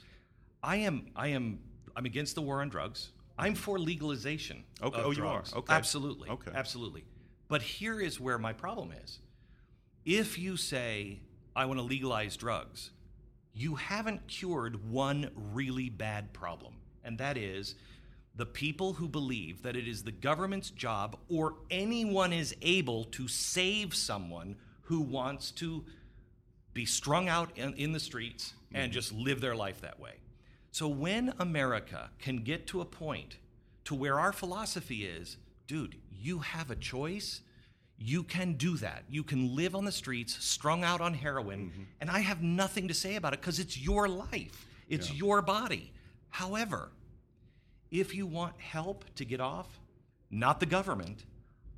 I 0.63 0.77
am 0.77 1.11
I 1.15 1.29
am 1.29 1.59
I'm 1.95 2.07
against 2.07 2.37
the 2.37 2.43
war 2.43 2.63
on 2.63 2.71
drugs. 2.71 3.11
I'm 3.41 3.55
for 3.55 3.79
legalization. 3.79 4.65
Okay. 4.83 5.01
Oh, 5.03 5.11
you 5.11 5.27
are. 5.27 5.43
Okay. 5.55 5.73
Absolutely. 5.73 6.29
Okay. 6.29 6.51
Absolutely. 6.55 7.05
But 7.49 7.63
here 7.63 8.01
is 8.01 8.21
where 8.21 8.39
my 8.39 8.53
problem 8.53 8.93
is. 9.05 9.19
If 10.05 10.39
you 10.39 10.57
say 10.57 11.21
I 11.55 11.65
want 11.67 11.79
to 11.79 11.85
legalize 11.85 12.37
drugs, 12.37 12.91
you 13.53 13.75
haven't 13.75 14.27
cured 14.29 14.91
one 14.91 15.31
really 15.53 15.91
bad 15.91 16.33
problem, 16.33 16.75
and 17.05 17.19
that 17.19 17.37
is 17.37 17.75
the 18.37 18.47
people 18.47 18.95
who 18.95 19.09
believe 19.09 19.63
that 19.63 19.77
it 19.77 19.89
is 19.89 20.03
the 20.03 20.13
government's 20.13 20.71
job 20.71 21.19
or 21.29 21.57
anyone 21.71 22.33
is 22.33 22.55
able 22.63 23.05
to 23.05 23.29
save 23.29 23.95
someone 23.95 24.57
who 24.83 25.01
wants 25.01 25.51
to 25.51 25.85
be 26.73 26.85
strung 26.85 27.29
out 27.29 27.51
in, 27.57 27.75
in 27.75 27.93
the 27.93 28.01
streets 28.01 28.55
and 28.73 28.85
mm-hmm. 28.85 28.93
just 28.93 29.13
live 29.13 29.41
their 29.41 29.57
life 29.57 29.81
that 29.81 29.99
way. 29.99 30.13
So 30.71 30.89
when 30.89 31.35
America 31.39 32.11
can 32.19 32.39
get 32.39 32.67
to 32.69 32.81
a 32.81 32.85
point 32.85 33.39
to 33.85 33.95
where 33.95 34.21
our 34.21 34.33
philosophy 34.33 35.05
is, 35.05 35.37
dude, 35.67 35.97
you 36.11 36.41
have 36.41 36.71
a 36.71 36.77
choice. 36.77 37.41
You 37.99 38.23
can 38.23 38.55
do 38.55 38.77
that. 38.79 39.05
You 39.09 39.23
can 39.25 39.55
live 39.57 39.75
on 39.75 39.85
the 39.85 39.93
streets, 39.93 40.43
strung 40.43 40.85
out 40.85 41.01
on 41.01 41.15
heroin, 41.15 41.71
mm-hmm. 41.71 41.83
and 42.01 42.11
I 42.11 42.21
have 42.21 42.43
nothing 42.43 42.89
to 42.89 42.95
say 42.95 43.17
about 43.17 43.35
it 43.35 43.41
because 43.41 43.59
it's 43.59 43.79
your 43.79 44.09
life. 44.09 44.67
It's 44.89 45.13
your 45.15 45.41
body. 45.41 45.93
However, 46.31 46.91
if 47.91 48.15
you 48.15 48.27
want 48.27 48.61
help 48.61 49.05
to 49.17 49.25
get 49.25 49.41
off, 49.41 49.81
not 50.31 50.61
the 50.61 50.67
government, 50.67 51.25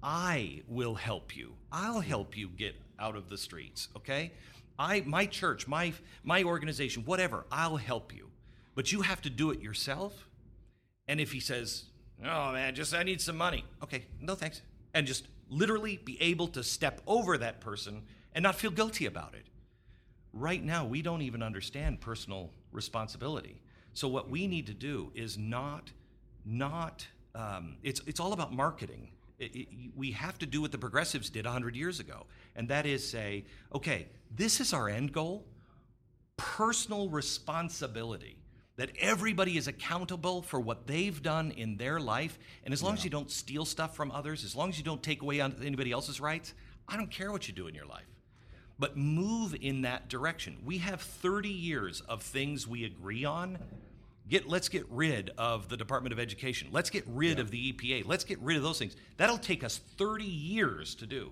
I 0.02 0.62
will 0.66 0.94
help 0.94 1.37
you. 1.37 1.55
I'll 1.70 2.00
help 2.00 2.37
you 2.37 2.48
get 2.48 2.74
out 2.98 3.16
of 3.16 3.28
the 3.28 3.38
streets, 3.38 3.88
okay? 3.96 4.33
I 4.78 5.02
my 5.02 5.26
church, 5.26 5.68
my 5.68 5.92
my 6.24 6.42
organization, 6.42 7.05
whatever, 7.05 7.44
I'll 7.50 7.76
help 7.76 8.14
you. 8.14 8.32
But 8.74 8.92
you 8.92 9.02
have 9.02 9.20
to 9.22 9.30
do 9.30 9.50
it 9.50 9.61
yourself. 9.61 10.28
And 11.08 11.20
if 11.20 11.32
he 11.32 11.40
says, 11.40 11.85
"Oh 12.24 12.52
man, 12.52 12.74
just 12.74 12.94
I 12.94 13.02
need 13.02 13.20
some 13.20 13.37
money." 13.37 13.64
Okay, 13.82 14.06
no 14.20 14.35
thanks. 14.35 14.62
And 14.94 15.06
just 15.06 15.26
literally 15.48 15.98
be 15.98 16.20
able 16.22 16.48
to 16.48 16.62
step 16.62 17.00
over 17.06 17.37
that 17.38 17.61
person 17.61 18.02
and 18.35 18.42
not 18.42 18.54
feel 18.54 18.70
guilty 18.70 19.06
about 19.06 19.35
it 19.35 19.46
right 20.32 20.64
now 20.64 20.82
we 20.87 21.02
don't 21.02 21.20
even 21.20 21.42
understand 21.42 22.00
personal 22.00 22.50
responsibility 22.70 23.61
so 23.92 24.08
what 24.08 24.30
we 24.30 24.46
need 24.46 24.66
to 24.66 24.72
do 24.72 25.12
is 25.14 25.37
not 25.37 25.92
not 26.46 27.06
um, 27.35 27.76
it's 27.82 28.00
it's 28.06 28.18
all 28.18 28.32
about 28.32 28.50
marketing 28.50 29.11
It- 29.38 29.54
it- 29.54 29.68
we 29.94 30.12
have 30.12 30.38
to 30.38 30.46
do 30.46 30.62
what 30.62 30.72
the 30.72 30.78
progressives 30.78 31.28
did 31.28 31.44
100 31.44 31.76
years 31.76 32.00
ago 32.00 32.24
and 32.56 32.66
that 32.68 32.87
is 32.87 33.06
say 33.06 33.44
okay 33.74 34.08
this 34.35 34.58
is 34.58 34.72
our 34.72 34.88
end 34.88 35.12
goal 35.12 35.44
personal 36.38 37.11
responsibility 37.11 38.38
that 38.76 38.90
everybody 38.98 39.56
is 39.56 39.68
accountable 39.68 40.42
for 40.42 40.58
what 40.58 40.87
they've 40.87 41.22
done 41.22 41.50
in 41.52 41.76
their 41.76 42.00
life 42.00 42.38
and 42.64 42.72
as 42.72 42.82
long 42.82 42.94
as 42.94 43.04
you 43.04 43.11
don't 43.11 43.30
steal 43.30 43.64
stuff 43.64 43.94
from 43.94 44.11
others 44.11 44.44
as 44.44 44.56
long 44.56 44.68
as 44.68 44.78
you 44.78 44.85
don't 44.85 45.02
take 45.02 45.22
away 45.22 45.40
on 45.40 45.54
anybody 45.62 45.92
else's 45.92 46.20
rights 46.20 46.54
i 46.88 46.96
don't 46.96 47.11
care 47.11 47.30
what 47.30 47.46
you 47.46 47.54
do 47.54 47.66
in 47.66 47.74
your 47.74 47.87
life 47.87 48.06
but 48.82 48.96
move 48.96 49.54
in 49.61 49.82
that 49.82 50.08
direction. 50.08 50.58
We 50.64 50.78
have 50.78 51.00
30 51.00 51.48
years 51.48 52.00
of 52.00 52.20
things 52.20 52.66
we 52.66 52.85
agree 52.85 53.24
on. 53.24 53.58
Get, 54.28 54.48
let's 54.48 54.68
get 54.68 54.87
rid 54.90 55.30
of 55.38 55.68
the 55.68 55.76
Department 55.76 56.12
of 56.12 56.18
Education. 56.18 56.66
Let's 56.72 56.90
get 56.90 57.04
rid 57.06 57.38
of 57.38 57.52
the 57.52 57.72
EPA. 57.72 58.06
Let's 58.06 58.24
get 58.24 58.40
rid 58.40 58.56
of 58.56 58.64
those 58.64 58.80
things. 58.80 58.96
That'll 59.18 59.38
take 59.38 59.62
us 59.62 59.78
30 59.98 60.24
years 60.24 60.96
to 60.96 61.06
do 61.06 61.30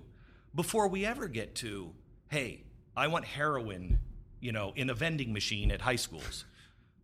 before 0.55 0.87
we 0.87 1.05
ever 1.05 1.27
get 1.27 1.57
to, 1.57 1.91
hey, 2.29 2.63
I 2.97 3.09
want 3.09 3.25
heroin, 3.25 3.99
you 4.41 4.53
know, 4.53 4.73
in 4.77 4.89
a 4.89 4.95
vending 4.95 5.33
machine 5.33 5.73
at 5.73 5.81
high 5.81 5.97
schools. 5.97 6.45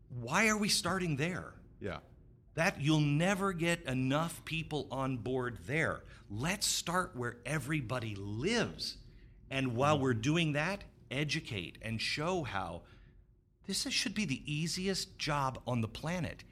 Why 0.08 0.48
are 0.48 0.56
we 0.56 0.68
starting 0.68 1.16
there? 1.16 1.52
Yeah. 1.80 1.98
That 2.54 2.80
you'll 2.80 3.00
never 3.00 3.52
get 3.52 3.84
enough 3.84 4.44
people 4.44 4.86
on 4.90 5.18
board 5.18 5.58
there. 5.66 6.02
Let's 6.30 6.66
start 6.66 7.14
where 7.14 7.36
everybody 7.44 8.14
lives. 8.16 8.96
And 9.50 9.76
while 9.76 9.98
we're 9.98 10.14
doing 10.14 10.52
that, 10.54 10.84
educate 11.10 11.78
and 11.82 12.00
show 12.00 12.42
how 12.42 12.82
this 13.66 13.86
should 13.90 14.14
be 14.14 14.24
the 14.24 14.42
easiest 14.52 15.18
job 15.18 15.60
on 15.66 15.80
the 15.80 15.88
planet. 15.88 16.44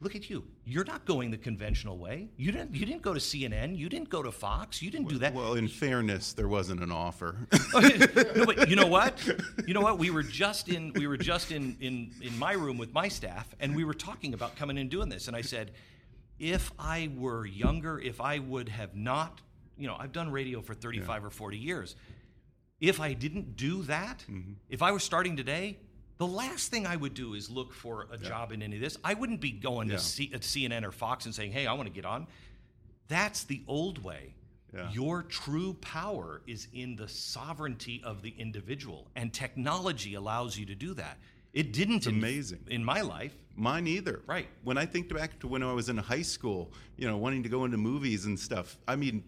Look 0.00 0.14
at 0.14 0.30
you. 0.30 0.44
You're 0.64 0.84
not 0.84 1.04
going 1.06 1.32
the 1.32 1.38
conventional 1.38 1.98
way. 1.98 2.28
You 2.36 2.52
didn't 2.52 2.72
you 2.72 2.86
didn't 2.86 3.02
go 3.02 3.14
to 3.14 3.18
CNN, 3.18 3.76
you 3.76 3.88
didn't 3.88 4.08
go 4.08 4.22
to 4.22 4.30
Fox, 4.30 4.80
you 4.80 4.92
didn't 4.92 5.08
do 5.08 5.18
that. 5.18 5.34
Well, 5.34 5.54
in 5.54 5.66
fairness, 5.66 6.32
there 6.34 6.46
wasn't 6.46 6.82
an 6.84 6.92
offer. 6.92 7.34
no, 7.74 8.46
but 8.46 8.68
you 8.68 8.76
know 8.76 8.86
what? 8.86 9.28
You 9.66 9.74
know 9.74 9.80
what? 9.80 9.98
We 9.98 10.10
were 10.10 10.22
just 10.22 10.68
in 10.68 10.92
we 10.92 11.08
were 11.08 11.16
just 11.16 11.50
in 11.50 11.76
in 11.80 12.12
in 12.20 12.38
my 12.38 12.52
room 12.52 12.78
with 12.78 12.92
my 12.92 13.08
staff, 13.08 13.52
and 13.58 13.74
we 13.74 13.82
were 13.82 13.94
talking 13.94 14.34
about 14.34 14.54
coming 14.54 14.78
and 14.78 14.88
doing 14.88 15.08
this. 15.08 15.26
And 15.26 15.36
I 15.36 15.40
said, 15.40 15.72
if 16.38 16.70
I 16.78 17.10
were 17.16 17.44
younger, 17.44 17.98
if 17.98 18.20
I 18.20 18.38
would 18.38 18.68
have 18.68 18.94
not, 18.94 19.40
you 19.76 19.88
know, 19.88 19.96
I've 19.98 20.12
done 20.12 20.30
radio 20.30 20.60
for 20.60 20.74
35 20.74 21.24
or 21.24 21.30
40 21.30 21.58
years. 21.58 21.96
If 22.80 23.00
I 23.00 23.14
didn't 23.14 23.56
do 23.56 23.82
that, 23.84 24.24
mm-hmm. 24.30 24.52
if 24.68 24.82
I 24.82 24.92
were 24.92 25.00
starting 25.00 25.36
today, 25.36 25.78
the 26.18 26.26
last 26.26 26.70
thing 26.70 26.86
I 26.86 26.96
would 26.96 27.14
do 27.14 27.34
is 27.34 27.48
look 27.50 27.72
for 27.72 28.06
a 28.12 28.18
job 28.18 28.52
in 28.52 28.62
any 28.62 28.76
of 28.76 28.82
this. 28.82 28.96
I 29.04 29.14
wouldn't 29.14 29.40
be 29.40 29.50
going 29.52 29.88
Yeah. 29.88 29.96
to 29.96 30.02
C, 30.02 30.30
uh, 30.34 30.38
CNN 30.38 30.84
or 30.84 30.92
Fox 30.92 31.24
and 31.26 31.34
saying, 31.34 31.52
"Hey, 31.52 31.66
I 31.66 31.72
want 31.72 31.86
to 31.88 31.92
get 31.94 32.04
on." 32.04 32.26
That's 33.08 33.44
the 33.44 33.62
old 33.66 34.02
way. 34.04 34.34
Yeah. 34.74 34.90
Your 34.92 35.22
true 35.22 35.74
power 35.74 36.42
is 36.46 36.68
in 36.74 36.96
the 36.96 37.08
sovereignty 37.08 38.02
of 38.04 38.20
the 38.22 38.30
individual, 38.36 39.10
and 39.16 39.32
technology 39.32 40.14
allows 40.14 40.58
you 40.58 40.66
to 40.66 40.74
do 40.74 40.92
that. 40.94 41.18
It 41.54 41.72
didn't 41.72 42.06
in- 42.06 42.16
amazing. 42.16 42.64
in 42.68 42.84
my 42.84 43.00
life. 43.00 43.34
Mine 43.56 43.86
either. 43.86 44.22
Right. 44.26 44.46
When 44.62 44.76
I 44.76 44.84
think 44.86 45.12
back 45.12 45.38
to 45.40 45.48
when 45.48 45.62
I 45.62 45.72
was 45.72 45.88
in 45.88 45.96
high 45.96 46.22
school, 46.22 46.70
you 46.98 47.06
know, 47.08 47.16
wanting 47.16 47.42
to 47.44 47.48
go 47.48 47.64
into 47.64 47.78
movies 47.78 48.26
and 48.26 48.38
stuff, 48.38 48.76
I 48.86 48.94
mean, 48.96 49.24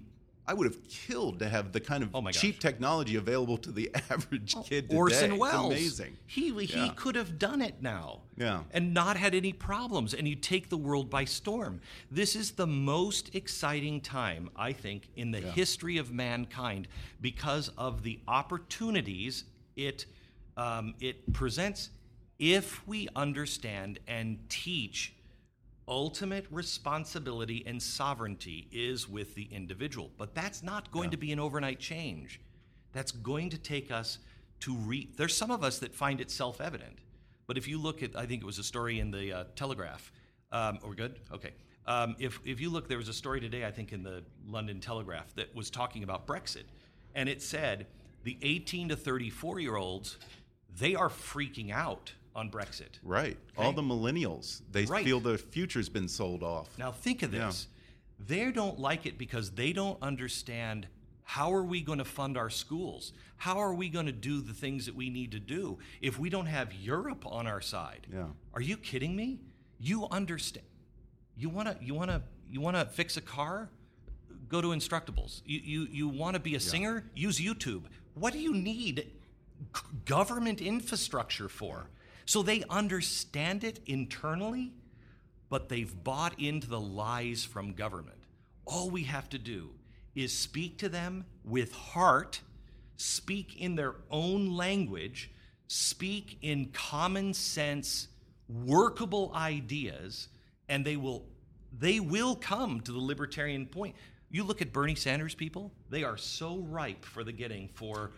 I 0.47 0.55
would 0.55 0.67
have 0.67 0.89
killed 0.89 1.39
to 1.41 1.49
have 1.49 1.71
the 1.73 1.79
kind 1.81 2.03
of 2.03 2.11
Oh 2.15 2.29
cheap 2.31 2.59
technology 2.59 3.15
available 3.17 3.57
to 3.59 3.71
the 3.71 3.91
average 4.11 4.55
kid 4.65 4.89
today. 4.91 4.97
Orson 4.97 5.31
It's 5.33 5.41
Welles. 5.41 5.67
amazing. 5.73 6.17
He 6.27 6.51
he 6.65 6.87
Yeah. 6.87 6.93
could 6.97 7.15
have 7.15 7.39
done 7.39 7.63
it 7.63 7.81
now. 7.81 8.23
Yeah. 8.37 8.63
And 8.73 8.93
not 8.93 9.17
had 9.17 9.35
any 9.35 9.53
problems 9.53 10.13
and 10.15 10.27
you 10.27 10.35
take 10.35 10.69
the 10.69 10.77
world 10.77 11.09
by 11.11 11.25
storm. 11.25 11.81
This 12.11 12.35
is 12.35 12.53
the 12.53 12.67
most 12.67 13.35
exciting 13.35 14.01
time, 14.01 14.51
I 14.57 14.73
think, 14.73 15.09
in 15.15 15.31
the 15.31 15.41
history 15.41 15.99
of 15.99 16.11
mankind 16.13 16.89
because 17.21 17.69
of 17.79 18.03
the 18.03 18.19
opportunities 18.27 19.45
it 19.77 20.07
um, 20.57 20.95
it 21.01 21.33
presents 21.33 21.91
if 22.39 22.87
we 22.89 23.09
understand 23.15 23.99
and 24.09 24.39
teach 24.49 25.15
ultimate 25.91 26.47
responsibility 26.51 27.65
and 27.67 27.83
sovereignty 27.83 28.69
is 28.71 29.09
with 29.09 29.35
the 29.35 29.49
individual. 29.51 30.11
But 30.17 30.35
that's 30.35 30.63
not 30.63 30.91
going 30.93 31.11
to 31.11 31.17
be 31.17 31.33
an 31.33 31.41
overnight 31.41 31.81
change. 31.81 32.41
That's 32.93 33.11
going 33.11 33.51
to 33.51 33.59
take 33.59 33.91
us 33.91 34.19
to 34.61 34.75
re. 34.77 35.09
There's 35.17 35.37
some 35.37 35.51
of 35.51 35.65
us 35.65 35.81
that 35.81 35.95
find 35.95 36.21
it 36.21 36.31
self 36.31 36.61
evident. 36.61 36.99
But 37.47 37.59
if 37.59 37.67
you 37.67 37.79
look 37.79 38.03
at, 38.03 38.15
I 38.17 38.27
think 38.27 38.43
it 38.43 38.47
was 38.47 38.61
a 38.61 38.65
story 38.65 39.01
in 39.01 39.11
the 39.11 39.33
uh, 39.33 39.45
Telegraph. 39.57 40.13
Um, 40.53 40.79
are 40.83 40.91
we 40.91 40.97
good? 40.97 41.19
Okay. 41.33 41.51
Um, 41.87 42.15
if, 42.21 42.39
if 42.45 42.61
you 42.61 42.71
look, 42.71 42.89
there 42.89 42.99
was 42.99 43.09
a 43.09 43.13
story 43.13 43.41
today, 43.41 43.65
I 43.65 43.73
think, 43.73 43.93
in 43.93 44.05
the 44.05 44.23
London 44.47 44.79
Telegraph 44.79 45.35
that 45.35 45.53
was 45.55 45.71
talking 45.71 46.05
about 46.05 46.27
Brexit. 46.27 46.65
And 47.15 47.29
it 47.29 47.43
said 47.43 47.89
the 48.23 48.39
18 48.43 48.91
to 48.91 48.97
34 48.97 49.59
year 49.59 49.77
olds, 49.77 50.19
they 50.79 50.95
are 50.95 51.09
freaking 51.09 51.73
out 51.73 52.13
on 52.41 52.51
Brexit. 52.51 52.99
Right. 53.03 53.37
All 53.57 53.73
the 53.73 53.83
millennials, 53.83 54.63
they 54.73 54.87
Right. 54.87 55.05
feel 55.05 55.21
the 55.21 55.37
future's 55.39 55.89
been 55.91 56.09
sold 56.09 56.43
off. 56.43 56.77
Now 56.79 56.91
think 56.91 57.23
of 57.23 57.33
Yeah. 57.33 57.47
this. 57.47 57.69
They 58.19 58.51
don't 58.51 58.79
like 58.81 59.05
it 59.07 59.19
because 59.19 59.53
they 59.53 59.73
don't 59.73 60.01
understand 60.03 60.89
how 61.23 61.53
are 61.53 61.63
we 61.63 61.81
going 61.83 61.99
to 61.99 62.05
fund 62.05 62.37
our 62.37 62.51
schools? 62.51 63.13
How 63.37 63.59
are 63.59 63.73
we 63.75 63.89
going 63.89 64.07
to 64.07 64.13
do 64.13 64.41
the 64.41 64.53
things 64.55 64.87
that 64.87 64.95
we 64.97 65.11
need 65.11 65.31
to 65.33 65.39
do 65.39 65.79
if 66.01 66.19
we 66.19 66.29
don't 66.31 66.47
have 66.47 66.73
Europe 66.75 67.25
on 67.27 67.47
our 67.47 67.61
side? 67.61 68.07
Yeah. 68.13 68.29
Are 68.55 68.61
you 68.61 68.77
kidding 68.77 69.15
me? 69.15 69.39
You 69.79 70.09
understand 70.09 70.67
you 71.37 71.49
want 71.49 71.69
to 71.69 71.85
you 71.85 71.95
want 71.95 72.11
to 72.11 72.23
you 72.51 72.61
want 72.61 72.77
to 72.77 72.85
fix 72.87 73.17
a 73.17 73.21
car? 73.21 73.71
Go 74.49 74.61
to 74.61 74.69
Instructables. 74.69 75.43
You 75.45 75.61
you 75.61 75.83
you 75.91 76.09
want 76.09 76.35
to 76.35 76.41
be 76.41 76.55
a 76.55 76.61
singer? 76.61 77.05
Use 77.15 77.39
YouTube. 77.39 77.85
What 78.15 78.33
do 78.33 78.39
you 78.41 78.53
need 78.55 79.07
government 80.05 80.61
infrastructure 80.61 81.49
for? 81.49 81.89
So 82.27 82.43
they 82.43 82.63
understand 82.71 83.65
it 83.65 83.81
internally, 83.87 84.73
but 85.49 85.69
they've 85.69 85.93
bought 86.05 86.39
into 86.41 86.69
the 86.69 86.81
lies 86.81 87.45
from 87.45 87.73
government. 87.73 88.19
All 88.65 88.91
we 88.91 89.05
have 89.05 89.29
to 89.31 89.39
do 89.39 89.71
is 90.15 90.37
speak 90.37 90.79
to 90.79 90.89
them 90.89 91.25
with 91.45 91.73
heart, 91.73 92.41
speak 92.97 93.61
in 93.61 93.75
their 93.75 93.95
own 94.11 94.51
language, 94.57 95.31
speak 95.67 96.39
in 96.43 96.67
common 96.73 97.35
sense, 97.35 98.09
workable 98.49 99.33
ideas, 99.35 100.29
and 100.69 100.85
they 100.85 100.97
will 100.97 101.25
they 101.73 102.01
will 102.01 102.35
come 102.35 102.81
to 102.81 102.91
the 102.91 102.99
libertarian 102.99 103.65
point. 103.65 103.95
You 104.29 104.43
look 104.43 104.61
at 104.61 104.73
Bernie 104.73 104.97
Sanders 104.97 105.37
people, 105.37 105.73
they 105.89 106.03
are 106.03 106.17
so 106.17 106.59
ripe 106.59 107.05
for 107.05 107.23
the 107.23 107.33
getting 107.33 107.69
for 107.69 108.11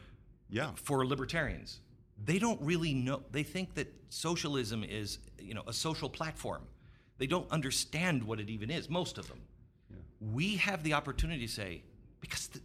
Yeah. 0.48 0.72
for 0.76 1.06
libertarians. 1.06 1.80
They 2.24 2.38
don't 2.38 2.60
really 2.60 2.94
know. 2.94 3.22
They 3.30 3.42
think 3.42 3.74
that 3.74 3.92
socialism 4.08 4.84
is, 4.84 5.18
you 5.38 5.54
know, 5.54 5.62
a 5.66 5.72
social 5.72 6.08
platform. 6.08 6.62
They 7.18 7.26
don't 7.26 7.50
understand 7.50 8.22
what 8.22 8.40
it 8.40 8.50
even 8.50 8.70
is. 8.70 8.88
Most 8.88 9.18
of 9.18 9.28
them. 9.28 9.40
We 10.20 10.56
have 10.56 10.82
the 10.82 10.94
opportunity 10.94 11.46
to 11.46 11.52
say, 11.52 11.82
because 12.20 12.48
the, 12.48 12.60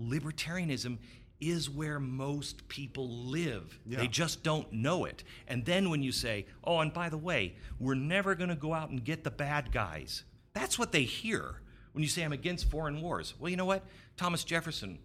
libertarianism 0.00 0.98
is 1.40 1.70
where 1.70 2.00
most 2.00 2.66
people 2.68 3.08
live. 3.08 3.78
Yeah. 3.86 3.98
They 3.98 4.08
just 4.08 4.42
don't 4.42 4.72
know 4.72 5.04
it. 5.04 5.22
And 5.46 5.64
then 5.64 5.90
when 5.90 6.02
you 6.02 6.12
say, 6.12 6.46
"Oh, 6.64 6.80
and 6.80 6.92
by 6.92 7.08
the 7.08 7.18
way, 7.18 7.56
we're 7.78 7.94
never 7.94 8.34
going 8.34 8.50
to 8.50 8.56
go 8.56 8.74
out 8.74 8.90
and 8.90 9.04
get 9.04 9.24
the 9.24 9.30
bad 9.30 9.72
guys," 9.72 10.24
that's 10.52 10.78
what 10.78 10.92
they 10.92 11.04
hear 11.04 11.60
when 11.92 12.02
you 12.02 12.08
say, 12.08 12.22
"I'm 12.22 12.32
against 12.32 12.70
foreign 12.70 13.00
wars." 13.00 13.34
Well, 13.38 13.50
you 13.50 13.56
know 13.56 13.64
what? 13.64 13.84
Thomas 14.16 14.42
Jefferson 14.42 14.98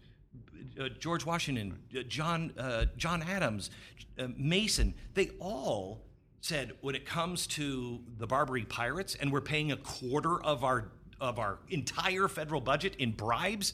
uh, 0.80 0.90
George 1.00 1.26
Washington, 1.26 1.80
uh, 1.98 2.02
John, 2.04 2.54
uh, 2.58 2.86
John 2.98 3.22
Adams, 3.24 3.70
uh, 4.18 4.28
Mason, 4.38 4.94
they 5.14 5.32
all 5.40 6.02
said 6.42 6.74
when 6.82 6.96
it 6.96 7.06
comes 7.06 7.48
to 7.48 8.02
the 8.18 8.28
Barbary 8.28 8.66
pirates 8.66 9.16
and 9.16 9.32
we're 9.32 9.42
paying 9.42 9.72
a 9.72 9.78
quarter 9.78 10.42
of 10.44 10.64
our 10.64 10.90
of 11.22 11.40
our 11.40 11.60
entire 11.70 12.28
federal 12.28 12.60
budget 12.60 12.96
in 12.98 13.12
bribes, 13.12 13.74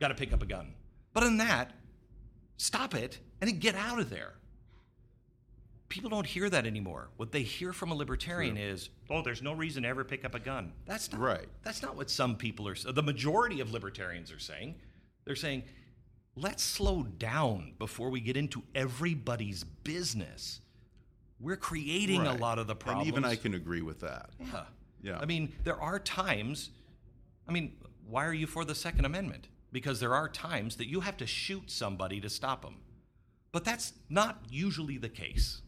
got 0.00 0.08
to 0.08 0.14
pick 0.14 0.32
up 0.32 0.42
a 0.42 0.46
gun. 0.46 0.72
But 1.12 1.22
in 1.24 1.36
that, 1.36 1.72
stop 2.56 2.94
it 2.94 3.18
and 3.40 3.50
then 3.50 3.58
get 3.58 3.74
out 3.74 3.98
of 3.98 4.08
there. 4.08 4.34
People 5.90 6.08
don't 6.08 6.26
hear 6.26 6.48
that 6.48 6.66
anymore. 6.66 7.08
What 7.16 7.32
they 7.32 7.42
hear 7.42 7.72
from 7.72 7.90
a 7.90 7.94
libertarian 7.94 8.56
is, 8.56 8.90
"Oh, 9.10 9.22
there's 9.22 9.42
no 9.42 9.52
reason 9.52 9.82
to 9.82 9.88
ever 9.88 10.04
pick 10.04 10.24
up 10.24 10.34
a 10.34 10.38
gun." 10.38 10.72
That's 10.86 11.10
not 11.12 11.20
Right. 11.20 11.48
That's 11.62 11.82
not 11.82 11.96
what 11.96 12.10
some 12.10 12.36
people 12.36 12.68
are. 12.68 12.74
The 12.74 13.02
majority 13.02 13.60
of 13.60 13.72
libertarians 13.72 14.30
are 14.30 14.38
saying. 14.38 14.76
They're 15.24 15.36
saying, 15.36 15.64
let's 16.40 16.62
slow 16.62 17.02
down 17.02 17.72
before 17.78 18.10
we 18.10 18.20
get 18.20 18.36
into 18.36 18.62
everybody's 18.74 19.64
business. 19.64 20.60
We're 21.40 21.56
creating 21.56 22.22
Right. 22.22 22.36
a 22.36 22.40
lot 22.40 22.58
of 22.58 22.66
the 22.66 22.74
problems. 22.74 23.08
And 23.08 23.16
even 23.18 23.24
I 23.24 23.36
can 23.36 23.54
agree 23.54 23.82
with 23.82 24.00
that. 24.00 24.30
Yeah. 24.40 24.64
Yeah. 25.02 25.18
I 25.20 25.26
mean, 25.26 25.52
there 25.64 25.80
are 25.80 25.98
times. 25.98 26.70
I 27.48 27.52
mean, 27.52 27.76
why 28.06 28.24
are 28.26 28.34
you 28.34 28.46
for 28.46 28.64
the 28.64 28.74
Second 28.74 29.04
Amendment? 29.04 29.48
Because 29.70 30.00
there 30.00 30.14
are 30.14 30.28
times 30.28 30.76
that 30.76 30.88
you 30.88 31.00
have 31.00 31.16
to 31.18 31.26
shoot 31.26 31.70
somebody 31.70 32.20
to 32.20 32.28
stop 32.28 32.62
them. 32.62 32.76
But 33.52 33.64
that's 33.64 33.92
not 34.08 34.42
usually 34.50 34.98
the 34.98 35.08
case. 35.08 35.62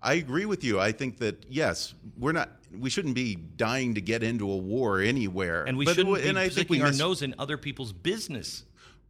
I 0.00 0.14
agree 0.14 0.46
with 0.46 0.62
you. 0.62 0.78
I 0.78 0.92
think 0.92 1.18
that 1.18 1.44
yes, 1.48 1.94
we're 2.16 2.30
not. 2.32 2.50
We 2.72 2.88
shouldn't 2.88 3.16
be 3.16 3.34
dying 3.34 3.94
to 3.94 4.00
get 4.00 4.22
into 4.22 4.48
a 4.50 4.56
war 4.56 5.00
anywhere, 5.00 5.64
And 5.64 5.76
we 5.76 5.84
But- 5.84 5.96
shouldn't 5.96 6.14
be 6.22 6.28
and 6.28 6.38
I 6.38 6.48
think 6.48 6.68
we 6.70 6.80
our 6.80 6.88
miss- 6.88 6.98
nose 6.98 7.22
in 7.22 7.34
other 7.38 7.56
people's 7.58 7.92
business. 7.92 8.64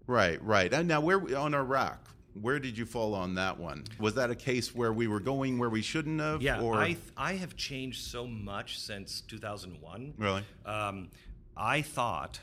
Right, 0.09 0.43
right. 0.43 0.73
And 0.73 0.89
now, 0.89 1.01
where 1.01 1.39
on 1.39 1.55
Iraq? 1.55 2.09
Where 2.41 2.59
did 2.59 2.79
you 2.79 2.87
fall 2.87 3.15
on 3.15 3.35
that 3.35 3.59
one? 3.59 3.85
Was 3.99 4.15
that 4.15 4.31
a 4.31 4.35
case 4.35 4.75
where 4.75 4.93
we 4.93 5.07
were 5.07 5.21
going 5.21 5.59
where 5.59 5.71
we 5.71 5.83
shouldn't 5.83 6.21
have? 6.21 6.41
Yeah, 6.41 6.61
or 6.61 6.77
I 6.77 6.97
I 7.17 7.35
have 7.35 7.57
changed 7.57 8.07
so 8.07 8.27
much 8.27 8.79
since 8.81 9.21
2001. 9.23 10.15
really? 10.17 10.45
Um, 10.65 11.09
I 11.57 11.83
thought 11.83 12.41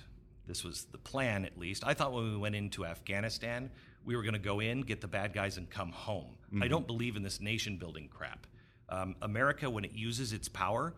this 0.47 0.63
was 0.63 0.83
the 0.91 0.97
plan, 0.97 1.43
at 1.43 1.57
least. 1.57 1.83
I 1.85 1.93
thought 1.93 2.13
when 2.13 2.31
we 2.31 2.37
went 2.37 2.55
into 2.55 2.85
Afghanistan, 2.85 3.71
we 4.03 4.15
were 4.15 4.21
going 4.21 4.33
to 4.33 4.39
go 4.39 4.59
in, 4.59 4.81
get 4.81 5.01
the 5.01 5.07
bad 5.07 5.33
guys, 5.33 5.57
and 5.57 5.69
come 5.69 5.91
home. 5.91 6.37
I 6.61 6.67
don't 6.67 6.85
believe 6.85 7.15
in 7.15 7.23
this 7.23 7.41
nation 7.41 7.77
building 7.77 8.07
crap. 8.07 8.45
Um, 8.87 9.15
America, 9.21 9.69
when 9.69 9.83
it 9.83 9.93
uses 9.93 10.31
its 10.31 10.47
power, 10.47 10.93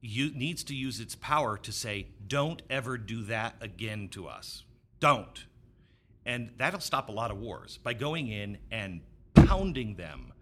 you, 0.00 0.30
needs 0.30 0.62
to 0.64 0.74
use 0.74 1.00
its 1.00 1.14
power 1.16 1.58
to 1.58 1.72
say, 1.72 2.06
"Don't 2.26 2.62
ever 2.70 2.96
do 2.96 3.22
that 3.24 3.56
again 3.60 4.08
to 4.10 4.28
us. 4.28 4.62
Don't." 5.00 5.44
And 6.28 6.50
that'll 6.58 6.78
stop 6.78 7.08
a 7.08 7.12
lot 7.12 7.30
of 7.30 7.38
wars 7.38 7.78
by 7.82 7.94
going 7.94 8.28
in 8.28 8.58
and 8.70 9.00
pounding 9.32 9.94
them 9.94 10.34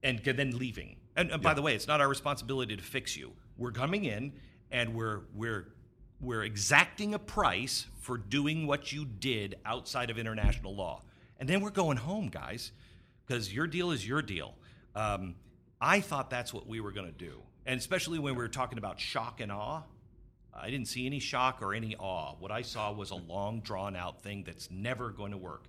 and 0.00 0.20
then 0.20 0.56
leaving. 0.56 0.94
And, 1.16 1.32
and 1.32 1.42
by 1.42 1.54
the 1.54 1.60
way, 1.60 1.74
it's 1.74 1.88
not 1.88 2.00
our 2.00 2.08
responsibility 2.08 2.76
to 2.76 2.82
fix 2.82 3.16
you. 3.16 3.32
We're 3.56 3.72
coming 3.72 4.04
in 4.04 4.32
and 4.70 4.94
we're 4.94 5.22
we're 5.34 5.72
we're 6.20 6.44
exacting 6.44 7.14
a 7.14 7.18
price 7.18 7.86
for 8.00 8.16
doing 8.16 8.68
what 8.68 8.92
you 8.92 9.04
did 9.04 9.56
outside 9.64 10.10
of 10.10 10.18
international 10.18 10.76
law, 10.76 11.02
and 11.40 11.48
then 11.48 11.62
we're 11.62 11.70
going 11.70 11.96
home, 11.96 12.28
guys, 12.28 12.70
because 13.26 13.52
your 13.52 13.66
deal 13.66 13.90
is 13.90 14.06
your 14.06 14.22
deal. 14.22 14.54
Um, 14.94 15.34
I 15.80 16.00
thought 16.00 16.30
that's 16.30 16.54
what 16.54 16.68
we 16.68 16.80
were 16.80 16.92
going 16.92 17.06
to 17.06 17.12
do, 17.12 17.42
and 17.66 17.78
especially 17.78 18.20
when 18.20 18.36
we 18.36 18.42
were 18.42 18.48
talking 18.48 18.78
about 18.78 19.00
shock 19.00 19.40
and 19.40 19.50
awe. 19.50 19.82
I 20.60 20.70
didn't 20.70 20.88
see 20.88 21.06
any 21.06 21.18
shock 21.18 21.62
or 21.62 21.74
any 21.74 21.96
awe. 21.96 22.34
What 22.38 22.50
I 22.50 22.62
saw 22.62 22.92
was 22.92 23.10
a 23.10 23.16
long, 23.16 23.60
drawn 23.60 23.96
out 23.96 24.22
thing 24.22 24.44
that's 24.44 24.70
never 24.70 25.10
going 25.10 25.32
to 25.32 25.38
work. 25.38 25.64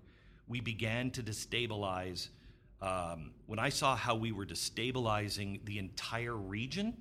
We 0.47 0.61
began 0.61 1.11
to 1.11 1.23
destabilize. 1.23 2.29
Um, 2.81 3.31
when 3.45 3.59
I 3.59 3.69
saw 3.69 3.95
how 3.95 4.15
we 4.15 4.31
were 4.31 4.45
destabilizing 4.45 5.65
the 5.65 5.79
entire 5.79 6.35
region 6.35 6.95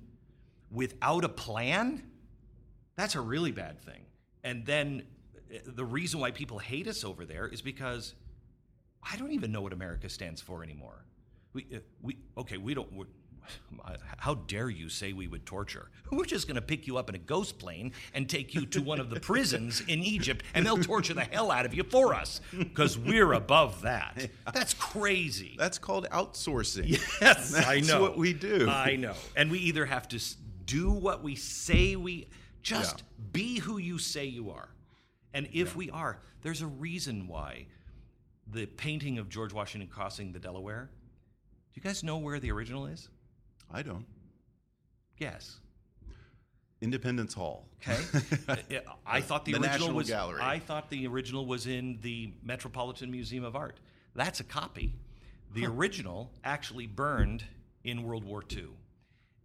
without 0.70 1.24
a 1.24 1.28
plan, 1.28 2.02
that's 2.96 3.14
a 3.14 3.20
really 3.20 3.52
bad 3.52 3.80
thing. 3.80 4.04
And 4.44 4.66
then 4.66 5.04
uh, 5.54 5.58
the 5.64 5.84
reason 5.84 6.20
why 6.20 6.30
people 6.30 6.58
hate 6.58 6.88
us 6.88 7.04
over 7.04 7.24
there 7.24 7.46
is 7.46 7.62
because 7.62 8.14
I 9.02 9.16
don't 9.16 9.32
even 9.32 9.52
know 9.52 9.62
what 9.62 9.72
America 9.72 10.08
stands 10.08 10.40
for 10.40 10.62
anymore. 10.62 11.04
We, 11.52 11.66
uh, 11.74 11.78
we 12.02 12.18
okay, 12.36 12.56
we 12.56 12.74
don't. 12.74 12.88
How 14.18 14.34
dare 14.34 14.68
you 14.70 14.88
say 14.88 15.12
we 15.12 15.26
would 15.28 15.46
torture? 15.46 15.90
We're 16.10 16.24
just 16.24 16.46
going 16.48 16.56
to 16.56 16.62
pick 16.62 16.86
you 16.86 16.96
up 16.98 17.08
in 17.08 17.14
a 17.14 17.18
ghost 17.18 17.58
plane 17.58 17.92
and 18.14 18.28
take 18.28 18.54
you 18.54 18.66
to 18.66 18.80
one 18.82 18.98
of 19.00 19.10
the 19.10 19.20
prisons 19.20 19.80
in 19.88 20.00
Egypt, 20.02 20.44
and 20.54 20.64
they'll 20.66 20.76
torture 20.82 21.14
the 21.14 21.22
hell 21.24 21.50
out 21.50 21.64
of 21.66 21.74
you 21.74 21.82
for 21.84 22.14
us 22.14 22.40
because 22.58 22.98
we're 22.98 23.32
above 23.34 23.82
that. 23.82 24.30
That's 24.52 24.74
crazy. 24.74 25.54
That's 25.58 25.78
called 25.78 26.06
outsourcing. 26.10 26.88
Yes, 27.20 27.50
That's 27.50 27.66
I 27.66 27.80
know. 27.80 28.00
what 28.02 28.16
we 28.16 28.32
do. 28.32 28.68
I 28.68 28.96
know. 28.96 29.14
And 29.36 29.50
we 29.50 29.58
either 29.60 29.86
have 29.86 30.08
to 30.08 30.20
do 30.66 30.90
what 30.90 31.22
we 31.22 31.34
say 31.36 31.96
we 31.96 32.28
just 32.62 32.98
Yeah. 32.98 33.24
be 33.32 33.58
who 33.58 33.78
you 33.78 33.98
say 33.98 34.24
you 34.26 34.50
are. 34.50 34.68
And 35.34 35.48
if 35.52 35.74
we 35.76 35.90
are, 35.90 36.18
there's 36.42 36.62
a 36.62 36.66
reason 36.66 37.26
why 37.28 37.66
the 38.50 38.66
painting 38.66 39.18
of 39.18 39.28
George 39.28 39.52
Washington 39.52 39.88
crossing 39.88 40.32
the 40.32 40.38
Delaware. 40.38 40.90
Do 41.74 41.80
you 41.80 41.82
guys 41.82 42.02
know 42.02 42.16
where 42.18 42.40
the 42.40 42.50
original 42.50 42.86
is? 42.86 43.08
I 43.72 43.82
don't. 43.82 44.06
Yes. 45.18 45.58
Independence 46.80 47.34
Hall. 47.34 47.66
Okay. 47.82 47.98
I 49.06 49.20
thought 49.20 49.44
the, 49.44 49.52
The 49.52 49.58
original 49.58 49.78
National 49.80 49.94
was. 49.94 50.08
Gallery. 50.08 50.40
I 50.42 50.58
thought 50.58 50.90
the 50.90 51.06
original 51.06 51.44
was 51.46 51.66
in 51.66 51.98
the 52.02 52.32
Metropolitan 52.42 53.10
Museum 53.10 53.44
of 53.44 53.56
Art. 53.56 53.78
That's 54.14 54.40
a 54.40 54.44
copy. 54.44 54.94
The 55.54 55.66
original 55.66 56.30
actually 56.44 56.86
burned 56.86 57.44
in 57.82 58.02
World 58.04 58.24
War 58.24 58.42
II. 58.50 58.68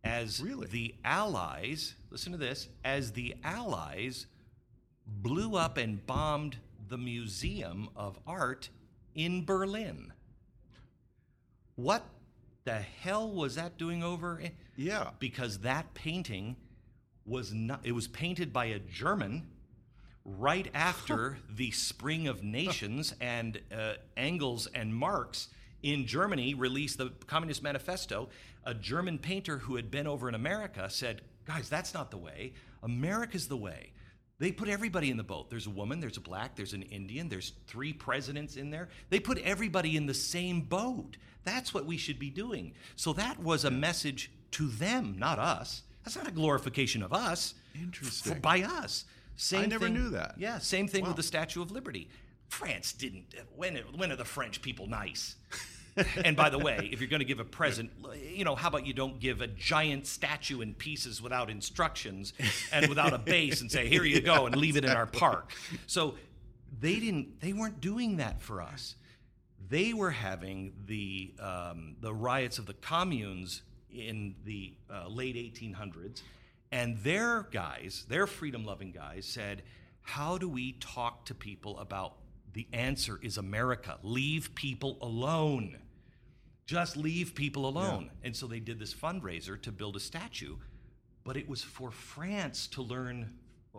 As 0.04 0.42
Really? 0.42 0.68
the 0.68 0.96
Allies, 1.06 1.96
listen 2.12 2.34
to 2.34 2.38
this, 2.38 2.68
as 2.84 3.14
the 3.14 3.36
Allies 3.44 4.28
blew 5.08 5.56
up 5.56 5.78
and 5.78 6.06
bombed 6.06 6.58
the 6.90 6.98
Museum 6.98 7.90
of 7.96 8.20
Art 8.28 8.70
in 9.16 9.46
Berlin. 9.46 10.12
What 11.76 12.04
the 12.66 12.74
hell 12.76 13.30
was 13.30 13.56
that 13.56 13.78
doing 13.78 14.04
over? 14.04 14.42
Yeah. 14.76 15.10
because 15.20 15.60
that 15.60 15.94
painting 15.94 16.56
was 17.26 17.54
not 17.54 17.82
it 17.84 17.94
was 17.94 18.08
painted 18.08 18.52
by 18.52 18.66
a 18.66 18.80
german 18.80 19.48
right 20.26 20.70
after 20.74 21.38
the 21.50 21.72
spring 21.72 22.28
of 22.28 22.44
nations 22.44 23.14
and 23.22 23.62
uh, 23.74 23.94
engels 24.18 24.68
and 24.74 24.94
marx 24.94 25.48
in 25.84 26.06
germany 26.06 26.54
released 26.54 26.98
the 26.98 27.12
communist 27.28 27.64
manifesto 27.64 28.28
a 28.66 28.74
german 28.74 29.18
painter 29.18 29.60
who 29.60 29.76
had 29.78 29.90
been 29.90 30.08
over 30.08 30.28
in 30.28 30.36
america 30.36 30.90
said 30.90 31.22
guys 31.46 31.70
that's 31.70 31.94
not 31.94 32.12
the 32.12 32.18
way 32.18 32.52
america's 32.82 33.48
the 33.48 33.56
way 33.58 33.92
they 34.44 34.52
put 34.52 34.68
everybody 34.68 35.10
in 35.10 35.16
the 35.16 35.24
boat. 35.24 35.50
There's 35.50 35.68
a 35.68 35.72
woman, 35.72 36.02
there's 36.02 36.18
a 36.18 36.22
black, 36.22 36.56
there's 36.58 36.74
an 36.74 36.82
Indian, 36.84 37.30
there's 37.30 37.54
three 37.66 37.94
presidents 37.94 38.58
in 38.58 38.70
there. 38.72 38.90
They 39.10 39.20
put 39.22 39.38
everybody 39.40 39.96
in 39.96 40.06
the 40.06 40.14
same 40.14 40.62
boat. 40.62 41.16
That's 41.46 41.74
what 41.74 41.86
we 41.86 41.96
should 41.98 42.20
be 42.20 42.30
doing. 42.30 42.74
So 42.98 43.14
that 43.14 43.40
was 43.40 43.64
a 43.64 43.72
message 43.72 44.32
to 44.52 44.68
them, 44.68 45.16
not 45.18 45.40
us. 45.40 45.84
That's 46.04 46.18
not 46.18 46.28
a 46.28 46.32
glorification 46.32 47.02
of 47.04 47.14
us. 47.14 47.54
Interesting. 47.74 48.34
f- 48.34 48.42
by 48.42 48.64
us. 48.64 49.06
Same 49.38 49.62
I 49.62 49.66
never 49.68 49.86
thing- 49.86 49.94
knew 49.94 50.10
that. 50.10 50.36
Yeah, 50.38 50.58
same 50.60 50.88
thing 50.90 51.04
Wow. 51.04 51.10
with 51.10 51.18
the 51.18 51.24
Statue 51.24 51.62
of 51.62 51.72
Liberty. 51.72 52.10
France 52.50 52.92
didn't. 52.92 53.34
When, 53.56 53.78
when 53.96 54.12
are 54.12 54.16
the 54.18 54.26
French 54.26 54.62
people 54.62 54.88
nice? 54.88 55.38
And 56.24 56.36
by 56.36 56.50
the 56.50 56.58
way, 56.58 56.90
if 56.92 57.00
you're 57.00 57.10
going 57.10 57.20
to 57.20 57.26
give 57.26 57.40
a 57.40 57.46
present, 57.46 57.92
you 58.22 58.44
know, 58.44 58.56
how 58.56 58.70
about 58.70 58.86
you 58.86 58.94
don't 58.94 59.20
give 59.20 59.42
a 59.42 59.48
giant 59.48 60.08
statue 60.08 60.62
in 60.62 60.74
pieces 60.74 61.22
without 61.22 61.50
instructions 61.50 62.34
and 62.72 62.88
without 62.88 63.14
a 63.14 63.18
base 63.18 63.62
and 63.62 63.72
say, 63.72 63.88
"Here 63.88 64.04
you 64.04 64.22
go," 64.22 64.46
and 64.46 64.56
leave 64.56 64.76
it 64.78 64.86
in 64.86 64.92
our 64.92 65.06
park. 65.06 65.54
So 65.86 66.16
they 66.80 67.00
didn't. 67.00 67.42
They 67.42 67.54
weren't 67.54 67.82
doing 67.82 68.18
that 68.18 68.42
for 68.42 68.62
us. 68.62 68.96
They 69.70 69.94
were 69.94 70.12
having 70.12 70.74
the 70.86 71.34
um, 71.40 71.96
the 72.02 72.14
riots 72.14 72.58
of 72.58 72.66
the 72.66 72.74
communes 72.74 73.62
in 73.92 74.36
the 74.46 74.74
uh, 74.92 75.08
late 75.08 75.36
1800s, 75.36 76.22
and 76.72 76.98
their 77.00 77.44
guys, 77.52 78.06
their 78.10 78.26
freedom-loving 78.26 78.92
guys, 78.92 79.26
said, 79.26 79.62
"How 80.02 80.38
do 80.38 80.50
we 80.50 80.74
talk 80.74 81.26
to 81.26 81.36
people 81.36 81.78
about?" 81.80 82.16
The 82.54 82.68
answer 82.72 83.20
is 83.22 83.38
America. 83.38 83.98
Leave 84.04 84.54
people 84.54 84.98
alone. 85.02 85.78
Just 86.66 86.96
leave 86.98 87.36
people 87.36 87.68
alone. 87.68 88.10
And 88.24 88.36
so 88.36 88.48
they 88.48 88.60
did 88.60 88.80
this 88.80 88.94
fundraiser 88.94 89.62
to 89.62 89.72
build 89.72 89.96
a 89.96 90.00
statue, 90.00 90.56
but 91.24 91.36
it 91.38 91.48
was 91.48 91.62
for 91.62 91.92
France 91.92 92.68
to 92.68 92.82
learn 92.82 93.34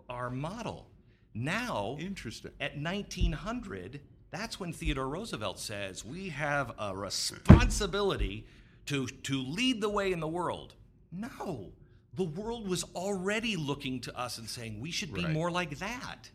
our 0.09 0.31
model. 0.31 0.91
Now, 1.35 1.97
Interesting. 1.99 2.53
at 2.61 2.79
1900, 2.81 4.01
that's 4.31 4.61
when 4.61 4.73
Theodore 4.73 5.09
Roosevelt 5.09 5.59
says 5.59 6.05
we 6.05 6.29
have 6.31 6.73
a 6.79 6.95
responsibility 6.95 8.47
to, 8.87 9.07
to 9.07 9.41
lead 9.43 9.81
the 9.81 9.89
way 9.89 10.13
in 10.13 10.21
the 10.21 10.29
world. 10.29 10.75
No, 11.11 11.73
the 12.15 12.25
world 12.25 12.69
was 12.69 12.85
already 12.95 13.57
looking 13.57 14.01
to 14.01 14.17
us 14.19 14.39
and 14.39 14.49
saying 14.49 14.81
we 14.81 14.91
should 14.91 15.13
be 15.15 15.25
Right. 15.25 15.33
more 15.33 15.51
like 15.51 15.79
that. 15.79 16.31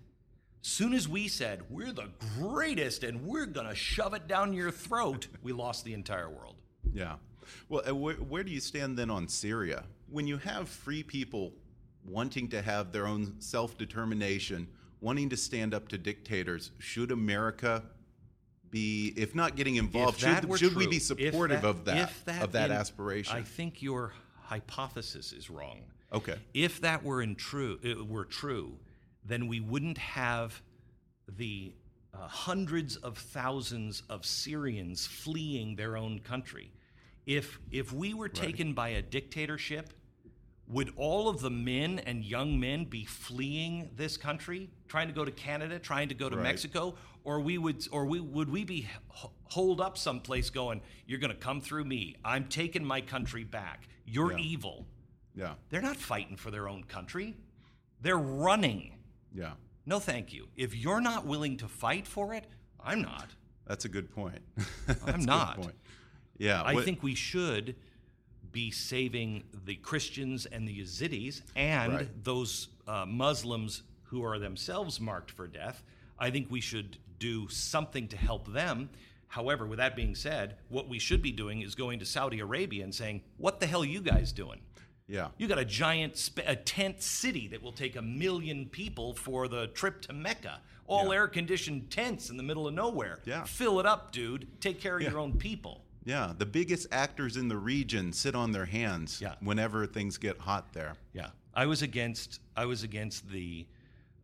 Soon 0.61 0.93
as 0.93 1.07
we 1.07 1.27
said 1.27 1.63
we're 1.69 1.91
the 1.93 2.09
greatest 2.37 3.03
and 3.03 3.25
we're 3.25 3.45
going 3.45 3.67
to 3.67 3.75
shove 3.75 4.13
it 4.13 4.27
down 4.27 4.53
your 4.53 4.71
throat, 4.71 5.27
we 5.43 5.51
lost 5.53 5.85
the 5.85 5.93
entire 5.93 6.29
world. 6.29 6.55
Yeah. 6.93 7.15
Well, 7.67 7.81
where, 7.95 8.15
where 8.15 8.43
do 8.43 8.51
you 8.51 8.59
stand 8.59 8.97
then 8.97 9.09
on 9.09 9.27
Syria? 9.27 9.83
When 10.09 10.27
you 10.27 10.37
have 10.37 10.69
free 10.69 11.01
people 11.03 11.53
wanting 12.05 12.49
to 12.49 12.61
have 12.61 12.91
their 12.91 13.07
own 13.07 13.35
self 13.39 13.77
determination, 13.77 14.67
wanting 15.01 15.29
to 15.29 15.37
stand 15.37 15.73
up 15.73 15.87
to 15.89 15.97
dictators, 15.97 16.71
should 16.77 17.11
America 17.11 17.83
be, 18.69 19.13
if 19.15 19.33
not 19.33 19.55
getting 19.55 19.77
involved, 19.77 20.21
that 20.21 20.43
should, 20.43 20.59
should 20.59 20.75
we 20.75 20.85
be 20.87 20.99
supportive 20.99 21.63
of 21.63 21.85
that, 21.85 22.11
if 22.27 22.43
of 22.43 22.51
that 22.51 22.69
in- 22.69 22.77
aspiration? 22.77 23.35
I 23.35 23.41
think 23.41 23.81
your 23.81 24.13
hypothesis 24.43 25.31
is 25.33 25.49
wrong. 25.49 25.79
okay. 26.13 26.35
If 26.53 26.81
that 26.81 27.03
were 27.03 27.21
in 27.21 27.35
true, 27.35 27.79
it 27.81 28.07
were 28.07 28.25
true, 28.25 28.77
then 29.23 29.47
we 29.47 29.59
wouldn't 29.59 29.97
have 29.97 30.61
the 31.27 31.73
uh, 32.13 32.27
hundreds 32.27 32.95
of 32.97 33.17
thousands 33.17 34.01
of 34.09 34.25
Syrians 34.25 35.05
fleeing 35.05 35.75
their 35.75 35.95
own 35.97 36.19
country. 36.19 36.71
If 37.25 37.59
if 37.71 37.93
we 37.93 38.13
were 38.13 38.29
taken 38.29 38.73
by 38.73 38.89
a 38.89 39.01
dictatorship, 39.01 39.93
would 40.67 40.91
all 40.95 41.29
of 41.29 41.41
the 41.41 41.49
men 41.49 41.99
and 41.99 42.23
young 42.23 42.59
men 42.59 42.85
be 42.85 43.05
fleeing 43.05 43.91
this 43.95 44.17
country, 44.17 44.69
trying 44.87 45.07
to 45.07 45.13
go 45.13 45.25
to 45.25 45.31
Canada, 45.31 45.77
trying 45.79 46.09
to 46.09 46.15
go 46.15 46.29
to 46.29 46.35
Right. 46.35 46.43
Mexico, 46.43 46.95
or 47.23 47.39
we 47.41 47.57
would, 47.57 47.87
or 47.91 48.05
we 48.05 48.19
would 48.19 48.49
we 48.49 48.63
be 48.63 48.87
holed 49.43 49.81
up 49.81 49.97
someplace, 49.97 50.49
going, 50.49 50.81
"You're 51.05 51.19
going 51.19 51.33
to 51.33 51.37
come 51.37 51.61
through 51.61 51.85
me. 51.85 52.15
I'm 52.23 52.47
taking 52.47 52.83
my 52.83 53.01
country 53.01 53.43
back. 53.43 53.87
You're 54.05 54.31
Yeah. 54.31 54.43
evil." 54.45 54.87
Yeah. 55.35 55.55
They're 55.69 55.81
not 55.81 55.97
fighting 55.97 56.35
for 56.35 56.49
their 56.51 56.67
own 56.67 56.83
country. 56.85 57.35
They're 58.01 58.17
running. 58.17 58.98
Yeah. 59.33 59.51
No, 59.85 59.99
thank 59.99 60.33
you. 60.33 60.47
If 60.55 60.75
you're 60.75 61.01
not 61.01 61.25
willing 61.25 61.57
to 61.57 61.67
fight 61.67 62.05
for 62.07 62.33
it, 62.33 62.45
I'm 62.83 63.01
not. 63.01 63.27
That's 63.67 63.85
a 63.85 63.89
good 63.89 64.09
point. 64.13 64.39
I'm 65.05 65.21
not. 65.25 65.61
point. 65.61 65.75
Yeah. 66.37 66.61
I 66.61 66.73
what- 66.73 66.85
think 66.85 67.03
we 67.03 67.15
should 67.15 67.75
be 68.51 68.71
saving 68.71 69.43
the 69.65 69.75
Christians 69.75 70.45
and 70.47 70.67
the 70.67 70.79
Yazidis 70.81 71.41
and 71.55 71.93
Right. 71.93 72.23
those 72.23 72.69
uh, 72.87 73.05
Muslims 73.05 73.83
who 74.03 74.23
are 74.23 74.39
themselves 74.39 74.99
marked 74.99 75.29
for 75.29 75.47
death. 75.47 75.83
I 76.17 76.31
think 76.31 76.49
we 76.49 76.59
should 76.61 76.97
do 77.19 77.47
something 77.49 78.07
to 78.07 78.17
help 78.17 78.51
them. 78.51 78.89
However, 79.27 79.67
with 79.67 79.77
that 79.77 79.95
being 79.95 80.15
said, 80.15 80.57
what 80.69 80.89
we 80.89 80.97
should 80.97 81.21
be 81.21 81.31
doing 81.31 81.61
is 81.61 81.75
going 81.75 81.99
to 81.99 82.05
Saudi 82.05 82.39
Arabia 82.39 82.83
and 82.83 82.95
saying, 82.95 83.21
"What 83.37 83.59
the 83.59 83.67
hell 83.67 83.83
are 83.83 83.85
you 83.85 84.01
guys 84.01 84.31
doing?" 84.31 84.61
Yeah. 85.09 85.29
You 85.37 85.47
got 85.47 85.57
a 85.57 85.65
giant 85.65 86.15
sp- 86.21 86.45
a 86.45 86.55
tent 86.55 87.01
city 87.01 87.47
that 87.47 87.61
will 87.63 87.71
take 87.73 87.95
a 87.95 88.01
million 88.01 88.67
people 88.67 89.15
for 89.15 89.47
the 89.47 89.67
trip 89.67 90.01
to 90.03 90.13
Mecca. 90.13 90.61
All 90.87 91.07
Yeah. 91.07 91.15
air 91.15 91.27
conditioned 91.27 91.89
tents 91.91 92.29
in 92.29 92.37
the 92.37 92.43
middle 92.43 92.67
of 92.67 92.73
nowhere. 92.73 93.19
Yeah. 93.25 93.43
Fill 93.43 93.79
it 93.79 93.85
up, 93.85 94.11
dude. 94.11 94.47
Take 94.61 94.79
care 94.79 94.95
of 94.97 95.01
Yeah. 95.01 95.09
your 95.09 95.19
own 95.19 95.37
people. 95.37 95.83
Yeah. 96.05 96.33
The 96.37 96.45
biggest 96.45 96.87
actors 96.91 97.37
in 97.37 97.47
the 97.47 97.57
region 97.57 98.13
sit 98.13 98.35
on 98.35 98.51
their 98.51 98.65
hands 98.65 99.19
Yeah. 99.21 99.35
whenever 99.41 99.85
things 99.87 100.17
get 100.17 100.37
hot 100.39 100.73
there. 100.73 100.95
Yeah. 101.13 101.31
I 101.55 101.65
was 101.65 101.81
against 101.81 102.39
I 102.55 102.65
was 102.65 102.83
against 102.83 103.29
the 103.29 103.65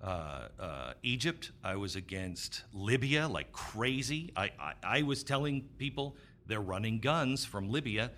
uh, 0.02 0.50
uh, 0.60 0.94
Egypt. 1.04 1.52
I 1.64 1.76
was 1.78 1.96
against 1.96 2.64
Libya 2.74 3.28
like 3.28 3.52
crazy. 3.54 4.32
I, 4.36 4.52
I, 4.60 4.74
I 4.84 5.02
was 5.02 5.24
telling 5.24 5.62
people 5.80 6.16
they're 6.46 6.62
running 6.62 7.00
guns 7.00 7.44
from 7.46 7.70
Libya 7.72 8.12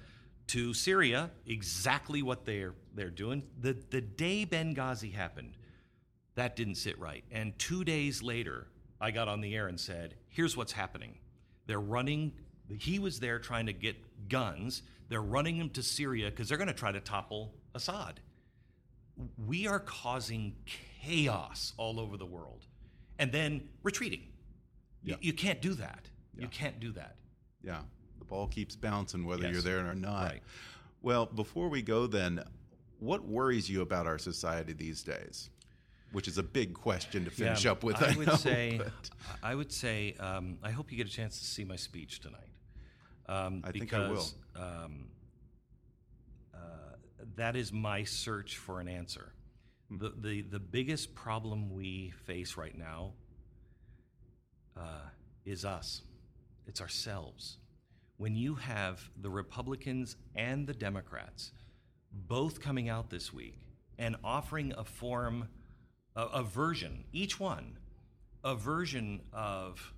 to 0.47 0.73
Syria, 0.73 1.31
exactly 1.45 2.21
what 2.21 2.45
they're 2.45 2.73
they're 2.95 3.09
doing. 3.09 3.43
The 3.59 3.73
the 3.89 4.01
day 4.01 4.45
Benghazi 4.45 5.13
happened, 5.13 5.53
that 6.35 6.55
didn't 6.55 6.75
sit 6.75 6.97
right. 6.99 7.23
And 7.31 7.57
two 7.59 7.83
days 7.83 8.23
later, 8.23 8.67
I 9.01 9.11
got 9.11 9.27
on 9.27 9.41
the 9.41 9.55
air 9.55 9.67
and 9.67 9.79
said, 9.79 10.15
"Here's 10.29 10.55
what's 10.57 10.71
happening. 10.71 11.17
They're 11.65 11.79
running. 11.79 12.33
He 12.79 12.99
was 12.99 13.19
there 13.19 13.39
trying 13.39 13.65
to 13.67 13.73
get 13.73 13.95
guns. 14.29 14.81
They're 15.09 15.21
running 15.21 15.57
them 15.57 15.69
to 15.71 15.83
Syria 15.83 16.29
because 16.29 16.49
they're 16.49 16.57
going 16.57 16.67
to 16.67 16.73
try 16.73 16.91
to 16.91 16.99
topple 16.99 17.53
Assad. 17.75 18.19
We 19.47 19.67
are 19.67 19.79
causing 19.79 20.55
chaos 21.01 21.73
all 21.77 21.99
over 21.99 22.17
the 22.17 22.25
world, 22.25 22.65
and 23.19 23.31
then 23.31 23.69
retreating. 23.83 24.21
You- 25.01 25.13
Yeah. 25.13 25.17
You, 25.21 25.33
can't 25.33 25.61
do 25.61 25.73
that. 25.75 26.09
Yeah. 26.35 26.41
You 26.43 26.47
can't 26.49 26.79
do 26.79 26.91
that. 26.93 27.15
Yeah. 27.63 27.81
Ball 28.27 28.47
keeps 28.47 28.75
bouncing 28.75 29.25
whether 29.25 29.43
Yes. 29.43 29.53
you're 29.53 29.61
there 29.61 29.87
or 29.89 29.95
not. 29.95 30.23
Right. 30.31 30.43
Well, 31.01 31.25
before 31.25 31.69
we 31.69 31.81
go, 31.81 32.07
then, 32.07 32.43
what 32.99 33.25
worries 33.25 33.69
you 33.69 33.81
about 33.81 34.07
our 34.07 34.17
society 34.17 34.73
these 34.73 35.03
days? 35.03 35.49
Which 36.11 36.27
is 36.27 36.37
a 36.37 36.43
big 36.43 36.73
question 36.73 37.25
to 37.25 37.31
finish 37.31 37.65
Yeah, 37.65 37.71
up 37.71 37.83
with. 37.83 38.01
I, 38.01 38.11
I 38.13 38.15
would 38.17 38.27
know, 38.27 38.35
say, 38.35 38.77
but- 38.83 39.09
I 39.43 39.53
would 39.55 39.71
say, 39.71 40.15
um, 40.19 40.57
I 40.63 40.71
hope 40.71 40.91
you 40.91 40.97
get 40.97 41.07
a 41.07 41.11
chance 41.11 41.37
to 41.39 41.45
see 41.45 41.63
my 41.65 41.75
speech 41.75 42.19
tonight. 42.21 42.49
Um, 43.27 43.61
I 43.65 43.71
think 43.71 43.93
I 43.93 43.99
will. 43.99 44.07
because, 44.09 44.35
Um, 44.55 45.07
uh, 46.53 46.57
that 47.35 47.55
is 47.55 47.71
my 47.73 48.03
search 48.05 48.57
for 48.57 48.79
an 48.79 48.87
answer. 48.87 49.33
Hmm. 49.89 49.97
The, 49.99 50.13
the, 50.17 50.41
the 50.43 50.59
biggest 50.59 51.13
problem 51.13 51.69
we 51.73 52.11
face 52.25 52.55
right 52.57 52.77
now 52.77 53.13
uh, 54.77 54.81
is 55.45 55.65
us. 55.65 56.01
It's 56.67 56.81
ourselves. 56.81 57.57
When 58.17 58.35
you 58.35 58.55
have 58.55 59.11
the 59.21 59.29
Republicans 59.29 60.15
and 60.35 60.65
the 60.65 60.73
Democrats 60.73 61.51
both 62.11 62.59
coming 62.59 62.89
out 62.89 63.11
this 63.11 63.31
week 63.31 63.59
and 63.99 64.15
offering 64.23 64.73
a 64.75 64.83
form, 64.83 65.49
a, 66.15 66.23
a 66.23 66.43
version, 66.43 67.03
each 67.13 67.39
one, 67.39 67.77
a 68.43 68.55
version 68.55 69.21
of 69.31 69.93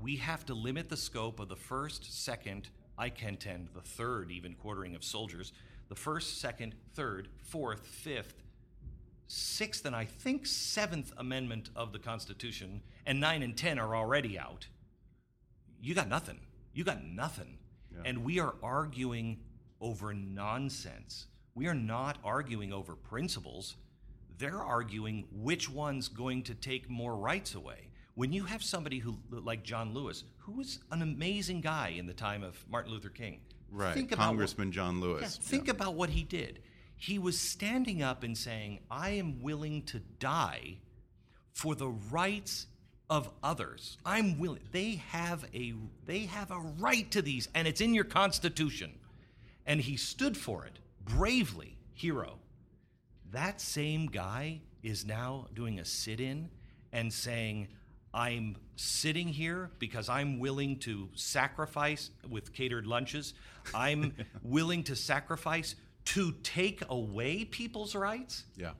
we 0.00 0.16
have 0.16 0.44
to 0.46 0.54
limit 0.54 0.88
the 0.88 0.96
scope 0.96 1.38
of 1.38 1.48
the 1.48 1.56
first, 1.56 2.24
second, 2.24 2.68
I 2.98 3.08
contend 3.08 3.68
the 3.72 3.80
third, 3.80 4.30
even 4.30 4.54
quartering 4.54 4.94
of 4.94 5.04
soldiers, 5.04 5.52
the 5.88 5.94
first, 5.94 6.40
second, 6.40 6.74
third, 6.94 7.28
fourth, 7.42 7.86
fifth, 7.86 8.42
sixth, 9.26 9.84
and 9.86 9.94
I 9.94 10.04
think 10.04 10.46
seventh 10.46 11.12
amendment 11.16 11.70
of 11.76 11.92
the 11.92 11.98
Constitution, 11.98 12.82
and 13.06 13.20
nine 13.20 13.42
and 13.42 13.56
ten 13.56 13.78
are 13.78 13.94
already 13.94 14.38
out. 14.38 14.66
You 15.80 15.94
got 15.94 16.08
nothing. 16.08 16.40
You 16.72 16.84
got 16.84 17.04
nothing. 17.04 17.58
And 18.04 18.24
we 18.24 18.38
are 18.38 18.54
arguing 18.62 19.40
over 19.80 20.12
nonsense. 20.14 21.26
We 21.54 21.66
are 21.66 21.74
not 21.74 22.18
arguing 22.24 22.72
over 22.72 22.94
principles. 22.94 23.76
They're 24.38 24.62
arguing 24.62 25.26
which 25.32 25.68
one's 25.68 26.08
going 26.08 26.44
to 26.44 26.54
take 26.54 26.88
more 26.88 27.16
rights 27.16 27.54
away. 27.54 27.88
When 28.14 28.32
you 28.32 28.44
have 28.44 28.62
somebody 28.62 28.98
who, 28.98 29.18
like 29.30 29.62
John 29.62 29.92
Lewis, 29.94 30.24
who 30.38 30.52
was 30.52 30.80
an 30.90 31.02
amazing 31.02 31.60
guy 31.60 31.94
in 31.96 32.06
the 32.06 32.14
time 32.14 32.42
of 32.42 32.64
Martin 32.68 32.92
Luther 32.92 33.08
King, 33.08 33.40
right, 33.70 33.94
think 33.94 34.12
about 34.12 34.22
what- 34.22 34.26
Congressman 34.28 34.72
John 34.72 35.00
Lewis. 35.00 35.38
yeah, 35.40 35.48
think 35.48 35.68
about 35.68 35.94
what 35.94 36.10
he 36.10 36.22
did. 36.22 36.60
He 36.96 37.18
was 37.18 37.38
standing 37.38 38.02
up 38.02 38.22
and 38.22 38.36
saying, 38.36 38.80
I 38.90 39.10
am 39.10 39.42
willing 39.42 39.82
to 39.84 40.00
die 40.18 40.78
for 41.52 41.74
the 41.74 41.88
rights 41.88 42.66
of 43.10 43.28
others. 43.42 43.98
I'm 44.06 44.38
willing. 44.38 44.62
They 44.72 45.02
have 45.08 45.44
a 45.52 45.74
they 46.06 46.20
have 46.20 46.50
a 46.50 46.60
right 46.78 47.10
to 47.10 47.20
these, 47.20 47.48
and 47.54 47.68
it's 47.68 47.80
in 47.82 47.92
your 47.92 48.04
constitution. 48.04 48.92
And 49.66 49.80
he 49.80 49.96
stood 49.96 50.36
for 50.36 50.64
it 50.64 50.78
bravely, 51.04 51.76
hero. 51.92 52.38
That 53.32 53.60
same 53.60 54.06
guy 54.06 54.62
is 54.82 55.04
now 55.04 55.48
doing 55.54 55.78
a 55.78 55.84
sit-in 55.84 56.48
and 56.92 57.12
saying, 57.12 57.68
I'm 58.12 58.56
sitting 58.76 59.28
here 59.28 59.70
because 59.78 60.08
I'm 60.08 60.38
willing 60.40 60.78
to 60.80 61.08
sacrifice 61.14 62.10
with 62.28 62.52
catered 62.52 62.86
lunches. 62.86 63.34
I'm 63.74 64.14
willing 64.42 64.82
to 64.84 64.96
sacrifice 64.96 65.76
to 66.06 66.32
take 66.42 66.82
away 66.88 67.44
people's 67.44 67.94
rights. 67.94 68.44
Yeah, 68.56 68.70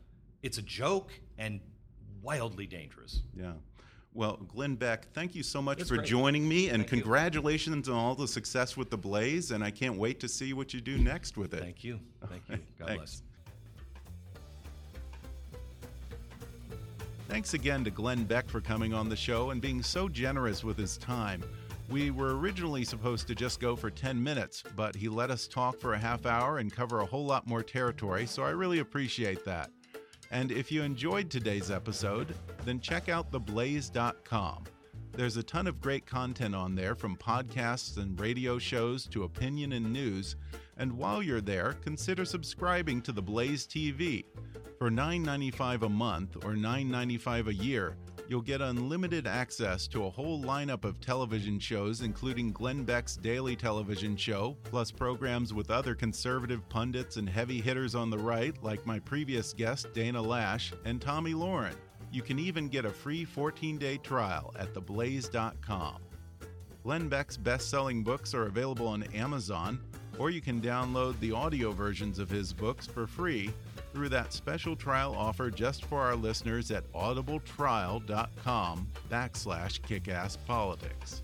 It's 0.42 0.58
a 0.58 0.62
joke 0.62 1.12
and 1.38 1.60
wildly 2.22 2.66
dangerous. 2.66 3.20
yeah. 3.36 3.52
Well, 4.12 4.38
Glenn 4.48 4.74
Beck, 4.74 5.12
thank 5.12 5.36
you 5.36 5.42
so 5.44 5.62
much 5.62 5.78
That's 5.78 5.88
for 5.90 5.96
great. 5.96 6.08
joining 6.08 6.48
me, 6.48 6.68
and 6.68 6.78
Thank 6.78 6.90
you. 6.92 6.98
congratulations 6.98 7.88
on 7.88 7.94
all 7.94 8.16
the 8.16 8.26
success 8.26 8.76
with 8.76 8.90
the 8.90 8.98
Blaze. 8.98 9.52
And 9.52 9.62
I 9.62 9.70
can't 9.70 9.96
wait 9.96 10.18
to 10.20 10.28
see 10.28 10.52
what 10.52 10.74
you 10.74 10.80
do 10.80 10.98
next 10.98 11.36
with 11.36 11.54
it. 11.54 11.60
Thank 11.60 11.84
you. 11.84 12.00
Thank 12.28 12.42
you. 12.48 12.58
God 12.78 12.88
Thanks. 12.88 12.98
bless. 12.98 13.22
Thanks 17.28 17.54
again 17.54 17.84
to 17.84 17.90
Glenn 17.90 18.24
Beck 18.24 18.48
for 18.48 18.60
coming 18.60 18.92
on 18.92 19.08
the 19.08 19.14
show 19.14 19.50
and 19.50 19.60
being 19.60 19.80
so 19.84 20.08
generous 20.08 20.64
with 20.64 20.76
his 20.76 20.96
time. 20.96 21.44
We 21.88 22.10
were 22.10 22.36
originally 22.36 22.84
supposed 22.84 23.28
to 23.28 23.36
just 23.36 23.60
go 23.60 23.76
for 23.76 23.90
10 23.90 24.20
minutes, 24.20 24.64
but 24.74 24.96
he 24.96 25.08
let 25.08 25.30
us 25.30 25.46
talk 25.46 25.78
for 25.78 25.94
a 25.94 25.98
half 25.98 26.26
hour 26.26 26.58
and 26.58 26.72
cover 26.72 27.00
a 27.00 27.06
whole 27.06 27.24
lot 27.24 27.46
more 27.46 27.62
territory, 27.62 28.26
so 28.26 28.42
I 28.42 28.50
really 28.50 28.80
appreciate 28.80 29.44
that. 29.44 29.70
And 30.30 30.52
if 30.52 30.70
you 30.70 30.82
enjoyed 30.82 31.30
today's 31.30 31.70
episode, 31.70 32.34
then 32.64 32.80
check 32.80 33.08
out 33.08 33.32
theblaze.com. 33.32 34.64
There's 35.12 35.36
a 35.36 35.42
ton 35.42 35.66
of 35.66 35.80
great 35.80 36.06
content 36.06 36.54
on 36.54 36.76
there 36.76 36.94
from 36.94 37.16
podcasts 37.16 37.96
and 37.96 38.18
radio 38.18 38.58
shows 38.58 39.06
to 39.08 39.24
opinion 39.24 39.72
and 39.72 39.92
news. 39.92 40.36
And 40.76 40.92
while 40.92 41.22
you're 41.22 41.40
there, 41.40 41.74
consider 41.82 42.24
subscribing 42.24 43.02
to 43.02 43.12
The 43.12 43.20
Blaze 43.20 43.66
TV. 43.66 44.24
For 44.78 44.88
$9.95 44.88 45.82
a 45.82 45.88
month 45.88 46.36
or 46.36 46.54
$9.95 46.54 47.48
a 47.48 47.54
year, 47.54 47.96
you'll 48.30 48.40
get 48.40 48.60
unlimited 48.60 49.26
access 49.26 49.88
to 49.88 50.04
a 50.04 50.10
whole 50.10 50.40
lineup 50.40 50.84
of 50.84 51.00
television 51.00 51.58
shows, 51.58 52.02
including 52.02 52.52
Glenn 52.52 52.84
Beck's 52.84 53.16
daily 53.16 53.56
television 53.56 54.16
show, 54.16 54.56
plus 54.62 54.92
programs 54.92 55.52
with 55.52 55.68
other 55.68 55.96
conservative 55.96 56.66
pundits 56.68 57.16
and 57.16 57.28
heavy 57.28 57.60
hitters 57.60 57.96
on 57.96 58.08
the 58.08 58.16
right, 58.16 58.54
like 58.62 58.86
my 58.86 59.00
previous 59.00 59.52
guest, 59.52 59.92
Dana 59.94 60.22
Loesch, 60.22 60.72
and 60.84 61.02
Tomi 61.02 61.34
Lahren. 61.34 61.74
You 62.12 62.22
can 62.22 62.38
even 62.38 62.68
get 62.68 62.84
a 62.84 62.90
free 62.90 63.24
14 63.24 63.78
day 63.78 63.96
trial 63.96 64.54
at 64.56 64.72
theblaze.com. 64.74 65.96
Glenn 66.84 67.08
Beck's 67.08 67.36
best 67.36 67.68
selling 67.68 68.04
books 68.04 68.32
are 68.32 68.46
available 68.46 68.86
on 68.86 69.02
Amazon, 69.12 69.80
or 70.20 70.30
you 70.30 70.40
can 70.40 70.60
download 70.60 71.18
the 71.18 71.32
audio 71.32 71.72
versions 71.72 72.20
of 72.20 72.30
his 72.30 72.52
books 72.52 72.86
for 72.86 73.08
free 73.08 73.50
through 73.92 74.08
that 74.10 74.32
special 74.32 74.76
trial 74.76 75.14
offer 75.16 75.50
just 75.50 75.84
for 75.84 76.00
our 76.00 76.14
listeners 76.14 76.70
at 76.70 76.90
audibletrial.com 76.92 78.88
backslash 79.10 79.80
kickasspolitics. 79.80 81.22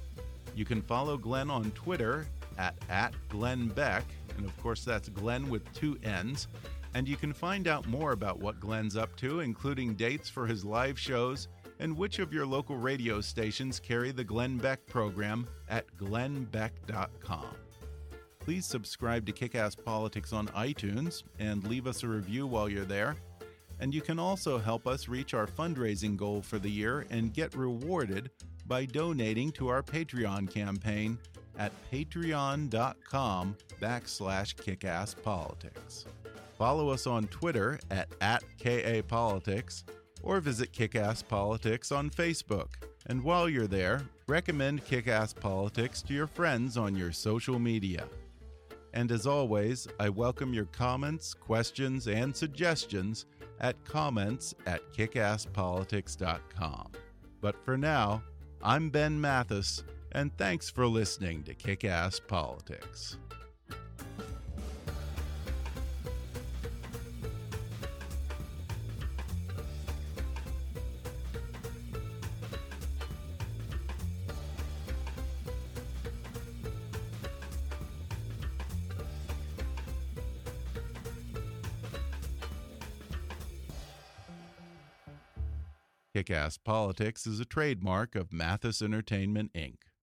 You 0.54 0.64
can 0.64 0.82
follow 0.82 1.16
Glenn 1.16 1.50
on 1.50 1.70
Twitter 1.72 2.26
at, 2.58 2.74
at 2.88 3.14
Glenn 3.28 3.68
Beck, 3.68 4.04
and 4.36 4.46
of 4.46 4.56
course 4.62 4.84
that's 4.84 5.08
Glenn 5.08 5.48
with 5.48 5.70
two 5.74 5.98
N's. 6.02 6.48
And 6.94 7.06
you 7.06 7.16
can 7.16 7.32
find 7.32 7.68
out 7.68 7.86
more 7.86 8.12
about 8.12 8.40
what 8.40 8.58
Glenn's 8.58 8.96
up 8.96 9.14
to, 9.16 9.40
including 9.40 9.94
dates 9.94 10.30
for 10.30 10.46
his 10.46 10.64
live 10.64 10.98
shows 10.98 11.48
and 11.78 11.96
which 11.96 12.18
of 12.18 12.32
your 12.32 12.46
local 12.46 12.76
radio 12.76 13.20
stations 13.20 13.78
carry 13.78 14.12
the 14.12 14.24
Glenn 14.24 14.56
Beck 14.56 14.86
program 14.86 15.46
at 15.68 15.84
glennbeck.com. 15.98 17.65
Please 18.46 18.64
subscribe 18.64 19.26
to 19.26 19.32
Kickass 19.32 19.74
Politics 19.74 20.32
on 20.32 20.46
iTunes 20.50 21.24
and 21.40 21.66
leave 21.66 21.88
us 21.88 22.04
a 22.04 22.08
review 22.08 22.46
while 22.46 22.68
you're 22.68 22.84
there. 22.84 23.16
And 23.80 23.92
you 23.92 24.00
can 24.00 24.20
also 24.20 24.56
help 24.56 24.86
us 24.86 25.08
reach 25.08 25.34
our 25.34 25.48
fundraising 25.48 26.16
goal 26.16 26.42
for 26.42 26.60
the 26.60 26.70
year 26.70 27.06
and 27.10 27.34
get 27.34 27.56
rewarded 27.56 28.30
by 28.68 28.84
donating 28.84 29.50
to 29.50 29.66
our 29.66 29.82
Patreon 29.82 30.48
campaign 30.48 31.18
at 31.58 31.72
patreon.com 31.90 33.56
backslash 33.82 34.54
kickasspolitics. 34.54 36.04
Follow 36.56 36.90
us 36.90 37.08
on 37.08 37.26
Twitter 37.26 37.80
at, 37.90 38.06
at 38.20 38.44
KAPolitics 38.60 39.82
or 40.22 40.38
visit 40.38 40.72
Kickass 40.72 41.26
Politics 41.26 41.90
on 41.90 42.10
Facebook. 42.10 42.68
And 43.06 43.24
while 43.24 43.48
you're 43.48 43.66
there, 43.66 44.02
recommend 44.28 44.84
Kickass 44.84 45.34
Politics 45.34 46.00
to 46.02 46.14
your 46.14 46.28
friends 46.28 46.76
on 46.76 46.94
your 46.94 47.10
social 47.10 47.58
media. 47.58 48.06
And 48.94 49.12
as 49.12 49.26
always, 49.26 49.86
I 50.00 50.08
welcome 50.08 50.54
your 50.54 50.64
comments, 50.66 51.34
questions, 51.34 52.08
and 52.08 52.34
suggestions 52.34 53.26
at 53.60 53.84
comments 53.84 54.54
at 54.66 54.80
kickasspolitics.com. 54.92 56.92
But 57.40 57.64
for 57.64 57.76
now, 57.76 58.22
I'm 58.62 58.90
Ben 58.90 59.20
Mathis, 59.20 59.82
and 60.12 60.36
thanks 60.38 60.70
for 60.70 60.86
listening 60.86 61.42
to 61.44 61.54
Kick 61.54 61.84
Ass 61.84 62.20
Politics. 62.20 63.18
Kickass 86.26 86.58
Politics 86.62 87.24
is 87.24 87.38
a 87.38 87.44
trademark 87.44 88.16
of 88.16 88.32
Mathis 88.32 88.82
Entertainment, 88.82 89.52
Inc. 89.54 89.76